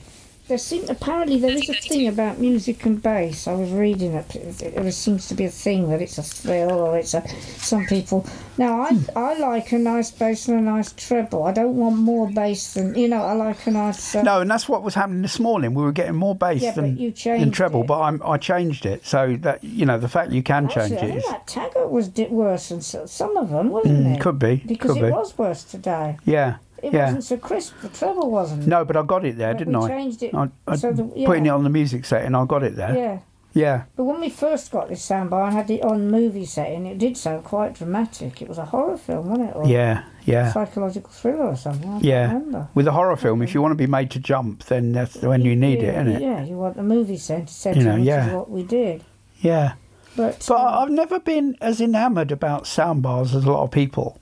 There 0.48 0.58
seem 0.58 0.88
apparently 0.90 1.40
there 1.40 1.52
is 1.52 1.68
a 1.70 1.74
thing 1.74 2.08
about 2.08 2.38
music 2.40 2.86
and 2.86 3.02
bass. 3.02 3.48
I 3.48 3.54
was 3.54 3.72
reading 3.72 4.14
it. 4.14 4.36
it. 4.36 4.76
There 4.76 4.92
seems 4.92 5.28
to 5.30 5.34
be 5.36 5.46
a 5.46 5.50
thing 5.50 5.90
that 5.90 6.02
it's 6.02 6.18
a 6.18 6.24
thrill 6.24 6.72
or 6.72 6.98
it's 6.98 7.14
a. 7.14 7.28
Some 7.58 7.86
people 7.88 8.26
now 8.58 8.82
I 8.82 8.94
Hmm. 8.94 9.18
I 9.18 9.38
like 9.40 9.72
a 9.72 9.80
nice 9.80 10.12
bass 10.12 10.48
and 10.48 10.60
a 10.60 10.62
nice 10.62 10.92
treble. 10.94 11.44
I 11.44 11.52
don't 11.52 11.76
want 11.76 11.98
more 11.98 12.30
bass 12.30 12.74
than 12.76 12.94
you 12.96 13.08
know. 13.08 13.24
I 13.24 13.34
like 13.34 13.66
a 13.68 13.72
nice. 13.72 14.16
Uh, 14.16 14.22
No, 14.22 14.42
and 14.42 14.50
that's 14.52 14.70
what 14.70 14.84
was 14.84 14.94
happening 14.94 15.22
this 15.24 15.40
morning. 15.40 15.74
We 15.74 15.84
were 15.84 15.92
getting 15.92 16.16
more 16.16 16.36
bass 16.36 16.62
Yeah, 16.62 16.74
but 16.76 16.82
than, 16.82 16.98
you 16.98 17.10
than 17.10 17.16
changed 17.16 17.54
treble, 17.54 17.82
it. 17.82 17.88
but 17.88 18.00
I'm, 18.02 18.22
I 18.24 18.38
changed 18.38 18.86
it 18.86 19.06
so 19.06 19.38
that 19.42 19.64
you 19.64 19.86
know 19.86 19.98
the 19.98 20.08
fact 20.10 20.32
you 20.32 20.44
can 20.44 20.68
change 20.70 20.92
Actually, 20.94 21.12
I 21.12 21.16
it 21.16 21.22
think 21.24 21.26
that 21.32 21.48
Taggart 21.48 21.90
was 21.90 22.08
di- 22.10 22.28
worse 22.28 22.70
than 22.70 22.82
some 22.82 23.36
of 23.38 23.50
them, 23.50 23.70
wasn't 23.70 24.06
it? 24.08 24.20
Mm, 24.20 24.22
could 24.22 24.38
be, 24.40 24.58
because 24.66 24.92
could 24.94 25.02
it 25.04 25.06
be. 25.08 25.12
was 25.12 25.38
worse 25.38 25.64
today. 25.64 26.18
yeah, 26.26 26.58
It 26.86 26.94
yeah. 26.94 27.06
wasn't 27.06 27.24
so 27.24 27.38
crisp. 27.38 27.74
The 27.82 27.90
treble 27.90 28.30
wasn't. 28.30 28.68
No, 28.68 28.86
but 28.86 28.96
I 28.96 29.04
got 29.04 29.26
it 29.26 29.38
there, 29.38 29.54
But 29.54 29.60
didn't 29.60 29.76
I? 29.76 29.88
changed 29.88 30.24
it 30.24 30.34
I, 30.34 30.50
I 30.68 30.76
so 30.76 30.92
the- 30.94 31.04
putting 31.26 31.46
it 31.46 31.50
on 31.50 31.64
the 31.64 31.70
music 31.70 32.06
setting. 32.06 32.36
I 32.36 32.46
got 32.46 32.64
it 32.64 32.76
there. 32.76 32.96
Yeah. 32.96 33.20
Yeah, 33.54 33.84
But 33.96 34.04
when 34.04 34.20
we 34.20 34.30
first 34.30 34.70
got 34.70 34.90
this 34.90 35.08
soundbar 35.08 35.44
I 35.44 35.52
had 35.52 35.72
it 35.72 35.82
on 35.82 36.12
movie 36.12 36.44
setting, 36.44 36.86
it 36.86 36.98
did 36.98 37.16
sound 37.16 37.46
quite 37.46 37.74
dramatic. 37.76 38.42
It 38.42 38.50
was 38.50 38.58
a 38.58 38.66
horror 38.66 38.98
film, 38.98 39.30
wasn't 39.30 39.50
it? 39.50 39.56
Or 39.56 39.66
yeah, 39.66 40.04
yeah, 40.26 40.52
psychological 40.52 41.10
thriller 41.10 41.46
or 41.46 41.56
something. 41.56 41.90
I 41.90 42.00
yeah. 42.02 42.28
remember. 42.28 42.68
With 42.76 42.86
a 42.86 42.92
horror 42.92 43.16
film, 43.16 43.42
if 43.42 43.54
you 43.54 43.62
want 43.62 43.72
to 43.72 43.78
be 43.78 43.88
made 43.88 44.12
to 44.12 44.20
jump, 44.20 44.66
then 44.66 44.92
that's 44.92 45.16
when 45.22 45.46
you 45.46 45.56
need 45.56 45.82
yeah, 45.82 45.88
it, 45.88 46.08
isn't 46.08 46.08
it? 46.18 46.22
Yeah, 46.22 46.44
you 46.44 46.58
want 46.58 46.76
the 46.76 46.84
movie 46.84 47.16
set- 47.16 47.50
setting, 47.50 47.86
know, 47.86 47.96
which 47.96 48.04
yeah. 48.04 48.28
is 48.28 48.34
what 48.34 48.50
we 48.52 48.64
did. 48.64 49.06
Yeah. 49.40 49.76
But, 50.18 50.44
But 50.46 50.60
um, 50.60 50.84
I've 50.84 50.92
never 50.92 51.20
been 51.22 51.56
as 51.62 51.80
enamoured 51.80 52.34
about 52.34 52.66
soundbars 52.66 53.34
as 53.34 53.46
a 53.46 53.52
lot 53.54 53.64
of 53.64 53.72
people, 53.72 54.20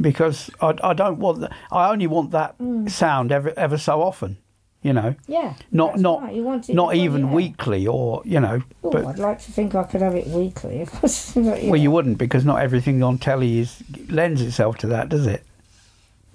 because 0.00 0.50
I, 0.60 0.74
I 0.82 0.92
don't 0.94 1.18
want. 1.18 1.40
The, 1.40 1.50
I 1.70 1.90
only 1.90 2.06
want 2.06 2.30
that 2.32 2.56
Mm. 2.58 2.90
sound 2.90 3.32
ever 3.32 3.52
ever 3.56 3.78
so 3.78 4.02
often, 4.02 4.36
you 4.82 4.92
know. 4.92 5.14
yeah, 5.26 5.54
Not 5.70 5.98
not 5.98 6.22
right. 6.22 6.34
You 6.34 6.60
not 6.74 6.94
even 6.94 7.26
yeah. 7.26 7.32
weekly 7.32 7.86
or 7.86 8.22
you 8.24 8.40
know. 8.40 8.62
Oh, 8.82 8.90
but 8.90 9.04
I'd 9.06 9.18
like 9.18 9.40
to 9.42 9.52
think 9.52 9.74
I 9.74 9.84
could 9.84 10.00
have 10.02 10.14
it 10.14 10.26
weekly. 10.28 10.80
If 10.82 10.94
I 10.96 11.40
but, 11.40 11.62
well, 11.64 11.80
you 11.80 11.90
wouldn't 11.90 12.18
because 12.18 12.44
not 12.44 12.60
everything 12.60 13.02
on 13.02 13.18
telly 13.18 13.58
is 13.60 13.82
lends 14.08 14.40
itself 14.42 14.78
to 14.78 14.86
that, 14.88 15.08
does 15.08 15.26
it? 15.26 15.44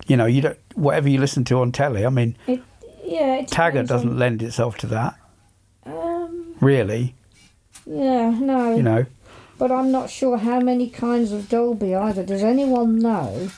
You 0.08 0.18
know, 0.18 0.26
you 0.26 0.42
don't. 0.42 0.58
Whatever 0.76 1.10
you 1.10 1.20
listen 1.20 1.44
to 1.46 1.60
on 1.60 1.72
telly, 1.72 2.06
I 2.06 2.10
mean, 2.10 2.36
It, 2.48 2.62
yeah, 3.04 3.36
it 3.36 3.48
Taggart 3.50 3.88
doesn't 3.88 4.18
lend 4.18 4.42
itself 4.42 4.78
to 4.78 4.88
that, 4.88 5.16
Um, 5.86 6.56
really. 6.62 7.16
yeah, 7.86 8.30
no. 8.30 8.76
You 8.76 8.84
know. 8.84 9.06
But 9.60 9.72
I'm 9.72 9.92
not 9.92 10.10
sure 10.10 10.38
how 10.38 10.60
many 10.62 10.90
kinds 10.90 11.32
of 11.32 11.50
Dolby 11.50 11.94
either. 11.94 12.24
Does 12.24 12.44
anyone 12.44 12.98
know 12.98 13.50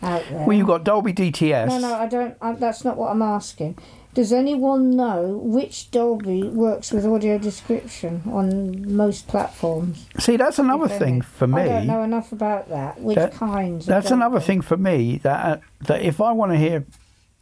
out 0.00 0.22
there? 0.30 0.46
Well, 0.46 0.56
you've 0.56 0.68
got 0.68 0.84
Dolby 0.84 1.12
DTS. 1.12 1.66
No, 1.68 1.78
no, 1.78 1.94
I 1.94 2.06
don't. 2.06 2.36
I, 2.40 2.52
that's 2.52 2.84
not 2.84 2.96
what 2.96 3.10
I'm 3.10 3.20
asking. 3.22 3.76
Does 4.14 4.32
anyone 4.32 4.96
know 4.96 5.36
which 5.42 5.90
Dolby 5.90 6.44
works 6.44 6.90
with 6.90 7.04
audio 7.04 7.36
description 7.36 8.22
on 8.32 8.96
most 8.96 9.28
platforms? 9.28 10.06
See, 10.18 10.38
that's 10.38 10.58
another 10.58 10.88
thing 10.88 11.20
for 11.20 11.46
me. 11.46 11.60
I 11.60 11.66
don't 11.68 11.86
know 11.86 12.02
enough 12.02 12.32
about 12.32 12.70
that. 12.70 12.98
Which 12.98 13.16
That- 13.16 13.34
kinds? 13.34 13.84
of 13.84 13.88
That's 13.88 14.10
another 14.10 14.40
thing 14.40 14.62
for 14.62 14.78
me 14.78 15.18
that 15.18 15.44
uh, 15.44 15.60
that 15.82 16.00
if 16.02 16.22
I 16.22 16.32
want 16.32 16.52
to 16.52 16.56
hear, 16.58 16.86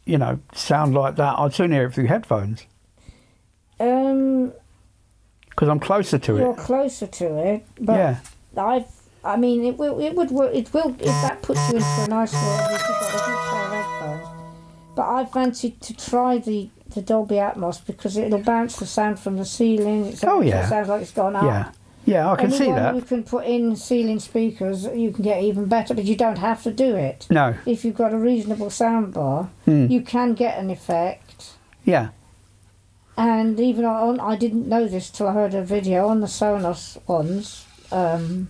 you 0.05 0.17
know, 0.17 0.39
sound 0.53 0.95
like 0.95 1.15
that, 1.15 1.39
I'd 1.39 1.53
soon 1.53 1.71
hear 1.71 1.85
it 1.85 1.93
through 1.93 2.07
headphones 2.07 2.65
Um, 3.79 4.51
because 5.55 5.69
I'm 5.69 5.79
closer 5.79 6.17
to 6.19 6.35
it. 6.37 6.39
you're 6.41 6.53
closer 6.55 7.07
to 7.07 7.37
it, 7.53 7.65
but 7.79 7.93
yeah, 7.93 8.17
I've. 8.57 8.85
I 9.23 9.37
mean, 9.37 9.63
it 9.65 9.77
will. 9.77 9.99
It 9.99 10.13
would 10.15 10.29
work. 10.31 10.53
It 10.53 10.71
will. 10.73 10.89
If 10.99 11.05
that 11.05 11.41
puts 11.41 11.59
you 11.69 11.77
into 11.77 11.87
a 12.03 12.07
nice 12.07 12.33
world, 12.33 12.71
if 12.71 12.81
you've 12.81 12.99
got 12.99 13.13
a 13.13 13.25
good 13.25 13.49
pair 13.49 13.63
of 13.63 13.71
headphones. 13.71 14.27
But 14.95 15.09
I 15.09 15.25
fancied 15.25 15.81
to 15.81 15.95
try 15.95 16.37
the 16.37 16.69
the 16.93 17.01
Dolby 17.01 17.35
Atmos 17.35 17.83
because 17.85 18.15
it'll 18.17 18.39
bounce 18.43 18.75
the 18.77 18.85
sound 18.85 19.19
from 19.19 19.37
the 19.37 19.45
ceiling. 19.45 20.05
It 20.05 20.13
Oh, 20.23 20.41
sounds, 20.41 20.45
yeah. 20.45 20.65
It 20.65 20.69
sounds 20.69 20.89
like 20.89 21.01
it's 21.01 21.11
gone 21.11 21.35
up. 21.35 21.43
yeah, 21.43 21.71
yeah. 22.05 22.31
I 22.31 22.35
can 22.35 22.51
see 22.51 22.67
that. 22.71 22.93
who 22.93 23.01
can 23.01 23.23
put 23.23 23.45
in 23.45 23.75
ceiling 23.75 24.19
speakers, 24.19 24.85
you 24.85 25.11
can 25.11 25.23
get 25.23 25.41
even 25.41 25.65
better, 25.65 25.93
but 25.95 26.05
you 26.05 26.15
don't 26.15 26.37
have 26.37 26.61
to 26.63 26.71
do 26.71 26.95
it. 26.95 27.25
No, 27.31 27.55
If 27.65 27.83
you've 27.83 27.95
got 27.97 28.13
a 28.13 28.17
reasonable 28.17 28.67
soundbar, 28.67 29.49
Hmm. 29.65 29.87
you 29.87 30.01
can 30.01 30.35
get 30.35 30.57
an 30.59 30.69
effect. 30.69 31.53
yeah, 31.83 32.09
And 33.17 33.59
even 33.59 33.85
on, 33.85 34.19
I 34.19 34.35
didn't 34.35 34.67
know 34.67 34.87
this 34.87 35.09
till 35.09 35.27
I 35.27 35.33
heard 35.33 35.53
a 35.53 35.63
video 35.63 36.07
on 36.07 36.19
the 36.19 36.27
Sonos 36.27 36.97
ones. 37.07 37.65
Um, 37.91 38.49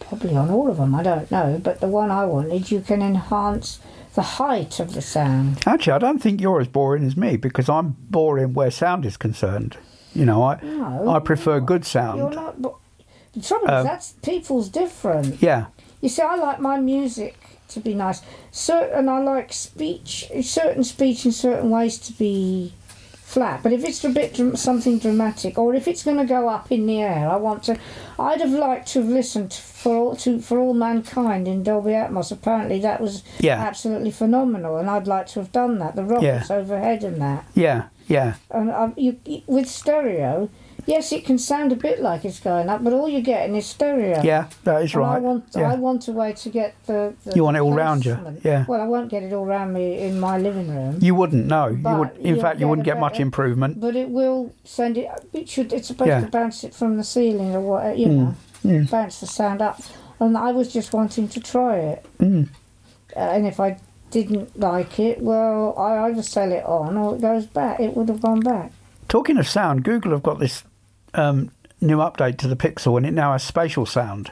probably 0.00 0.36
on 0.36 0.50
all 0.50 0.68
of 0.70 0.76
them, 0.76 0.94
I 0.94 1.02
don't 1.02 1.30
know. 1.30 1.60
But 1.62 1.80
the 1.80 1.86
one 1.88 2.10
I 2.10 2.24
wanted, 2.26 2.70
you 2.70 2.80
can 2.80 3.00
enhance 3.00 3.80
the 4.14 4.22
height 4.22 4.78
of 4.80 4.92
the 4.92 5.00
sound. 5.00 5.62
actually, 5.66 5.94
I 5.94 5.98
don't 5.98 6.18
think 6.18 6.40
you're 6.40 6.60
as 6.60 6.68
boring 6.68 7.04
as 7.06 7.16
me 7.16 7.36
because 7.38 7.68
I'm 7.70 7.96
boring 8.10 8.52
where 8.52 8.70
sound 8.70 9.06
is 9.06 9.16
concerned. 9.16 9.78
You 10.14 10.26
know, 10.26 10.42
I 10.42 10.60
No, 10.62 11.08
I 11.08 11.18
prefer 11.20 11.58
good 11.60 11.86
sound. 11.86 12.18
You're 12.18 12.30
not. 12.30 12.60
The 12.60 13.40
trouble 13.40 13.70
Um, 13.70 13.78
is, 13.78 13.84
that's 13.84 14.12
people's 14.22 14.68
different. 14.68 15.40
Yeah, 15.40 15.66
You 16.02 16.10
see, 16.10 16.20
I 16.20 16.34
like 16.36 16.60
my 16.60 16.78
music 16.78 17.38
to 17.68 17.80
be 17.80 17.94
nice. 17.94 18.20
Certain, 18.50 19.08
I 19.08 19.20
like 19.20 19.54
speech, 19.54 20.28
certain 20.42 20.84
speech 20.84 21.24
in 21.24 21.32
certain 21.32 21.70
ways 21.70 21.96
to 22.00 22.12
be 22.12 22.74
flat. 23.32 23.62
But 23.62 23.72
if 23.72 23.84
it's 23.84 24.04
a 24.04 24.08
bit 24.10 24.36
something 24.58 24.98
dramatic, 24.98 25.58
or 25.58 25.74
if 25.74 25.88
it's 25.88 26.04
going 26.04 26.18
to 26.18 26.24
go 26.24 26.48
up 26.48 26.70
in 26.70 26.86
the 26.86 27.00
air, 27.02 27.28
I 27.28 27.36
want 27.36 27.62
to. 27.64 27.78
I'd 28.18 28.40
have 28.40 28.50
liked 28.52 28.88
to 28.92 29.00
have 29.00 29.08
listened 29.08 29.52
for 29.54 29.96
all 29.96 30.16
to 30.16 30.40
for 30.40 30.58
all 30.58 30.74
mankind 30.74 31.48
in 31.48 31.62
Dolby 31.62 31.90
Atmos. 31.92 32.30
Apparently, 32.30 32.78
that 32.80 33.00
was 33.00 33.22
Yeah. 33.40 33.58
absolutely 33.60 34.10
phenomenal, 34.10 34.76
and 34.76 34.88
I'd 34.90 35.06
like 35.06 35.26
to 35.28 35.40
have 35.40 35.50
done 35.52 35.78
that. 35.78 35.96
The 35.96 36.04
rockets 36.04 36.50
overhead 36.50 37.02
and 37.04 37.20
that, 37.22 37.44
yeah, 37.54 37.84
yeah, 38.06 38.34
and 38.50 38.70
um, 38.70 38.92
you 38.96 39.16
with 39.46 39.68
stereo. 39.68 40.48
Yes, 40.86 41.12
it 41.12 41.24
can 41.24 41.38
sound 41.38 41.70
a 41.72 41.76
bit 41.76 42.00
like 42.00 42.24
it's 42.24 42.40
going 42.40 42.68
up, 42.68 42.82
but 42.82 42.92
all 42.92 43.08
you're 43.08 43.20
getting 43.20 43.54
is 43.54 43.66
stereo. 43.66 44.20
yeah. 44.22 44.48
That 44.64 44.82
is 44.82 44.94
And 44.94 45.04
I 45.04 45.14
right. 45.14 45.22
want 45.22 45.56
I 45.56 45.74
want 45.76 46.08
a 46.08 46.12
way 46.12 46.32
to 46.32 46.50
get 46.50 46.74
the. 46.86 47.14
the 47.24 47.34
You 47.36 47.44
want 47.44 47.56
it 47.56 47.60
all 47.60 47.72
round 47.72 48.04
you, 48.04 48.18
yeah. 48.42 48.64
Well, 48.66 48.80
I 48.80 48.86
won't 48.86 49.08
get 49.08 49.22
it 49.22 49.32
all 49.32 49.46
round 49.46 49.72
me 49.72 49.98
in 50.00 50.18
my 50.18 50.38
living 50.38 50.74
room, 50.74 50.98
you 51.00 51.14
wouldn't 51.14 51.46
know. 51.46 51.68
You 51.68 51.96
would. 51.98 52.16
In 52.18 52.40
fact, 52.40 52.58
you 52.60 52.66
wouldn't 52.68 52.84
get 52.84 52.98
much 52.98 53.20
improvement. 53.20 53.80
but 53.80 53.94
it 53.96 54.08
will 54.10 54.52
send 54.64 54.98
it. 54.98 55.08
It 55.32 55.48
should. 55.48 55.72
It's 55.72 55.86
supposed 55.88 56.08
Yeah. 56.08 56.20
to 56.20 56.26
bounce 56.26 56.64
it 56.64 56.74
from 56.74 56.96
the 56.96 57.04
ceiling 57.04 57.54
or 57.54 57.60
what 57.60 57.96
you 57.98 58.06
Mm, 58.08 58.16
know, 58.18 58.34
mm. 58.64 58.90
bounce 58.90 59.20
the 59.20 59.26
sound 59.26 59.62
up. 59.62 59.80
And 60.20 60.36
I 60.36 60.52
was 60.52 60.72
just 60.72 60.92
wanting 60.92 61.28
to 61.28 61.40
try 61.40 61.76
it. 61.76 62.06
Mm. 62.18 62.48
Uh, 63.16 63.18
and 63.20 63.46
if 63.46 63.58
I 63.60 63.78
didn't 64.10 64.58
like 64.58 64.98
it, 65.00 65.20
well, 65.22 65.74
I 65.78 65.98
either 66.10 66.22
sell 66.22 66.50
it 66.52 66.64
on 66.64 66.96
or 66.96 67.14
it 67.16 67.20
goes 67.20 67.46
back. 67.46 67.80
It 67.80 67.96
would 67.96 68.08
have 68.08 68.20
gone 68.20 68.40
back. 68.40 68.72
Talking 69.08 69.36
of 69.38 69.48
sound, 69.48 69.84
Google 69.84 70.12
have 70.12 70.22
got 70.22 70.38
this 70.38 70.64
um, 71.14 71.50
new 71.80 71.98
update 71.98 72.38
to 72.38 72.48
the 72.48 72.56
Pixel, 72.56 72.96
and 72.96 73.06
it 73.06 73.12
now 73.12 73.32
has 73.32 73.42
spatial 73.42 73.86
sound. 73.86 74.30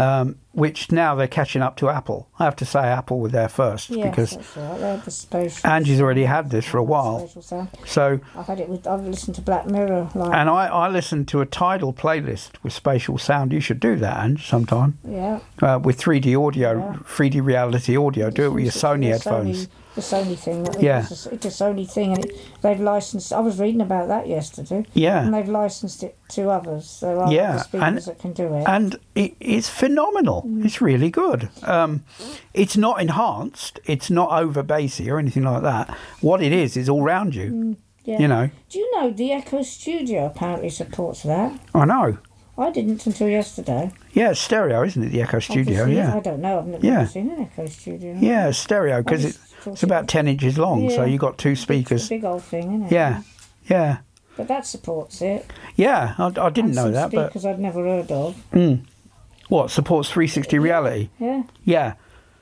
um, 0.00 0.36
which 0.52 0.92
now 0.92 1.14
they're 1.16 1.26
catching 1.28 1.60
up 1.60 1.76
to 1.76 1.88
Apple. 1.88 2.28
I 2.38 2.44
have 2.44 2.54
to 2.56 2.64
say 2.64 2.80
Apple 2.80 3.18
were 3.18 3.28
there 3.28 3.48
first 3.48 3.90
Yes, 3.90 4.08
because 4.08 4.56
right. 4.56 5.04
The. 5.04 5.60
Angie's 5.64 6.00
already 6.00 6.24
had 6.24 6.50
this 6.50 6.64
for 6.64 6.78
a 6.78 6.82
while. 6.84 7.26
So, 7.84 8.20
I've 8.36 8.46
had 8.46 8.60
it 8.60 8.68
with. 8.68 8.86
I've 8.86 9.04
listened 9.04 9.34
to 9.36 9.42
Black 9.42 9.66
Mirror. 9.66 10.08
Like, 10.14 10.32
and 10.34 10.48
I, 10.48 10.66
I 10.66 10.88
listened 10.88 11.26
to 11.28 11.40
a 11.40 11.46
Tidal 11.46 11.92
playlist 11.92 12.50
with 12.62 12.72
spatial 12.72 13.18
sound. 13.18 13.52
You 13.52 13.58
should 13.60 13.80
do 13.80 13.96
that, 13.96 14.24
Ange, 14.24 14.46
sometime. 14.48 14.98
yeah. 15.04 15.40
Uh, 15.60 15.80
with 15.82 15.98
3D 16.00 16.36
audio, 16.46 16.78
Yeah. 16.78 16.96
3D 17.04 17.44
reality 17.44 17.96
audio. 17.96 18.30
Do 18.30 18.46
it 18.46 18.50
with 18.50 18.64
your 18.64 18.72
Sony 18.72 19.08
headphones. 19.10 19.66
Sony, 19.66 19.70
the 19.98 20.16
Sony 20.16 20.36
thing. 20.38 20.62
that- 20.64 20.80
Yeah. 20.82 21.00
It's 21.10 21.26
a, 21.26 21.34
it's 21.34 21.46
a 21.46 21.48
Sony 21.48 21.90
thing, 21.90 22.12
and 22.14 22.24
it, 22.24 22.32
they've 22.62 22.80
licensed. 22.80 23.32
I 23.32 23.40
was 23.40 23.58
reading 23.58 23.80
about 23.80 24.08
that 24.08 24.26
yesterday. 24.28 24.84
Yeah. 24.94 25.24
And 25.24 25.34
they've 25.34 25.48
licensed 25.48 26.02
it 26.02 26.16
to 26.30 26.50
others. 26.50 27.00
There 27.00 27.18
are 27.18 27.32
Yeah, 27.32 27.50
other 27.54 27.58
speakers 27.64 27.82
and- 27.86 27.98
that 27.98 28.18
can 28.20 28.32
do 28.32 28.54
it. 28.54 28.64
and 28.66 28.96
it, 29.14 29.34
it's 29.40 29.68
phenomenal. 29.68 30.42
Mm. 30.46 30.64
It's 30.64 30.80
really 30.80 31.10
good. 31.10 31.48
Um, 31.64 32.04
it's 32.54 32.76
not 32.76 33.00
enhanced. 33.00 33.80
It's 33.86 34.08
not 34.10 34.30
over 34.30 34.62
bassy 34.62 35.10
or 35.10 35.18
anything 35.18 35.42
like 35.44 35.62
that. 35.62 35.96
What 36.20 36.42
it 36.42 36.52
is 36.52 36.76
is 36.76 36.88
all 36.88 37.02
round 37.02 37.34
you. 37.34 37.50
Mm, 37.50 37.76
yeah. 38.04 38.20
You 38.20 38.28
know, 38.28 38.50
Do 38.68 38.78
you 38.78 38.88
know 38.96 39.10
the 39.10 39.32
Echo 39.32 39.62
Studio 39.62 40.26
apparently 40.26 40.70
supports 40.70 41.22
that? 41.24 41.58
I 41.74 41.84
know. 41.84 42.18
I 42.56 42.70
didn't 42.72 43.06
until 43.06 43.28
yesterday. 43.28 43.92
Yeah, 44.12 44.30
it's 44.30 44.40
stereo, 44.40 44.82
isn't 44.82 45.00
it? 45.00 45.10
The 45.10 45.22
Echo 45.22 45.38
Studio. 45.38 45.82
Obviously, 45.82 45.94
Yeah, 45.96 46.16
I 46.16 46.20
don't 46.20 46.40
know. 46.40 46.58
I've 46.58 46.66
never 46.66 46.84
Yeah. 46.84 47.06
seen 47.06 47.30
an 47.30 47.42
Echo 47.42 47.66
Studio. 47.66 48.16
yeah, 48.18 48.50
stereo 48.50 49.00
because 49.00 49.24
it's 49.24 49.38
it's 49.66 49.82
about 49.82 50.08
ten 50.08 50.26
inches 50.28 50.58
long. 50.58 50.88
So 50.90 51.02
Yeah. 51.02 51.04
you 51.06 51.18
got 51.18 51.38
two 51.38 51.50
It's 51.50 51.60
a 51.60 51.62
speakers. 51.62 52.08
big 52.08 52.24
old 52.24 52.42
thing, 52.42 52.64
isn't 52.74 52.82
it? 52.86 52.92
Yeah, 52.92 53.22
yeah, 53.68 53.98
But 54.36 54.48
that 54.48 54.66
supports 54.66 55.20
it. 55.22 55.46
yeah. 55.76 56.14
I, 56.18 56.26
I 56.26 56.50
didn't 56.50 56.70
and 56.70 56.74
know 56.76 56.90
that, 56.90 57.10
but 57.10 57.30
speakers 57.30 57.44
I'd 57.46 57.58
never 57.58 57.82
heard 57.84 58.10
of. 58.10 58.36
mm, 58.52 58.80
what 59.48 59.70
supports 59.70 60.08
360 60.10 60.58
reality? 60.58 61.10
Yeah, 61.18 61.42
Yeah. 61.64 61.94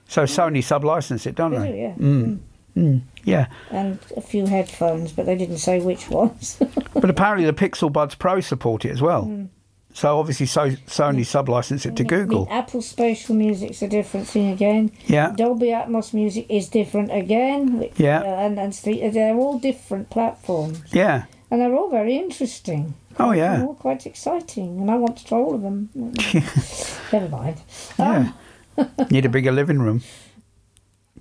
So 0.09 0.23
Sony 0.23 0.63
sub-license 0.63 1.27
it, 1.27 1.35
don't 1.35 1.51
they 1.51 1.59
they? 1.59 1.73
do, 1.73 1.77
yeah. 1.77 1.95
Mm. 1.95 2.39
Mm, 2.77 3.01
yeah. 3.25 3.47
And 3.73 3.99
a 4.17 4.21
few 4.21 4.47
headphones, 4.47 5.11
but 5.11 5.27
they 5.27 5.35
didn't 5.35 5.59
say 5.59 5.81
which 5.81 6.09
ones. 6.11 6.59
But 6.95 7.11
apparently 7.11 7.45
the 7.47 7.53
Pixel 7.53 7.93
Buds 7.93 8.15
Pro 8.15 8.41
support 8.41 8.85
it 8.85 8.91
as 8.91 9.03
well. 9.03 9.49
Mm. 9.97 10.01
So 10.01 10.19
obviously 10.19 10.47
so 10.47 10.71
Sony 10.87 11.25
sub-license 11.25 11.87
it 11.87 11.97
to 11.97 12.05
Google. 12.05 12.47
Apple 12.51 12.83
Spatial 12.83 13.35
Music's 13.35 13.83
a 13.83 13.89
different 13.89 14.29
thing 14.29 14.51
again. 14.53 14.91
Yeah. 15.07 15.33
Dolby 15.37 15.69
Atmos 15.69 16.13
music 16.13 16.47
is 16.51 16.69
different 16.69 17.11
again. 17.13 17.89
Yeah. 17.97 18.21
uh, 18.21 18.47
and 18.47 18.59
and 18.59 18.75
they're 19.15 19.35
all 19.37 19.59
different 19.59 20.11
platforms, 20.11 20.83
Yeah. 20.93 21.25
and 21.51 21.61
they're 21.61 21.75
all 21.75 21.91
very 21.91 22.17
interesting. 22.17 22.95
Oh 23.19 23.31
They're 23.31 23.59
yeah. 23.59 23.63
all 23.65 23.75
quite 23.75 24.05
exciting, 24.07 24.81
and 24.81 24.91
I 24.91 24.97
want 24.97 25.17
to 25.17 25.25
try 25.25 25.39
all 25.39 25.55
of 25.55 25.63
them. 25.63 25.89
Never 27.13 27.29
mind. 27.31 27.57
Yeah. 27.99 28.33
Need 29.11 29.25
a 29.25 29.31
bigger 29.31 29.53
living 29.53 29.79
room. 29.81 30.03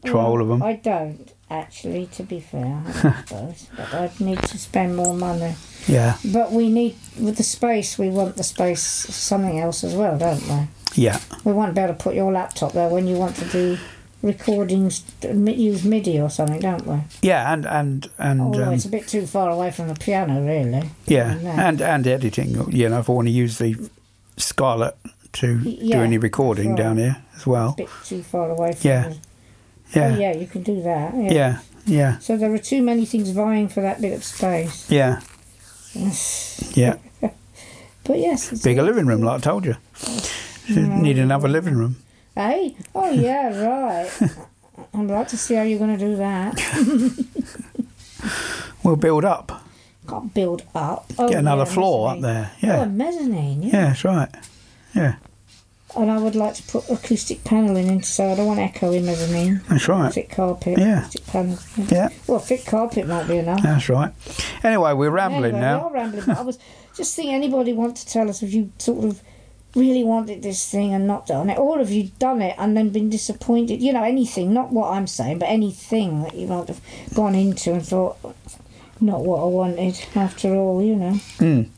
Try 0.06 0.22
all 0.22 0.42
of 0.42 0.48
them. 0.48 0.64
I 0.64 0.74
don't 0.74 1.32
actually, 1.50 2.08
to 2.08 2.24
be 2.24 2.40
fair. 2.40 2.82
I 2.86 2.92
suppose, 2.92 3.68
but 3.78 3.94
I'd 3.94 4.20
need 4.20 4.42
to 4.42 4.58
spend 4.58 4.96
more 4.96 5.14
money. 5.14 5.56
Yeah. 5.88 6.18
But 6.26 6.52
we 6.52 6.70
need 6.70 6.96
with 7.20 7.38
the 7.38 7.44
space. 7.44 7.98
We 7.98 8.10
want 8.10 8.38
the 8.38 8.44
space 8.44 9.06
for 9.06 9.12
something 9.12 9.60
else 9.60 9.84
as 9.84 9.94
well, 9.94 10.18
don't 10.18 10.48
we? 10.48 10.68
Yeah. 10.96 11.20
We 11.44 11.54
want 11.54 11.70
to 11.70 11.74
be 11.74 11.82
able 11.84 11.94
to 11.94 12.04
put 12.04 12.16
your 12.16 12.32
laptop 12.32 12.72
there 12.74 12.90
when 12.90 13.08
you 13.08 13.18
want 13.18 13.36
to 13.38 13.46
do 13.46 13.78
recordings, 14.26 15.04
use 15.22 15.84
MIDI 15.86 16.20
or 16.20 16.30
something, 16.30 16.60
don't 16.60 16.86
we? 16.86 17.00
Yeah, 17.22 17.54
and 17.54 17.66
and 17.66 18.10
and 18.18 18.42
Although 18.42 18.66
um, 18.66 18.74
it's 18.74 18.86
a 18.86 18.90
bit 18.90 19.08
too 19.08 19.28
far 19.28 19.50
away 19.50 19.72
from 19.72 19.88
the 19.88 19.96
piano, 19.96 20.44
really. 20.44 20.90
yeah, 21.06 21.38
and 21.68 21.82
and 21.82 22.08
editing. 22.08 22.72
You 22.72 22.90
know, 22.90 23.00
if 23.00 23.10
I 23.10 23.14
want 23.14 23.28
to 23.28 23.32
use 23.32 23.60
the 23.60 23.90
Scarlett 24.38 24.96
to 25.34 25.60
do 25.60 25.94
any 25.94 26.18
recording 26.18 26.70
right. 26.70 26.78
down 26.78 26.98
here 26.98 27.18
as 27.36 27.46
well. 27.46 27.72
A 27.72 27.76
bit 27.76 27.90
too 28.04 28.24
far 28.24 28.50
away 28.50 28.74
from. 28.74 28.90
Yeah. 28.90 29.14
Yeah. 29.94 30.14
Oh, 30.16 30.20
yeah, 30.20 30.36
you 30.36 30.48
can 30.48 30.64
do 30.64 30.82
that. 30.84 31.14
Yeah. 31.16 31.32
Yeah. 31.34 31.60
Yeah. 31.86 32.18
So 32.20 32.36
there 32.38 32.52
are 32.54 32.58
too 32.58 32.82
many 32.82 33.06
things 33.06 33.30
vying 33.30 33.68
for 33.70 33.82
that 33.82 34.02
bit 34.02 34.14
of 34.14 34.24
space. 34.24 34.90
Yeah. 34.90 35.22
Yeah. 36.74 36.98
But 38.04 38.20
yes, 38.20 38.52
it's 38.52 38.62
Bigger 38.64 38.84
living 38.84 39.06
room, 39.08 39.22
like 39.22 39.38
I 39.40 39.42
told 39.42 39.66
you. 39.66 39.76
you 40.68 40.82
Need 40.88 41.18
another 41.18 41.48
living 41.48 41.76
room. 41.76 41.96
Hey, 42.36 42.76
oh 42.94 43.10
yeah, 43.12 43.48
right. 43.66 44.12
I'd 44.94 45.08
like 45.08 45.28
to 45.30 45.38
see 45.38 45.56
how 45.56 45.64
you're 45.64 45.80
going 45.80 45.98
to 45.98 46.06
do 46.06 46.16
that. 46.18 46.60
We'll 48.84 48.96
build 48.96 49.26
up. 49.26 49.64
Can't 50.08 50.32
build 50.34 50.64
up. 50.76 51.12
Oh, 51.18 51.28
Get 51.30 51.40
another 51.40 51.64
yeah, 51.64 51.74
floor 51.74 52.10
up 52.12 52.20
mezzanine. 52.20 52.34
there. 52.34 52.52
Oh, 52.64 52.68
a 52.68 52.78
Yeah. 52.80 52.86
mezzanine, 52.86 53.64
yeah. 53.64 53.70
Yeah, 53.74 53.86
that's 53.88 54.04
right. 54.04 54.30
Yeah, 54.94 55.16
And 55.98 56.12
I 56.12 56.18
would 56.18 56.36
like 56.36 56.56
to 56.56 56.64
put 56.64 56.90
acoustic 56.90 57.44
panelling 57.46 57.88
in, 57.88 58.04
so 58.04 58.30
I 58.32 58.36
don't 58.36 58.48
want 58.48 58.60
to 58.60 58.64
echo 58.64 58.92
in 58.92 59.06
mezzanine. 59.06 59.62
that's 59.70 59.88
right. 59.88 60.12
Thick 60.14 60.30
carpet, 60.30 60.78
Yeah. 60.78 61.00
acoustic 61.00 61.26
panel. 61.28 61.58
Yeah, 61.88 62.10
Well, 62.28 62.40
thick 62.40 62.66
carpet 62.66 63.08
might 63.08 63.28
be 63.28 63.38
enough. 63.38 63.62
that's 63.64 63.88
right. 63.90 64.12
Anyway, 64.64 64.94
we're 64.94 65.10
rambling 65.10 65.56
anyway, 65.56 65.62
now. 65.62 65.78
We 65.78 65.84
are 65.84 65.94
rambling. 65.94 66.30
I 66.32 66.42
was 66.42 66.60
just 66.98 67.16
thinking, 67.16 67.34
anybody 67.34 67.72
want 67.74 67.96
to 67.98 68.06
tell 68.06 68.30
us 68.30 68.44
if 68.44 68.54
you 68.54 68.72
sort 68.78 69.06
of 69.06 69.22
really 69.74 70.04
wanted 70.04 70.42
this 70.42 70.70
thing 70.70 70.94
and 70.94 71.06
not 71.08 71.28
done 71.28 71.50
it, 71.50 71.58
or 71.58 71.80
have 71.80 71.92
you'd 71.92 72.18
done 72.20 72.42
it 72.42 72.56
and 72.58 72.76
then 72.76 72.90
been 72.90 73.10
disappointed? 73.10 73.82
You 73.82 73.94
know, 73.94 74.04
anything, 74.04 74.54
not 74.54 74.72
what 74.74 74.92
I'm 74.92 75.08
saying, 75.08 75.40
but 75.40 75.48
anything 75.50 76.24
that 76.24 76.36
you 76.36 76.48
might 76.48 76.68
have 76.68 76.82
gone 77.14 77.36
into 77.36 77.72
and 77.74 77.86
thought, 77.86 78.18
not 79.00 79.22
what 79.26 79.42
I 79.42 79.46
wanted 79.46 79.98
after 80.16 80.54
all, 80.56 80.82
you 80.82 80.96
know. 80.96 81.20
Mm. 81.40 81.70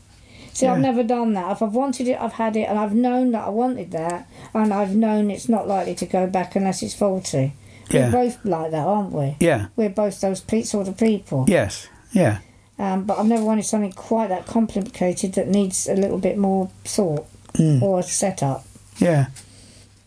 See, 0.58 0.66
I've 0.66 0.80
never 0.80 1.02
done 1.04 1.34
that. 1.34 1.52
If 1.52 1.62
I've 1.62 1.74
wanted 1.74 2.08
it, 2.08 2.20
I've 2.20 2.32
had 2.32 2.56
it, 2.56 2.64
and 2.68 2.78
I've 2.78 2.94
known 2.94 3.30
that 3.30 3.46
I 3.46 3.50
wanted 3.50 3.92
that, 3.92 4.28
and 4.52 4.74
I've 4.74 4.94
known 4.94 5.30
it's 5.30 5.48
not 5.48 5.68
likely 5.68 5.94
to 5.94 6.06
go 6.06 6.26
back 6.26 6.56
unless 6.56 6.82
it's 6.82 6.94
faulty. 6.94 7.52
Yeah. 7.90 8.06
We're 8.06 8.12
both 8.12 8.44
like 8.44 8.72
that, 8.72 8.86
aren't 8.86 9.12
we? 9.12 9.36
Yeah. 9.38 9.68
We're 9.76 9.88
both 9.88 10.20
those 10.20 10.40
pe- 10.40 10.62
sort 10.62 10.88
of 10.88 10.98
people. 10.98 11.44
Yes. 11.48 11.88
Yeah. 12.12 12.38
Um, 12.78 13.04
but 13.04 13.18
I've 13.18 13.26
never 13.26 13.44
wanted 13.44 13.64
something 13.66 13.92
quite 13.92 14.28
that 14.30 14.46
complicated 14.46 15.34
that 15.34 15.46
needs 15.48 15.88
a 15.88 15.94
little 15.94 16.18
bit 16.18 16.36
more 16.36 16.70
thought 16.84 17.26
Mm. 17.54 17.80
or 17.82 18.02
setup. 18.02 18.64
Yeah. 18.98 19.26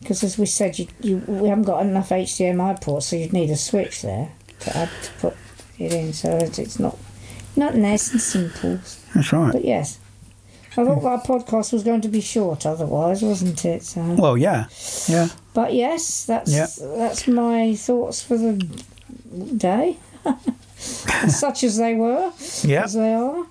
Because 0.00 0.22
as 0.22 0.38
we 0.38 0.46
said, 0.46 0.78
you, 0.78 0.86
you 1.00 1.16
we 1.26 1.48
haven't 1.48 1.64
got 1.64 1.84
enough 1.84 2.10
HDMI 2.10 2.80
ports, 2.80 3.06
so 3.06 3.16
you'd 3.16 3.32
need 3.32 3.50
a 3.50 3.56
switch 3.56 4.02
there 4.02 4.30
to 4.60 4.76
add 4.76 4.88
to 5.02 5.10
put 5.20 5.36
it 5.78 5.92
in. 5.92 6.12
So 6.12 6.36
it's, 6.36 6.58
it's 6.58 6.78
not 6.78 6.96
not 7.56 7.74
nice 7.74 8.10
and 8.12 8.20
simple. 8.20 8.80
That's 9.14 9.32
right. 9.32 9.52
But 9.52 9.64
yes, 9.64 9.98
I 10.72 10.84
thought 10.84 11.04
our 11.04 11.20
podcast 11.20 11.72
was 11.72 11.82
going 11.84 12.00
to 12.00 12.08
be 12.08 12.20
short, 12.20 12.64
otherwise, 12.64 13.22
wasn't 13.22 13.62
it? 13.64 13.82
So, 13.82 14.00
Well, 14.18 14.38
yeah. 14.38 14.66
Yeah. 15.06 15.28
but 15.52 15.74
yes, 15.74 16.24
that's 16.24 16.50
Yeah. 16.52 16.66
that's 16.96 17.28
my 17.28 17.74
thoughts 17.74 18.22
for 18.22 18.38
the 18.38 18.54
day, 19.56 19.98
such 20.76 21.64
as 21.64 21.76
they 21.76 21.94
were, 21.94 22.32
Yeah. 22.62 22.84
as 22.84 22.94
they 22.94 23.12
are. 23.14 23.44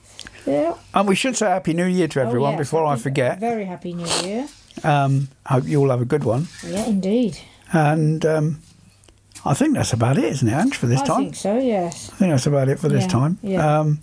Yeah. 0.45 0.73
And 0.93 1.07
we 1.07 1.15
should 1.15 1.37
say 1.37 1.47
Happy 1.47 1.73
New 1.73 1.85
Year 1.85 2.07
to 2.09 2.19
everyone 2.21 2.55
Oh, 2.55 2.57
before 2.57 2.85
I 2.85 2.95
forget. 2.95 3.39
Very 3.39 3.65
happy 3.65 3.93
New 3.93 4.07
Year. 4.23 4.47
Um, 4.83 5.27
hope 5.45 5.67
you 5.67 5.79
all 5.79 5.89
have 5.89 6.01
a 6.01 6.05
good 6.05 6.23
one. 6.23 6.47
Yeah, 6.67 6.85
indeed. 6.87 7.37
And 7.71 8.25
um, 8.25 8.61
I 9.45 9.53
think 9.53 9.75
that's 9.75 9.93
about 9.93 10.17
it, 10.17 10.23
isn't 10.25 10.47
it, 10.47 10.53
Ange, 10.53 10.75
for 10.75 10.87
this 10.87 11.01
I 11.01 11.05
time? 11.05 11.19
I 11.19 11.23
think 11.25 11.35
so. 11.35 11.57
Yes. 11.59 12.09
I 12.13 12.15
think 12.15 12.31
that's 12.31 12.47
about 12.47 12.67
it 12.69 12.79
for 12.79 12.89
this 12.89 13.03
Yeah, 13.03 13.07
time. 13.09 13.37
yeah. 13.43 13.79
Um, 13.79 13.99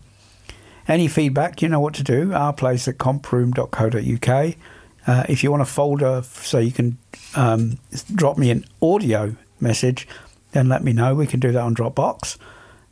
any 0.88 1.06
feedback, 1.06 1.60
you 1.62 1.68
know 1.68 1.80
what 1.80 1.94
to 1.94 2.02
do. 2.02 2.32
Our 2.32 2.52
place 2.52 2.88
at 2.88 2.98
comproom.co.uk. 2.98 4.54
Uh, 5.06 5.24
if 5.28 5.42
you 5.42 5.50
want 5.50 5.62
a 5.62 5.66
folder 5.66 6.22
so 6.22 6.58
you 6.58 6.72
can 6.72 6.98
um, 7.36 7.78
drop 8.14 8.36
me 8.36 8.50
an 8.50 8.64
audio 8.82 9.36
message, 9.60 10.08
then 10.52 10.68
let 10.68 10.82
me 10.82 10.92
know. 10.92 11.14
We 11.14 11.26
can 11.26 11.40
do 11.40 11.52
that 11.52 11.60
on 11.60 11.74
Dropbox. 11.74 12.38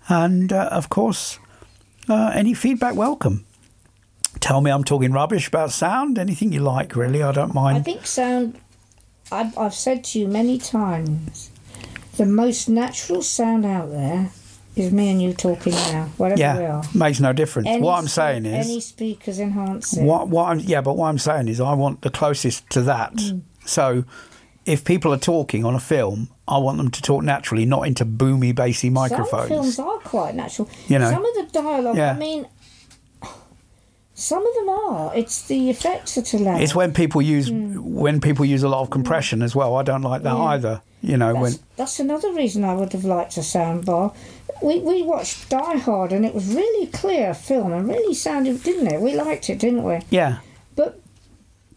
And 0.09 0.53
uh, 0.53 0.69
of 0.71 0.89
course, 0.89 1.39
uh, 2.09 2.31
any 2.35 2.55
feedback 2.55 2.95
welcome. 2.95 3.45
Tell 4.41 4.61
me 4.61 4.71
I'm 4.71 4.85
talking 4.85 5.13
rubbish 5.13 5.49
about 5.49 5.73
sound, 5.73 6.19
anything 6.19 6.53
you 6.53 6.61
like, 6.61 6.95
really. 6.95 7.23
I 7.23 7.33
don't 7.33 7.55
mind. 7.55 7.79
I 7.79 7.81
think 7.81 8.07
sound. 8.07 8.61
I've, 9.33 9.57
I've 9.59 9.75
said 9.75 10.05
to 10.05 10.21
you 10.21 10.29
many 10.29 10.59
times, 10.59 11.51
the 12.17 12.27
most 12.27 12.69
natural 12.69 13.23
sound 13.23 13.67
out 13.67 13.91
there 13.91 14.31
is 14.77 14.93
me 14.93 15.11
and 15.11 15.21
you 15.21 15.33
talking 15.33 15.73
now, 15.73 16.05
wherever 16.19 16.37
we 16.37 16.41
yeah, 16.41 16.77
are. 16.77 16.85
makes 16.95 17.19
no 17.19 17.33
difference. 17.33 17.67
Any 17.67 17.83
what 17.83 17.99
I'm 17.99 18.07
spe- 18.07 18.15
saying 18.15 18.47
is. 18.47 18.67
any 18.67 18.81
speakers 18.81 19.41
enhance 19.41 19.97
it. 19.97 20.05
What 20.05 20.29
what 20.29 20.51
I'm 20.51 20.61
yeah, 20.61 20.83
but 20.83 20.97
what 20.97 21.09
I'm 21.09 21.19
saying 21.19 21.49
is 21.49 21.61
I 21.61 21.73
want 21.75 22.03
the 22.03 22.11
closest 22.11 22.69
to 22.71 22.83
that. 22.83 23.15
Mm. 23.15 23.43
So 23.65 24.05
if 24.67 24.85
people 24.85 25.15
are 25.15 25.19
talking 25.19 25.65
on 25.65 25.75
a 25.75 25.81
film, 25.81 26.29
I 26.47 26.59
want 26.59 26.77
them 26.79 26.91
to 26.91 27.03
talk 27.03 27.23
naturally, 27.23 27.65
not 27.65 27.87
into 27.87 28.05
boomy, 28.05 28.55
bassy 28.55 28.89
Some 28.89 28.95
microphones. 28.95 29.49
films 29.49 29.79
are 29.79 29.99
quite 29.99 30.35
natural. 30.35 30.69
You 30.89 30.99
know. 30.99 31.11
Some 31.11 31.25
of 31.25 31.35
the 31.35 31.49
dialogue. 31.53 31.97
Yeah. 31.97 32.13
I 32.13 32.19
mean, 32.19 32.47
some 34.19 34.45
of 34.47 34.55
them 34.55 34.69
are. 34.71 35.15
It's 35.15 35.43
the 35.43 35.69
effects 35.69 36.15
that 36.15 36.33
are 36.33 36.39
loud. 36.39 36.63
It's 36.63 36.75
when 36.75 36.93
people 36.95 37.21
use 37.21 37.51
when 37.51 38.21
people 38.21 38.45
use 38.47 38.63
a 38.63 38.69
lot 38.69 38.81
of 38.81 38.89
compression 38.91 39.43
as 39.43 39.55
well. 39.55 39.77
I 39.77 39.83
don't 39.83 40.01
like 40.03 40.23
that 40.23 40.33
Mm. 40.35 40.39
Yeah. 40.39 40.45
either. 40.55 40.83
You 41.03 41.17
know 41.19 41.35
when 41.35 41.53
That's, 41.53 41.59
that's 41.77 42.01
another 42.01 42.33
reason 42.33 42.65
I 42.65 42.75
would 42.75 42.93
have 42.93 43.05
liked 43.05 43.37
a 43.37 43.43
sound 43.43 43.85
bar. 43.85 44.13
We, 44.63 44.79
we 44.81 45.03
watched 45.03 45.51
Die 45.51 45.77
Hard 45.79 46.13
and 46.13 46.25
it 46.25 46.35
was 46.35 46.47
really 46.55 46.87
clear 46.87 47.35
film 47.35 47.73
and 47.73 47.87
really 47.87 48.15
sounded, 48.15 48.63
didn't 48.63 48.87
it? 48.89 49.01
We 49.03 49.15
liked 49.15 49.51
it, 49.51 49.59
didn't 49.59 49.85
we? 49.85 50.01
yeah 50.09 50.39
But 50.75 50.99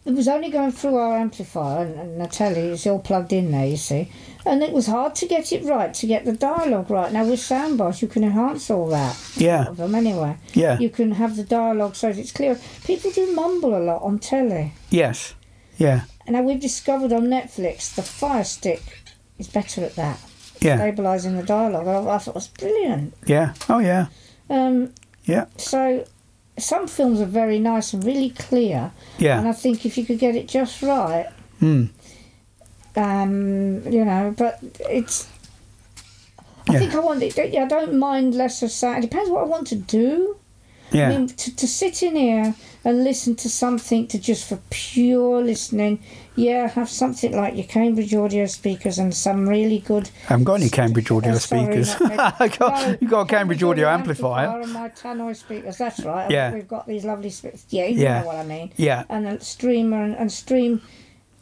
it 0.06 0.14
was 0.14 0.26
only 0.26 0.50
going 0.50 0.72
through 0.72 0.96
our 0.96 1.18
amplifier 1.18 1.84
and, 1.84 2.00
and 2.00 2.20
the 2.20 2.26
telly 2.26 2.70
is 2.70 2.86
all 2.86 2.98
plugged 3.00 3.32
in 3.34 3.52
there, 3.52 3.66
you 3.66 3.76
see. 3.76 4.10
And 4.46 4.62
it 4.62 4.72
was 4.72 4.86
hard 4.86 5.14
to 5.16 5.26
get 5.26 5.52
it 5.52 5.64
right, 5.64 5.92
to 5.94 6.06
get 6.06 6.24
the 6.24 6.32
dialogue 6.32 6.90
right. 6.90 7.12
Now 7.12 7.24
with 7.26 7.40
soundbars, 7.40 8.00
you 8.02 8.08
can 8.08 8.24
enhance 8.24 8.70
all 8.70 8.88
that. 8.88 9.16
Yeah. 9.36 9.66
Of 9.66 9.76
them 9.76 9.94
anyway. 9.94 10.36
Yeah. 10.54 10.78
You 10.78 10.88
can 10.90 11.12
have 11.12 11.36
the 11.36 11.44
dialogue 11.44 11.94
so 11.94 12.08
that 12.12 12.18
it's 12.18 12.32
clear. 12.32 12.58
People 12.84 13.10
do 13.10 13.32
mumble 13.34 13.76
a 13.76 13.82
lot 13.82 14.02
on 14.02 14.18
telly. 14.18 14.72
Yes. 14.88 15.34
Yeah. 15.76 16.02
And 16.26 16.36
now 16.36 16.42
we've 16.42 16.60
discovered 16.60 17.12
on 17.12 17.24
Netflix 17.26 17.94
the 17.94 18.02
Fire 18.02 18.44
Stick 18.44 18.82
is 19.38 19.48
better 19.48 19.84
at 19.84 19.96
that, 19.96 20.18
Yeah. 20.60 20.78
stabilising 20.78 21.36
the 21.38 21.42
dialogue. 21.46 21.86
I, 21.88 21.98
I 22.14 22.18
thought 22.18 22.28
it 22.28 22.34
was 22.34 22.48
brilliant. 22.48 23.14
Yeah. 23.26 23.54
Oh 23.68 23.78
yeah. 23.78 24.06
Um, 24.48 24.92
Yeah. 25.24 25.46
so 25.56 26.04
some 26.58 26.86
films 26.88 27.20
are 27.20 27.24
very 27.26 27.58
nice 27.58 27.92
and 27.94 28.04
really 28.04 28.30
clear. 28.30 28.92
Yeah. 29.18 29.38
And 29.38 29.48
I 29.48 29.52
think 29.52 29.86
if 29.86 29.96
you 29.98 30.04
could 30.04 30.18
get 30.18 30.34
it 30.36 30.48
just 30.48 30.82
right, 30.82 31.28
Hmm. 31.58 31.84
Um, 33.00 33.82
you 33.90 34.04
know, 34.04 34.34
but 34.36 34.58
it's. 34.88 35.28
I 36.68 36.74
Yeah. 36.74 36.78
think 36.80 36.94
I 36.94 37.00
want 37.00 37.22
it. 37.22 37.36
Yeah, 37.52 37.64
I 37.64 37.68
don't 37.68 37.98
mind 37.98 38.34
less 38.34 38.62
lesser 38.62 38.68
sound. 38.68 38.98
It 38.98 39.10
depends 39.10 39.30
what 39.30 39.42
I 39.42 39.46
want 39.46 39.66
to 39.68 39.76
do. 39.76 40.36
Yeah. 40.92 41.06
I 41.08 41.08
mean, 41.16 41.26
to, 41.28 41.56
to 41.56 41.66
sit 41.68 42.02
in 42.02 42.16
here 42.16 42.54
and 42.84 43.04
listen 43.04 43.36
to 43.36 43.48
something 43.48 44.08
to 44.08 44.18
just 44.18 44.48
for 44.48 44.58
pure 44.70 45.40
listening, 45.42 46.00
yeah, 46.34 46.68
have 46.68 46.88
something 46.88 47.34
like 47.34 47.54
your 47.54 47.64
Cambridge 47.66 48.12
audio 48.14 48.46
speakers 48.46 48.98
and 48.98 49.14
some 49.14 49.48
really 49.48 49.78
good. 49.78 50.10
I 50.26 50.32
haven't 50.32 50.44
got 50.44 50.54
any 50.60 50.68
Cambridge 50.68 51.10
audio 51.10 51.32
Oh, 51.32 51.38
speakers. 51.38 51.94
I 52.00 52.48
got, 52.58 52.58
No, 52.88 52.96
you 53.00 53.08
got 53.08 53.20
a 53.22 53.26
Cambridge 53.26 53.62
audio 53.62 53.88
amplifier. 53.88 54.60
and 54.60 54.72
my 54.72 54.88
tannoy 54.90 55.36
speakers. 55.36 55.78
That's 55.78 56.00
right. 56.04 56.28
Yeah. 56.30 56.52
we've 56.52 56.66
got 56.68 56.86
these 56.88 57.04
lovely 57.04 57.30
speakers. 57.30 57.64
Yeah, 57.70 57.86
you 57.86 58.02
Yeah. 58.02 58.20
know 58.20 58.26
what 58.26 58.36
I 58.36 58.44
mean. 58.44 58.72
Yeah. 58.76 59.04
And 59.08 59.26
a 59.28 59.40
streamer 59.40 60.02
and, 60.02 60.16
and 60.16 60.30
stream 60.32 60.82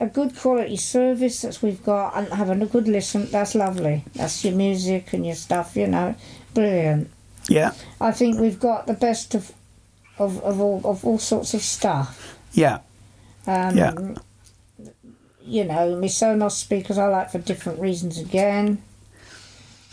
a 0.00 0.06
good 0.06 0.36
quality 0.36 0.76
service 0.76 1.42
that 1.42 1.60
we've 1.62 1.82
got 1.84 2.16
and 2.16 2.28
having 2.28 2.62
a 2.62 2.66
good 2.66 2.86
listen. 2.88 3.26
That's 3.30 3.54
lovely. 3.54 4.04
That's 4.14 4.44
your 4.44 4.54
music 4.54 5.12
and 5.12 5.26
your 5.26 5.34
stuff. 5.34 5.76
You 5.76 5.88
know, 5.88 6.14
brilliant. 6.54 7.10
Yeah. 7.48 7.72
I 8.00 8.12
think 8.12 8.38
we've 8.38 8.60
got 8.60 8.86
the 8.86 8.94
best 8.94 9.34
of 9.34 9.52
of, 10.18 10.40
of 10.42 10.60
all 10.60 10.80
of 10.84 11.04
all 11.04 11.18
sorts 11.18 11.54
of 11.54 11.62
stuff. 11.62 12.38
Yeah. 12.52 12.78
Um, 13.46 13.76
Yeah. 13.76 13.94
You 15.44 15.64
know, 15.64 15.96
my 15.98 16.08
Sonos 16.08 16.52
speakers 16.52 16.98
I 16.98 17.06
like 17.06 17.30
for 17.30 17.38
different 17.38 17.80
reasons 17.80 18.18
again. 18.18 18.82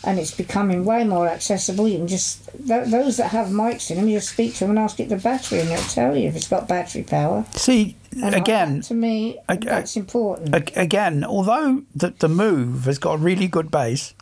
And 0.03 0.20
it's 0.20 0.36
becoming 0.36 0.86
way 0.86 1.03
more 1.03 1.28
accessible. 1.28 1.88
You 1.88 1.97
can 1.99 2.08
just 2.08 2.45
th- 2.68 2.88
those 2.89 3.18
that 3.18 3.30
have 3.32 3.47
mics 3.47 3.89
in 3.89 3.97
them, 3.97 4.08
you 4.08 4.18
just 4.18 4.30
speak 4.34 4.53
to 4.56 4.60
them 4.60 4.72
and 4.72 4.80
ask 4.80 4.99
it 4.99 5.10
the 5.10 5.16
battery, 5.18 5.62
and 5.62 5.70
it'll 5.72 5.84
tell 5.86 6.16
you 6.16 6.28
if 6.28 6.36
it's 6.36 6.47
got 6.47 6.68
battery 6.68 7.01
power. 7.01 7.43
See, 7.53 7.95
And 8.22 8.34
again, 8.36 8.82
to 8.82 8.93
me, 8.93 9.38
I- 9.49 9.57
that's 9.57 9.95
important. 9.97 10.55
ag- 10.55 10.72
again, 10.76 11.24
although 11.24 11.84
the, 11.95 12.09
the 12.11 12.30
Move 12.30 12.86
has 12.86 12.97
got 12.97 13.13
a 13.13 13.18
really 13.18 13.47
good 13.47 13.70
bass 13.72 14.13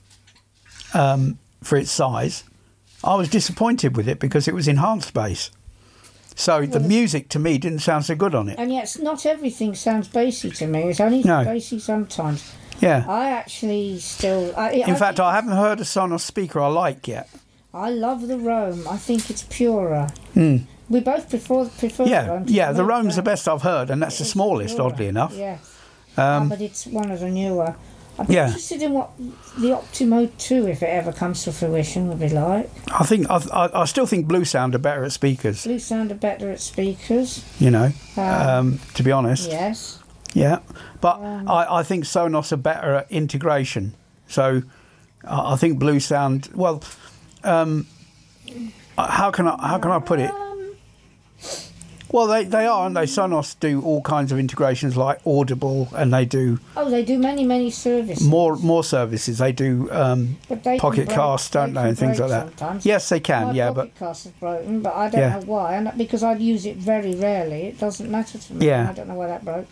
um, 0.93 1.37
for 1.63 1.77
its 1.77 1.91
size, 1.91 2.43
I 3.03 3.15
was 3.15 3.29
disappointed 3.29 3.95
with 3.95 4.07
it 4.07 4.19
because 4.19 4.47
it 4.47 4.53
was 4.53 4.67
enhanced 4.67 5.13
bass. 5.13 5.51
So 6.35 6.65
the 6.65 6.79
music 6.79 7.29
to 7.29 7.39
me 7.39 7.59
didn't 7.59 7.79
sound 7.79 8.05
so 8.05 8.15
good 8.15 8.33
on 8.33 8.49
it. 8.49 8.57
and 8.57 8.71
yet, 8.73 8.95
not 9.01 9.23
everything 9.25 9.75
sounds 9.75 10.07
bassy 10.07 10.49
to 10.49 10.65
me. 10.65 10.83
It's 10.89 10.99
only 10.99 11.21
No. 11.21 11.43
bassy 11.43 11.77
sometimes. 11.79 12.51
Yeah. 12.81 13.05
I 13.07 13.29
actually 13.29 13.99
still. 13.99 14.51
I, 14.57 14.71
In 14.71 14.89
I 14.89 14.95
fact, 14.95 15.19
I 15.19 15.35
haven't 15.35 15.51
heard 15.55 15.79
a 15.79 15.83
Sonos 15.83 16.21
speaker 16.21 16.59
I 16.59 16.67
like 16.67 17.07
yet. 17.07 17.29
I 17.71 17.91
love 17.91 18.27
the 18.27 18.39
Roam. 18.39 18.87
I 18.87 18.97
think 18.97 19.29
it's 19.29 19.43
purer. 19.43 20.07
Hmm. 20.33 20.57
We 20.89 20.99
both 20.99 21.29
prefer 21.29 21.65
prefer 21.69 22.03
the 22.03 22.09
Yeah, 22.09 22.27
Roam. 22.27 22.45
to 22.45 22.53
yeah. 22.53 22.71
The 22.71 22.83
Roam's 22.83 23.15
the 23.15 23.21
best 23.21 23.47
I've 23.47 23.61
heard, 23.61 23.89
and 23.89 24.01
that's 24.01 24.17
the 24.19 24.25
smallest, 24.25 24.75
purer. 24.75 24.91
oddly 24.91 25.07
enough. 25.07 25.33
Yeah, 25.35 25.57
Um, 26.17 26.49
but 26.49 26.61
it's 26.61 26.85
one 26.85 27.09
of 27.11 27.19
the 27.19 27.29
newer. 27.29 27.75
Be 28.27 28.35
Yeah. 28.35 28.45
interested 28.45 28.83
in 28.83 28.93
what 28.93 29.09
the 29.57 29.69
Optimo 29.71 30.29
2, 30.37 30.67
if 30.67 30.83
it 30.83 30.89
ever 30.89 31.11
comes 31.11 31.43
to 31.45 31.51
fruition, 31.51 32.07
would 32.09 32.19
be 32.19 32.29
like. 32.29 32.69
I 32.93 33.03
think 33.05 33.27
I, 33.27 33.37
I, 33.51 33.81
I 33.81 33.85
still 33.85 34.05
think 34.05 34.27
Bluesound 34.27 34.75
are 34.75 34.79
better 34.79 35.03
at 35.03 35.11
speakers. 35.13 35.65
Bluesound 35.65 36.11
are 36.11 36.15
better 36.15 36.51
at 36.51 36.59
speakers. 36.61 37.43
You 37.59 37.71
know, 37.71 37.91
Um, 38.15 38.23
um, 38.49 38.79
to 38.93 39.01
be 39.03 39.11
honest. 39.11 39.49
Yes. 39.49 39.97
Yeah, 40.35 40.59
but 41.01 41.15
Um, 41.21 41.49
I, 41.49 41.77
I 41.79 41.83
think 41.83 42.03
Sonos 42.05 42.51
are 42.51 42.57
better 42.57 42.93
at 42.95 43.11
integration. 43.11 43.93
So 44.27 44.61
I 45.27 45.53
I 45.53 45.55
think 45.55 45.79
Bluesound. 45.79 46.53
Well, 46.53 46.83
um, 47.43 47.87
uh, 48.97 49.07
how 49.09 49.31
can 49.31 49.47
I 49.47 49.55
how 49.67 49.79
can 49.79 49.89
I 49.91 49.97
put 49.99 50.19
it? 50.19 50.31
Well, 52.13 52.27
they, 52.27 52.43
they 52.45 52.65
are, 52.67 52.85
and 52.87 52.95
they 52.95 53.03
Sonos 53.07 53.59
do 53.59 53.81
all 53.81 54.01
kinds 54.03 54.31
of 54.31 54.37
integrations 54.37 54.95
like 54.95 55.19
Audible, 55.25 55.89
and 55.95 56.13
they 56.13 56.25
do 56.25 56.59
oh, 56.77 56.89
they 56.89 57.03
do 57.03 57.17
many, 57.17 57.43
many 57.43 57.71
services. 57.71 58.25
more 58.25 58.55
more 58.57 58.83
services. 58.83 59.39
They 59.39 59.51
do 59.51 59.89
um, 59.91 60.37
But 60.47 60.63
they 60.63 60.77
Pocket 60.77 61.07
break- 61.07 61.17
Cast, 61.17 61.51
don't 61.53 61.73
they, 61.73 61.81
can 61.81 61.89
and 61.89 61.97
things 61.97 62.19
like 62.19 62.29
that. 62.29 62.47
sometimes. 62.49 62.85
Yes, 62.85 63.09
they 63.09 63.19
can. 63.19 63.47
My 63.47 63.53
yeah, 63.53 63.71
but 63.71 63.87
Pocket 63.95 63.95
Cast 63.99 64.25
is 64.27 64.31
broken, 64.33 64.81
but 64.81 64.93
I 64.95 65.09
don't 65.09 65.21
Yeah. 65.21 65.39
know 65.39 65.45
why. 65.47 65.73
And 65.75 65.91
because 65.97 66.21
I'd 66.23 66.39
use 66.39 66.65
it 66.67 66.77
very 66.77 67.15
rarely, 67.15 67.63
it 67.63 67.79
doesn't 67.79 68.09
matter 68.11 68.37
to 68.37 68.53
me. 68.53 68.67
Yeah. 68.67 68.89
I 68.89 68.93
don't 68.93 69.07
know 69.07 69.15
why 69.15 69.27
that 69.27 69.43
broke. 69.43 69.65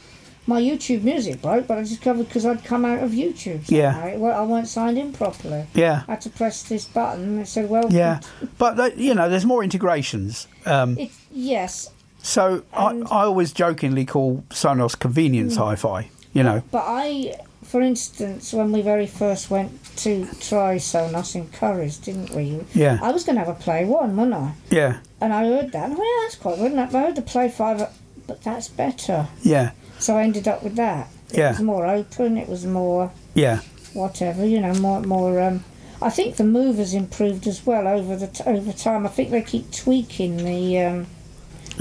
My 0.48 0.60
YouTube 0.60 1.04
music 1.04 1.39
broke, 1.44 1.68
but 1.68 1.78
I 1.78 1.82
discovered 1.84 2.24
because 2.28 2.48
I'd 2.48 2.64
come 2.66 2.84
out 2.86 3.04
of 3.04 3.12
YouTube. 3.12 3.62
Yeah. 3.70 3.92
somehow. 3.94 4.08
It 4.08 4.18
wa- 4.20 4.30
I 4.32 4.42
weren't 4.42 4.68
signed 4.68 4.98
in 4.98 5.14
properly. 5.14 5.68
yeah, 5.76 6.02
I 6.08 6.14
had 6.14 6.22
to 6.22 6.32
press 6.32 6.64
this 6.64 6.86
button, 6.86 7.24
and 7.24 7.39
it 7.42 7.48
said, 7.48 7.70
"Well, 7.70 7.94
yeah. 7.94 8.22
But 8.58 8.98
you 8.98 9.14
know, 9.14 9.30
there's 9.30 9.46
more 9.46 9.64
integrations. 9.64 10.48
Um, 10.66 10.98
It's 10.98 11.16
yes, 11.32 11.92
so 12.22 12.63
I, 12.74 12.91
And- 12.91 13.07
I 13.09 13.24
always 13.24 13.51
jokingly 13.53 14.05
call 14.05 14.43
Sonos 14.49 14.97
convenience 14.97 15.55
Hmm. 15.55 15.61
hi-fi. 15.63 16.09
You 16.34 16.43
know, 16.43 16.63
but 16.72 16.86
I, 16.88 17.36
for 17.61 17.82
instance, 17.82 18.53
when 18.53 18.72
we 18.72 18.82
very 18.82 19.05
first 19.05 19.51
went 19.51 19.72
to 19.97 20.26
try 20.39 20.78
Sonos 20.78 21.36
in 21.36 21.49
Curry's, 21.49 21.97
didn't 21.97 22.30
we? 22.34 22.61
Yeah. 22.74 22.99
I 23.01 23.11
was 23.11 23.26
going 23.26 23.36
to 23.38 23.43
have 23.43 23.49
a 23.53 23.59
Play 23.59 23.84
One, 23.84 24.15
wasn't 24.15 24.36
I? 24.36 24.53
yeah, 24.69 24.97
And 25.19 25.34
I 25.34 25.43
heard 25.45 25.74
that. 25.74 25.89
And 25.89 25.93
I 25.93 25.97
yeah, 25.97 26.24
that's 26.24 26.36
quite 26.38 26.55
good. 26.57 26.72
And 26.72 26.80
I 26.80 26.86
heard 26.86 27.17
the 27.17 27.22
Play 27.22 27.49
Five, 27.49 27.86
but 28.28 28.41
that's 28.43 28.69
better. 28.69 29.28
yeah, 29.41 29.72
So 29.99 30.15
I 30.17 30.24
ended 30.24 30.47
up 30.47 30.63
with 30.63 30.76
that. 30.78 31.09
It 31.32 31.39
Yeah. 31.39 31.49
was 31.51 31.59
more 31.61 31.86
open. 31.86 32.38
It 32.38 32.47
was 32.47 32.65
more 32.65 33.11
yeah, 33.34 33.59
whatever, 33.93 34.45
you 34.45 34.61
know, 34.61 34.74
more 34.76 35.01
more. 35.01 35.39
Um, 35.41 35.63
I 36.01 36.09
think 36.09 36.38
the 36.38 36.43
move 36.45 36.78
has 36.78 36.93
improved 36.93 37.45
as 37.45 37.65
well 37.65 37.88
over 37.89 38.15
the 38.15 38.28
t- 38.28 38.43
over 38.45 38.72
time. 38.72 39.05
I 39.05 39.09
think 39.09 39.32
they 39.32 39.41
keep 39.41 39.69
tweaking 39.72 40.38
the 40.38 40.80
um, 40.80 41.07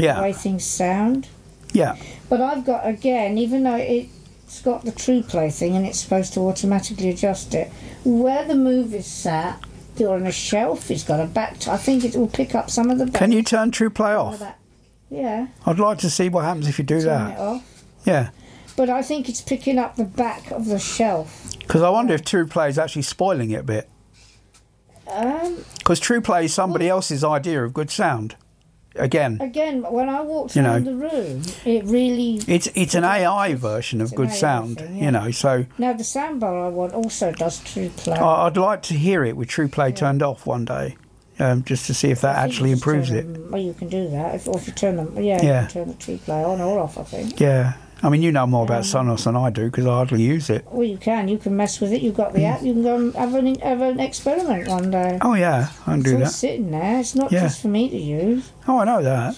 yeah, 0.00 0.20
way 0.20 0.32
things 0.32 0.64
sound. 0.64 1.28
yeah, 1.72 1.96
But 2.28 2.40
I've 2.40 2.64
got 2.64 2.86
again, 2.86 3.38
even 3.38 3.62
though 3.64 3.76
it's 3.76 4.60
got 4.62 4.84
the 4.84 4.92
Trueplay 4.92 5.52
thing 5.56 5.76
and 5.76 5.86
it's 5.86 6.00
supposed 6.00 6.32
to 6.34 6.40
automatically 6.40 7.08
adjust 7.10 7.54
it, 7.54 7.70
where 8.04 8.44
the 8.44 8.54
move 8.56 8.94
is 8.94 9.06
sat 9.06 9.62
on 10.00 10.26
a 10.26 10.32
shelf, 10.32 10.90
it's 10.90 11.04
got 11.04 11.20
a 11.20 11.26
back. 11.26 11.58
T- 11.58 11.70
I 11.70 11.76
think 11.76 12.04
it 12.04 12.16
will 12.16 12.26
pick 12.26 12.54
up 12.54 12.70
some 12.70 12.88
of 12.88 12.96
the. 12.98 13.06
Can 13.10 13.32
you 13.32 13.42
turn 13.42 13.70
Trueplay 13.70 14.18
off? 14.18 14.42
Yeah, 15.10 15.48
I'd 15.66 15.78
like 15.78 15.98
to 15.98 16.08
see 16.08 16.28
what 16.30 16.44
happens 16.44 16.68
if 16.68 16.78
you 16.78 16.84
do 16.86 17.02
turn 17.02 17.32
it 17.32 17.34
that. 17.36 17.38
off. 17.38 17.84
Yeah, 18.06 18.30
But 18.76 18.88
I 18.88 19.02
think 19.02 19.28
it's 19.28 19.42
picking 19.42 19.78
up 19.78 19.96
the 19.96 20.04
back 20.04 20.50
of 20.52 20.64
the 20.66 20.78
shelf. 20.78 21.52
because 21.58 21.82
I 21.82 21.90
wonder 21.90 22.14
if 22.14 22.22
Trueplay 22.22 22.70
is 22.70 22.78
actually 22.78 23.02
spoiling 23.02 23.50
it 23.50 23.60
a 23.60 23.62
bit. 23.62 23.90
Um, 25.06 25.64
Because 25.78 26.00
Trueplay 26.00 26.44
is 26.44 26.54
somebody 26.54 26.88
else's 26.88 27.22
idea 27.24 27.62
of 27.64 27.74
good 27.74 27.90
sound. 27.90 28.36
Again, 28.96 29.38
again, 29.40 29.82
when 29.82 30.08
I 30.08 30.20
walked 30.20 30.56
You 30.56 30.62
around 30.64 30.84
know. 30.84 30.90
the 30.90 30.96
room, 30.96 31.42
it 31.64 31.84
really. 31.84 32.40
it's 32.48 32.68
it's 32.74 32.94
an 32.96 33.04
AI 33.04 33.54
version 33.54 34.00
of 34.00 34.12
good 34.14 34.30
AI 34.30 34.34
sound. 34.34 34.80
yeah. 34.80 34.88
You 35.04 35.10
know, 35.12 35.30
so 35.30 35.64
Now 35.78 35.92
the 35.92 36.02
soundbar 36.02 36.66
I 36.66 36.68
want 36.68 36.92
also 36.92 37.30
does 37.32 37.60
Trueplay. 37.60 38.18
I- 38.18 38.46
I'd 38.46 38.56
like 38.56 38.82
to 38.82 38.94
hear 38.94 39.24
it 39.24 39.36
with 39.36 39.48
Trueplay 39.48 39.94
turned 39.94 40.22
off 40.24 40.44
one 40.44 40.64
day, 40.64 40.96
um, 41.38 41.62
just 41.62 41.86
to 41.86 41.94
see 41.94 42.10
if 42.10 42.20
that 42.22 42.36
I 42.36 42.42
actually 42.44 42.72
improves 42.72 43.10
turn 43.10 43.18
it. 43.18 43.50
well, 43.50 43.60
you 43.62 43.74
can 43.74 43.88
do 43.88 44.08
that 44.10 44.34
if, 44.34 44.48
or 44.48 44.56
if 44.58 44.66
you 44.66 44.72
turn 44.72 44.96
them. 44.96 45.14
Yeah, 45.16 45.40
Yeah. 45.40 45.62
You 45.62 45.68
can 45.68 45.68
turn 45.68 45.88
the 45.88 45.94
Trueplay 45.94 46.44
on 46.48 46.60
or 46.60 46.80
off. 46.80 46.98
I 46.98 47.04
think. 47.04 47.38
Yeah, 47.38 47.74
I 48.02 48.08
mean, 48.08 48.22
you 48.22 48.32
know 48.32 48.46
more 48.46 48.64
about 48.64 48.84
Sonos 48.84 49.24
than 49.24 49.36
I 49.36 49.50
do 49.50 49.66
because 49.66 49.84
I 49.86 49.90
hardly 49.90 50.22
use 50.22 50.48
it. 50.48 50.64
Well, 50.70 50.84
you 50.86 50.96
can. 50.96 51.28
You 51.28 51.36
can 51.36 51.54
mess 51.56 51.80
with 51.80 51.92
it. 51.92 52.00
You've 52.00 52.16
got 52.16 52.32
the 52.32 52.44
app. 52.46 52.62
You 52.62 52.72
can 52.72 52.82
go 52.82 52.96
and 52.96 53.14
have 53.14 53.34
an 53.34 53.58
have 53.60 53.80
an 53.82 54.00
experiment 54.00 54.68
one 54.68 54.90
day. 54.90 55.18
Oh 55.20 55.34
yeah, 55.34 55.68
I 55.86 55.90
can 55.92 56.00
it's 56.00 56.10
do 56.10 56.16
that. 56.18 56.30
sitting 56.30 56.70
there. 56.70 57.00
It's 57.00 57.14
not 57.14 57.30
Yeah. 57.30 57.40
just 57.42 57.60
for 57.60 57.68
me 57.68 57.90
to 57.90 57.98
use. 57.98 58.52
Oh, 58.66 58.78
I 58.78 58.84
know 58.86 59.02
that. 59.02 59.36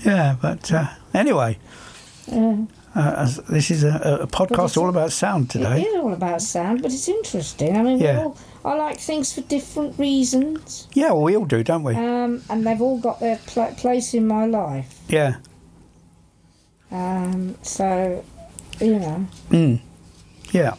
yeah, 0.04 0.36
but 0.40 0.72
uh, 0.72 0.86
anyway, 1.12 1.58
Uh, 2.32 2.56
uh, 2.94 3.14
as 3.18 3.36
this 3.50 3.70
is 3.70 3.84
a, 3.84 4.20
a 4.22 4.26
podcast 4.26 4.52
it's- 4.72 4.76
all 4.78 4.88
about 4.88 5.12
sound 5.12 5.50
today. 5.50 5.82
It 5.82 5.86
is 5.88 5.96
all 5.96 6.14
about 6.14 6.40
sound, 6.40 6.80
but 6.82 6.92
it's 6.94 7.08
interesting. 7.08 7.76
I 7.76 7.82
mean, 7.82 7.98
Yeah. 7.98 8.16
we 8.18 8.24
all, 8.24 8.36
I 8.64 8.74
like 8.74 8.98
things 8.98 9.32
for 9.34 9.42
different 9.42 9.98
reasons, 9.98 10.88
Yeah, 10.94 11.12
well, 11.12 11.22
we 11.22 11.36
all 11.36 11.44
do, 11.44 11.62
don't 11.62 11.82
we? 11.84 11.94
um, 11.94 12.42
and 12.48 12.66
they've 12.66 12.80
all 12.80 12.98
got 12.98 13.20
their 13.20 13.38
pla 13.46 13.66
place 13.76 14.14
in 14.14 14.26
my 14.26 14.46
life. 14.46 14.98
Yeah. 15.08 15.36
Um, 16.90 17.56
so, 17.62 18.24
you 18.80 18.98
know, 18.98 19.26
Mm. 19.50 19.80
Yeah. 20.52 20.74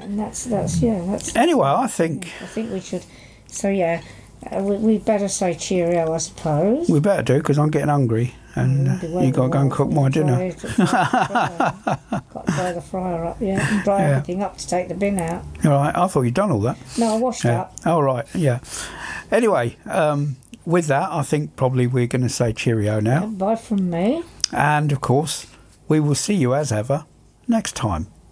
and 0.00 0.18
that's 0.18 0.44
that's 0.44 0.80
yeah, 0.80 1.02
that's. 1.06 1.34
Anyway, 1.36 1.66
I 1.68 1.86
think 1.86 2.26
I 2.42 2.46
think 2.46 2.72
we 2.72 2.80
should. 2.80 3.04
So 3.48 3.68
yeah, 3.68 4.00
Uh, 4.52 4.62
we, 4.62 4.76
we 4.76 4.98
better 4.98 5.28
say 5.28 5.54
cheerio, 5.54 6.12
I 6.12 6.18
suppose. 6.18 6.88
We 6.88 7.00
better 7.00 7.22
do 7.22 7.38
because 7.38 7.58
I'm 7.58 7.70
getting 7.70 7.88
hungry 7.88 8.34
and 8.54 8.86
Mm, 8.86 9.14
uh, 9.16 9.20
you 9.20 9.32
got 9.32 9.42
to 9.44 9.48
go 9.50 9.58
and 9.60 9.70
cook 9.70 9.90
my 9.90 10.08
dinner. 10.08 10.36
Got 10.52 10.60
to 10.60 12.52
dry 12.56 12.72
the 12.72 12.80
fryer 12.82 13.24
up, 13.26 13.36
yeah, 13.40 13.60
and 13.74 13.84
dry 13.84 13.98
Yeah. 14.00 14.08
everything 14.16 14.42
up 14.42 14.56
to 14.58 14.66
take 14.68 14.88
the 14.88 14.94
bin 14.94 15.18
out. 15.18 15.42
All 15.64 15.72
right, 15.72 15.94
I 15.96 16.06
thought 16.06 16.22
you'd 16.22 16.34
done 16.34 16.50
all 16.52 16.60
that. 16.60 16.78
No, 16.98 17.14
I 17.16 17.18
washed 17.18 17.44
Yeah. 17.44 17.60
up. 17.62 17.74
All 17.84 18.02
right, 18.02 18.24
yeah. 18.34 18.60
Anyway, 19.30 19.76
um, 19.86 20.36
with 20.64 20.86
that, 20.86 21.10
I 21.12 21.22
think 21.22 21.56
probably 21.56 21.86
we're 21.86 22.06
going 22.06 22.22
to 22.22 22.28
say 22.30 22.52
cheerio 22.52 23.00
now. 23.00 23.26
Bye 23.26 23.56
from 23.56 23.90
me. 23.90 24.22
And 24.52 24.92
of 24.92 25.00
course, 25.00 25.46
we 25.88 26.00
will 26.00 26.14
see 26.14 26.34
you 26.34 26.54
as 26.54 26.72
ever 26.72 27.06
next 27.48 27.74
time. 27.74 28.08